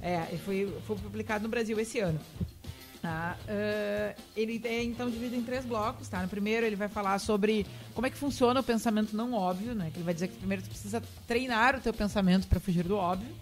É, 0.00 0.26
e 0.32 0.38
foi, 0.38 0.72
foi 0.86 0.96
publicado 0.96 1.44
no 1.44 1.50
Brasil 1.50 1.78
esse 1.78 1.98
ano. 2.00 2.18
Tá? 3.02 3.36
Ah, 3.48 4.14
ele 4.36 4.60
é 4.64 4.84
então 4.84 5.10
dividido 5.10 5.34
em 5.34 5.42
três 5.42 5.64
blocos, 5.64 6.06
tá? 6.08 6.22
No 6.22 6.28
primeiro 6.28 6.64
ele 6.64 6.76
vai 6.76 6.88
falar 6.88 7.18
sobre 7.18 7.66
como 7.94 8.06
é 8.06 8.10
que 8.10 8.16
funciona 8.16 8.60
o 8.60 8.62
pensamento 8.62 9.16
não 9.16 9.32
óbvio, 9.32 9.74
né? 9.74 9.90
Que 9.90 9.98
ele 9.98 10.04
vai 10.04 10.14
dizer 10.14 10.28
que 10.28 10.36
primeiro 10.36 10.62
tu 10.62 10.68
precisa 10.68 11.02
treinar 11.26 11.76
o 11.76 11.80
teu 11.80 11.92
pensamento 11.92 12.46
para 12.46 12.60
fugir 12.60 12.84
do 12.84 12.96
óbvio. 12.96 13.34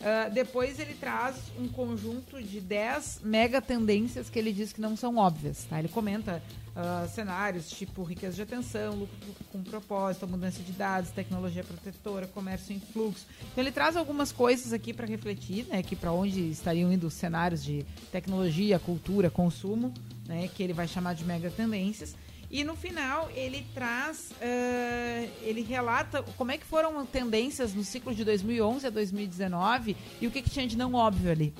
Ah, 0.00 0.28
depois 0.28 0.80
ele 0.80 0.94
traz 0.94 1.36
um 1.58 1.68
conjunto 1.68 2.42
de 2.42 2.58
10 2.58 3.20
mega 3.22 3.60
tendências 3.60 4.30
que 4.30 4.38
ele 4.38 4.50
diz 4.50 4.72
que 4.72 4.80
não 4.80 4.96
são 4.96 5.16
óbvias, 5.16 5.64
tá? 5.64 5.78
Ele 5.78 5.88
comenta 5.88 6.42
ah, 6.74 7.06
cenários 7.12 7.68
tipo 7.68 8.02
riqueza 8.02 8.34
de 8.34 8.42
atenção, 8.42 8.94
lucro 8.94 9.44
com 9.52 9.62
propósito, 9.62 10.26
mudança 10.26 10.62
de 10.62 10.72
dados, 10.72 11.10
tecnologia 11.10 11.62
protetora, 11.62 12.26
comércio 12.26 12.74
em 12.74 12.80
fluxo. 12.80 13.26
Então 13.52 13.62
ele 13.62 13.70
traz 13.70 13.94
algumas 13.96 14.32
coisas 14.32 14.72
aqui 14.72 14.94
para 14.94 15.06
refletir, 15.06 15.66
né? 15.66 15.82
Que 15.82 15.94
para 15.94 16.12
onde 16.12 16.50
estariam 16.50 16.90
indo 16.90 17.06
os 17.06 17.14
cenários 17.14 17.62
de 17.62 17.84
tecnologia, 18.10 18.78
cultura, 18.78 19.28
consumo, 19.28 19.92
né? 20.26 20.48
Que 20.48 20.62
ele 20.62 20.72
vai 20.72 20.88
chamar 20.88 21.14
de 21.14 21.24
mega 21.24 21.50
tendências. 21.50 22.14
E 22.52 22.64
no 22.64 22.76
final 22.76 23.30
ele 23.34 23.66
traz, 23.72 24.30
eh, 24.38 25.30
ele 25.40 25.62
relata 25.62 26.22
como 26.36 26.52
é 26.52 26.58
que 26.58 26.66
foram 26.66 27.04
tendências 27.06 27.72
no 27.72 27.82
ciclo 27.82 28.14
de 28.14 28.26
2011 28.26 28.86
a 28.86 28.90
2019 28.90 29.96
e 30.20 30.26
o 30.26 30.30
que, 30.30 30.42
que 30.42 30.50
tinha 30.50 30.66
de 30.66 30.76
não 30.76 30.92
óbvio 30.92 31.32
ali. 31.32 31.54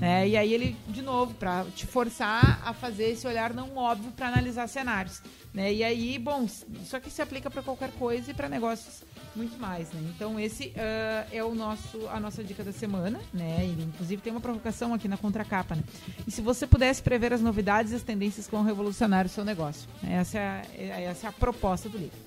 né? 0.00 0.26
E 0.26 0.38
aí 0.38 0.54
ele, 0.54 0.74
de 0.88 1.02
novo, 1.02 1.34
para 1.34 1.66
te 1.76 1.84
forçar 1.84 2.62
a 2.64 2.72
fazer 2.72 3.10
esse 3.10 3.26
olhar 3.26 3.52
não 3.52 3.76
óbvio 3.76 4.10
para 4.12 4.28
analisar 4.28 4.66
cenários. 4.68 5.20
Né? 5.52 5.74
E 5.74 5.84
aí, 5.84 6.18
bom, 6.18 6.46
isso 6.82 6.96
aqui 6.96 7.10
se 7.10 7.20
aplica 7.20 7.50
para 7.50 7.62
qualquer 7.62 7.92
coisa 7.92 8.30
e 8.30 8.34
para 8.34 8.48
negócios 8.48 9.02
muito 9.34 9.58
mais, 9.58 9.90
né? 9.92 10.00
Então 10.14 10.38
esse 10.38 10.72
ah, 10.76 11.26
é 11.32 11.42
o 11.42 11.54
nosso 11.54 12.08
a 12.08 12.18
nossa 12.20 12.42
dica 12.42 12.62
da 12.64 12.72
semana, 12.72 13.20
né? 13.32 13.64
Ele 13.64 13.82
inclusive 13.82 14.20
tem 14.22 14.32
uma 14.32 14.40
provocação 14.40 14.94
aqui 14.94 15.08
na 15.08 15.16
contracapa, 15.16 15.74
né? 15.74 15.82
E 16.26 16.30
se 16.30 16.40
você 16.40 16.66
pudesse 16.66 17.02
prever 17.02 17.32
as 17.32 17.40
novidades 17.40 17.92
e 17.92 17.94
as 17.94 18.02
tendências 18.02 18.46
que 18.46 18.52
vão 18.52 18.64
revolucionar 18.64 19.26
o 19.26 19.28
seu 19.28 19.44
negócio, 19.44 19.88
né? 20.02 20.14
essa 20.14 20.38
é, 20.38 20.48
a, 20.92 21.00
é- 21.00 21.04
essa 21.04 21.26
é 21.26 21.30
a 21.30 21.32
proposta 21.32 21.88
do 21.88 21.98
livro. 21.98 22.18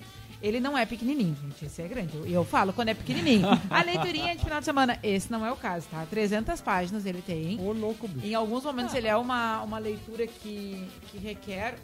Ele 0.42 0.60
não 0.60 0.76
é 0.76 0.88
pequenininho, 0.88 1.36
gente. 1.40 1.66
Esse 1.66 1.84
é 1.84 1.88
grande. 1.88 2.18
Eu, 2.18 2.26
eu 2.26 2.44
falo 2.44 2.74
quando 2.74 2.90
é 2.90 2.94
pequenininho. 2.96 3.48
A 3.70 3.84
leiturinha 3.84 4.36
de 4.36 4.44
final 4.44 4.58
de 4.58 4.66
semana. 4.66 4.98
Esse 5.04 5.32
não 5.32 5.46
é 5.46 5.52
o 5.52 5.56
caso, 5.56 5.88
tá? 5.92 6.04
300 6.10 6.60
páginas 6.62 7.06
ele 7.06 7.22
tem. 7.22 7.60
Ô, 7.62 7.72
louco, 7.72 8.08
bicho. 8.08 8.26
Em 8.26 8.34
alguns 8.34 8.64
momentos 8.64 8.96
ele 8.96 9.08
é 9.08 9.16
uma, 9.16 9.62
uma 9.62 9.78
leitura 9.78 10.26
que, 10.26 10.88
que 11.12 11.20
requer. 11.20 11.76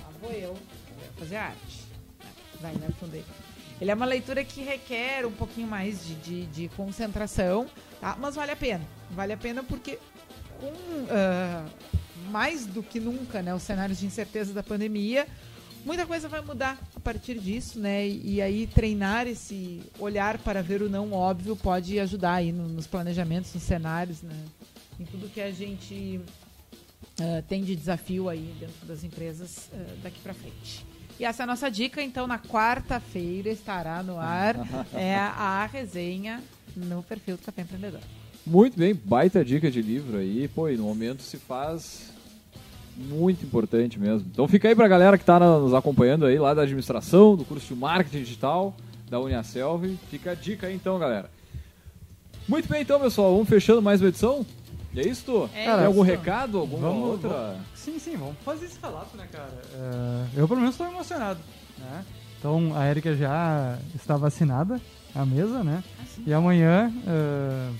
Lá 0.00 0.08
vou 0.20 0.30
eu, 0.30 0.54
vou 0.54 1.12
fazer 1.18 1.36
arte. 1.36 1.88
Vai, 2.60 2.74
né, 2.74 2.88
Fundei? 2.98 3.24
Ele 3.80 3.90
é 3.90 3.94
uma 3.94 4.06
leitura 4.06 4.44
que 4.44 4.60
requer 4.62 5.24
um 5.26 5.30
pouquinho 5.32 5.68
mais 5.68 6.04
de, 6.04 6.14
de, 6.16 6.46
de 6.46 6.68
concentração, 6.70 7.66
tá? 8.00 8.16
Mas 8.18 8.34
vale 8.34 8.50
a 8.52 8.56
pena. 8.56 8.84
Vale 9.10 9.32
a 9.32 9.36
pena 9.36 9.62
porque 9.62 9.98
com 10.60 10.72
ah, 11.10 11.64
mais 12.30 12.66
do 12.66 12.82
que 12.82 12.98
nunca, 12.98 13.40
né, 13.42 13.54
os 13.54 13.62
cenários 13.62 13.98
de 14.00 14.06
incerteza 14.06 14.52
da 14.52 14.62
pandemia, 14.62 15.26
muita 15.84 16.04
coisa 16.06 16.28
vai 16.28 16.40
mudar 16.40 16.76
a 16.96 17.00
partir 17.00 17.38
disso, 17.38 17.78
né? 17.78 18.06
E, 18.06 18.34
e 18.34 18.42
aí 18.42 18.66
treinar 18.66 19.26
esse 19.28 19.80
olhar 19.98 20.38
para 20.38 20.60
ver 20.60 20.82
o 20.82 20.88
não 20.90 21.12
óbvio 21.12 21.54
pode 21.56 21.98
ajudar 22.00 22.34
aí 22.34 22.50
no- 22.52 22.68
nos 22.68 22.86
planejamentos, 22.88 23.54
nos 23.54 23.62
cenários, 23.62 24.22
né? 24.22 24.34
Em 24.98 25.04
tudo 25.04 25.28
que 25.32 25.40
a 25.40 25.52
gente 25.52 26.20
ah, 27.20 27.42
tem 27.48 27.62
de 27.62 27.76
desafio 27.76 28.28
aí 28.28 28.52
dentro 28.58 28.84
das 28.86 29.04
empresas 29.04 29.70
ah, 29.72 29.76
daqui 30.02 30.18
para 30.20 30.34
frente. 30.34 30.84
E 31.18 31.24
essa 31.24 31.42
é 31.42 31.44
a 31.44 31.46
nossa 31.46 31.70
dica, 31.70 32.00
então 32.00 32.26
na 32.26 32.38
quarta-feira 32.38 33.48
estará 33.48 34.02
no 34.02 34.18
ar 34.18 34.54
é, 34.94 35.16
a 35.16 35.68
resenha 35.70 36.40
no 36.76 37.02
perfil 37.02 37.36
do 37.36 37.42
Café 37.42 37.62
Empreendedor. 37.62 38.00
Muito 38.46 38.78
bem, 38.78 38.94
baita 38.94 39.44
dica 39.44 39.70
de 39.70 39.82
livro 39.82 40.18
aí. 40.18 40.48
Pô, 40.48 40.68
e 40.68 40.76
no 40.76 40.84
momento 40.84 41.22
se 41.22 41.36
faz 41.36 42.12
muito 42.96 43.44
importante 43.44 43.98
mesmo. 43.98 44.28
Então 44.30 44.46
fica 44.48 44.68
aí 44.68 44.74
pra 44.74 44.88
galera 44.88 45.18
que 45.18 45.24
tá 45.24 45.38
nos 45.38 45.74
acompanhando 45.74 46.24
aí 46.24 46.38
lá 46.38 46.54
da 46.54 46.62
administração, 46.62 47.36
do 47.36 47.44
curso 47.44 47.74
de 47.74 47.80
marketing 47.80 48.24
digital 48.24 48.74
da 49.10 49.20
Uniaselv. 49.20 49.96
Fica 50.10 50.30
a 50.32 50.34
dica 50.34 50.66
aí 50.66 50.74
então, 50.74 50.98
galera. 50.98 51.30
Muito 52.48 52.68
bem 52.68 52.82
então, 52.82 52.98
pessoal, 53.00 53.32
vamos 53.32 53.48
fechando 53.48 53.82
mais 53.82 54.00
uma 54.00 54.08
edição. 54.08 54.46
É 55.00 55.08
isso? 55.08 55.48
É 55.54 55.64
Tem 55.64 55.84
algum 55.86 56.02
recado, 56.02 56.58
alguma 56.58 56.88
Vamos- 56.88 57.08
outra? 57.10 57.56
Sim, 57.74 57.98
sim, 57.98 58.16
vamos 58.16 58.36
fazer 58.44 58.66
esse 58.66 58.78
relato, 58.80 59.16
né, 59.16 59.26
cara? 59.30 59.52
É, 59.74 60.24
eu, 60.40 60.48
pelo 60.48 60.60
menos, 60.60 60.74
estou 60.74 60.86
emocionado, 60.86 61.40
né? 61.78 62.04
Então, 62.38 62.72
a 62.76 62.86
Erika 62.88 63.14
já 63.16 63.78
está 63.94 64.16
vacinada, 64.16 64.80
a 65.14 65.24
mesa, 65.26 65.62
né? 65.64 65.82
E 66.26 66.32
amanhã, 66.32 66.92
é, 67.06 67.70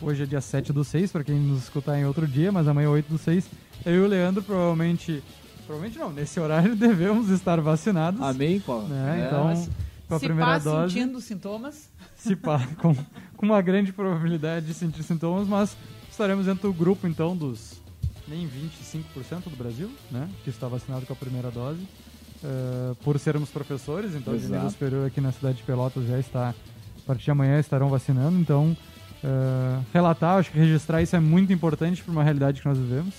hoje 0.00 0.22
é 0.22 0.26
dia 0.26 0.40
7 0.40 0.72
do 0.72 0.82
6, 0.84 1.10
para 1.12 1.24
quem 1.24 1.36
nos 1.36 1.62
escutar 1.64 1.98
em 1.98 2.04
outro 2.06 2.26
dia, 2.26 2.50
mas 2.52 2.66
amanhã 2.68 2.86
é 2.86 2.90
8 2.90 3.08
do 3.08 3.18
6, 3.18 3.46
eu 3.84 3.94
e 3.94 4.00
o 4.00 4.06
Leandro 4.06 4.42
provavelmente, 4.42 5.22
provavelmente 5.66 5.98
não, 5.98 6.10
nesse 6.10 6.38
horário 6.40 6.74
devemos 6.76 7.28
estar 7.30 7.60
vacinados, 7.60 8.20
Amém, 8.22 8.62
a- 8.66 8.72
né? 8.82 8.88
né? 8.88 9.24
Então, 9.26 9.68
com 10.08 10.14
a 10.14 10.18
Se 10.18 10.24
primeira 10.26 10.52
pá 10.52 10.58
dose, 10.58 10.94
sentindo 10.94 11.20
sintomas, 11.20 11.90
se 12.16 12.34
pá, 12.34 12.66
com, 12.80 12.94
com 13.36 13.44
uma 13.46 13.60
grande 13.60 13.92
probabilidade 13.92 14.64
de 14.66 14.72
sentir 14.74 15.02
sintomas, 15.02 15.46
mas 15.46 15.76
estaremos 16.18 16.46
dentro 16.46 16.68
do 16.68 16.74
grupo, 16.74 17.06
então, 17.06 17.36
dos 17.36 17.80
nem 18.26 18.46
25% 18.46 19.44
do 19.44 19.56
Brasil, 19.56 19.88
né? 20.10 20.28
Que 20.44 20.50
está 20.50 20.66
vacinado 20.68 21.06
com 21.06 21.12
a 21.12 21.16
primeira 21.16 21.50
dose. 21.50 21.80
eh, 22.44 22.94
por 23.02 23.18
sermos 23.18 23.48
professores, 23.50 24.14
então 24.14 24.32
de 24.32 24.40
Exato. 24.40 24.54
nível 24.54 24.70
superior 24.70 25.06
aqui 25.08 25.20
na 25.20 25.32
cidade 25.32 25.56
de 25.58 25.62
Pelotas 25.64 26.06
já 26.06 26.18
está, 26.20 26.50
a 26.50 27.06
partir 27.06 27.24
de 27.24 27.30
amanhã 27.32 27.58
estarão 27.58 27.88
vacinando, 27.88 28.38
então 28.38 28.76
eh, 29.24 29.80
relatar, 29.92 30.38
acho 30.38 30.50
que 30.52 30.58
registrar 30.58 31.02
isso 31.02 31.16
é 31.16 31.20
muito 31.20 31.52
importante 31.52 32.00
para 32.02 32.12
uma 32.12 32.22
realidade 32.22 32.60
que 32.60 32.68
nós 32.68 32.78
vivemos, 32.78 33.14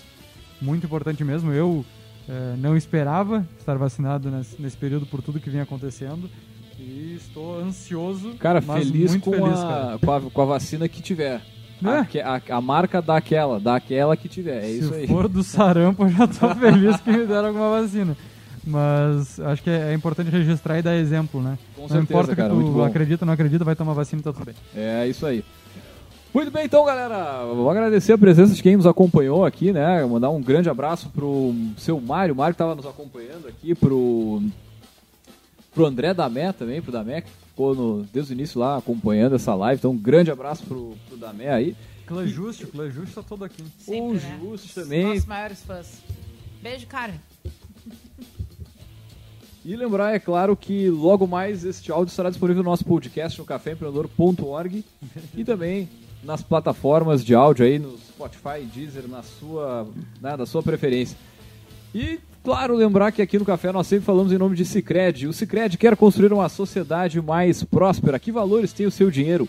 muito 0.61 0.85
importante 0.85 1.21
mesmo. 1.23 1.51
Eu 1.51 1.83
eh, 2.29 2.55
não 2.59 2.77
esperava 2.77 3.45
estar 3.59 3.77
vacinado 3.77 4.29
nesse, 4.31 4.61
nesse 4.61 4.77
período 4.77 5.05
por 5.05 5.21
tudo 5.21 5.39
que 5.39 5.49
vinha 5.49 5.63
acontecendo 5.63 6.29
e 6.77 7.15
estou 7.19 7.59
ansioso, 7.59 8.35
Cara, 8.35 8.61
feliz, 8.61 9.17
com, 9.17 9.31
feliz, 9.31 9.59
a, 9.59 9.67
cara. 9.67 9.99
com, 9.99 10.11
a, 10.13 10.21
com 10.31 10.41
a 10.41 10.45
vacina 10.45 10.87
que 10.87 11.01
tiver. 11.01 11.41
É. 11.83 11.99
Aque- 11.99 12.19
A, 12.21 12.41
a 12.49 12.61
marca 12.61 13.01
daquela, 13.01 13.59
daquela 13.59 14.15
que 14.17 14.27
tiver. 14.27 14.57
É 14.59 14.67
Se 14.67 14.79
isso 14.79 14.93
aí. 14.93 15.07
for 15.07 15.27
do 15.27 15.43
sarampo, 15.43 16.03
eu 16.03 16.09
já 16.09 16.27
tô 16.27 16.49
feliz 16.55 16.97
que 17.01 17.11
me 17.11 17.25
deram 17.25 17.47
alguma 17.49 17.81
vacina. 17.81 18.15
Mas 18.65 19.39
acho 19.39 19.63
que 19.63 19.69
é, 19.69 19.91
é 19.91 19.93
importante 19.93 20.29
registrar 20.29 20.77
e 20.77 20.81
dar 20.81 20.95
exemplo, 20.95 21.41
né? 21.41 21.57
Com 21.75 21.83
não 21.83 21.87
certeza, 21.89 22.03
importa 22.03 22.35
cara, 22.35 22.49
que 22.53 22.59
tu 22.59 22.83
acredita 22.83 23.23
ou 23.23 23.27
não 23.27 23.33
acredita, 23.33 23.63
vai 23.65 23.75
tomar 23.75 23.93
vacina 23.93 24.19
e 24.19 24.23
tá 24.23 24.33
tudo 24.33 24.45
bem. 24.45 24.55
É 24.75 25.07
isso 25.07 25.25
aí. 25.25 25.43
Muito 26.33 26.51
bem, 26.51 26.65
então, 26.65 26.85
galera. 26.85 27.43
Vou 27.45 27.69
agradecer 27.71 28.13
a 28.13 28.17
presença 28.17 28.53
de 28.53 28.61
quem 28.61 28.75
nos 28.77 28.85
acompanhou 28.85 29.43
aqui, 29.45 29.71
né? 29.71 30.05
Mandar 30.05 30.29
um 30.29 30.41
grande 30.41 30.69
abraço 30.69 31.09
pro 31.09 31.55
seu 31.77 31.99
Mário. 31.99 32.33
O 32.35 32.37
Mário 32.37 32.51
estava 32.51 32.75
nos 32.75 32.85
acompanhando 32.85 33.47
aqui, 33.47 33.73
pro, 33.73 34.43
pro 35.73 35.85
André 35.87 36.13
Damé 36.13 36.51
também, 36.51 36.81
pro 36.81 36.91
Damé, 36.91 37.21
que 37.21 37.29
ficou 37.59 37.75
no, 37.75 38.03
desde 38.13 38.31
o 38.31 38.35
início 38.35 38.57
lá 38.57 38.77
acompanhando 38.77 39.35
essa 39.35 39.53
live. 39.53 39.79
Então, 39.79 39.91
um 39.91 39.97
grande 39.97 40.31
abraço 40.31 40.63
pro, 40.63 40.95
pro 41.09 41.17
Damé 41.17 41.51
aí. 41.51 41.75
Clã 42.05 42.25
Justo, 42.25 42.65
Clã 42.67 42.89
Justo 42.89 43.15
tá 43.15 43.21
todo 43.21 43.43
aqui. 43.43 43.61
sempre, 43.77 44.01
o 44.01 44.13
né? 44.13 44.39
Justo 44.41 44.81
também. 44.81 45.03
Nossos 45.03 45.25
maiores 45.25 45.61
fãs. 45.63 46.01
Beijo, 46.63 46.87
Carmen. 46.87 47.19
E 49.65 49.75
lembrar, 49.75 50.15
é 50.15 50.19
claro, 50.19 50.55
que 50.55 50.89
logo 50.89 51.27
mais 51.27 51.65
este 51.65 51.91
áudio 51.91 52.09
estará 52.09 52.29
disponível 52.29 52.63
no 52.63 52.69
nosso 52.69 52.85
podcast 52.85 53.37
no 53.37 53.45
caféempreendedor.org 53.45 54.85
e 55.35 55.43
também 55.43 55.89
nas 56.23 56.41
plataformas 56.41 57.23
de 57.23 57.35
áudio 57.35 57.65
aí, 57.65 57.77
no 57.77 57.97
Spotify, 57.97 58.61
Deezer, 58.73 59.07
na 59.07 59.21
sua, 59.21 59.87
né, 60.21 60.37
da 60.37 60.45
sua 60.45 60.63
preferência. 60.63 61.17
E, 61.93 62.19
claro, 62.43 62.75
lembrar 62.75 63.11
que 63.11 63.21
aqui 63.21 63.37
no 63.37 63.45
Café 63.45 63.71
nós 63.71 63.87
sempre 63.87 64.05
falamos 64.05 64.31
em 64.31 64.37
nome 64.37 64.55
de 64.55 64.65
Cicred. 64.65 65.27
O 65.27 65.33
Cicred 65.33 65.77
quer 65.77 65.95
construir 65.95 66.33
uma 66.33 66.49
sociedade 66.49 67.21
mais 67.21 67.63
próspera. 67.63 68.19
Que 68.19 68.31
valores 68.31 68.73
tem 68.73 68.85
o 68.85 68.91
seu 68.91 69.09
dinheiro? 69.11 69.47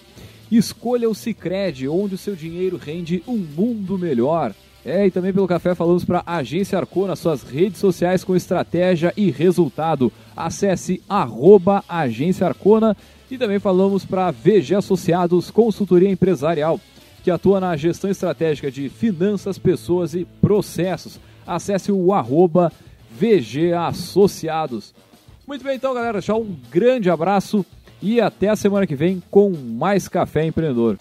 Escolha 0.51 1.09
o 1.09 1.15
Cicred, 1.15 1.89
onde 1.89 2.15
o 2.15 2.19
seu 2.19 2.35
dinheiro 2.35 2.77
rende 2.77 3.23
um 3.27 3.37
mundo 3.37 3.99
melhor. 3.99 4.53
É, 4.85 5.07
e 5.07 5.11
também 5.11 5.33
pelo 5.33 5.47
café 5.47 5.75
falamos 5.75 6.05
para 6.05 6.23
a 6.25 6.37
Agência 6.37 6.79
Arcona, 6.79 7.15
suas 7.15 7.43
redes 7.43 7.79
sociais 7.79 8.25
com 8.25 8.35
estratégia 8.35 9.13
e 9.17 9.31
resultado. 9.31 10.11
Acesse 10.35 11.03
arroba 11.09 11.85
Agência 11.89 12.47
Arcona 12.47 12.97
e 13.31 13.37
também 13.37 13.59
falamos 13.59 14.05
para 14.05 14.31
VG 14.31 14.75
Associados 14.75 15.51
Consultoria 15.51 16.11
Empresarial. 16.11 16.81
que 17.23 17.31
atua 17.31 17.61
na 17.61 17.77
gestão 17.77 18.11
estratégica 18.11 18.71
de 18.71 18.89
finanças, 18.89 19.59
pessoas 19.59 20.15
e 20.15 20.27
processos. 20.41 21.21
Acesse 21.51 21.91
o 21.91 22.13
arroba 22.13 22.73
VG 23.11 23.73
Associados. 23.73 24.95
Muito 25.45 25.65
bem, 25.65 25.75
então, 25.75 25.93
galera. 25.93 26.23
Tchau, 26.23 26.43
um 26.43 26.57
grande 26.71 27.11
abraço 27.11 27.67
e 28.01 28.21
até 28.21 28.49
a 28.49 28.55
semana 28.55 28.87
que 28.87 28.95
vem 28.95 29.21
com 29.33 29.51
mais 29.51 30.07
Café 30.07 30.45
Empreendedor. 30.47 30.97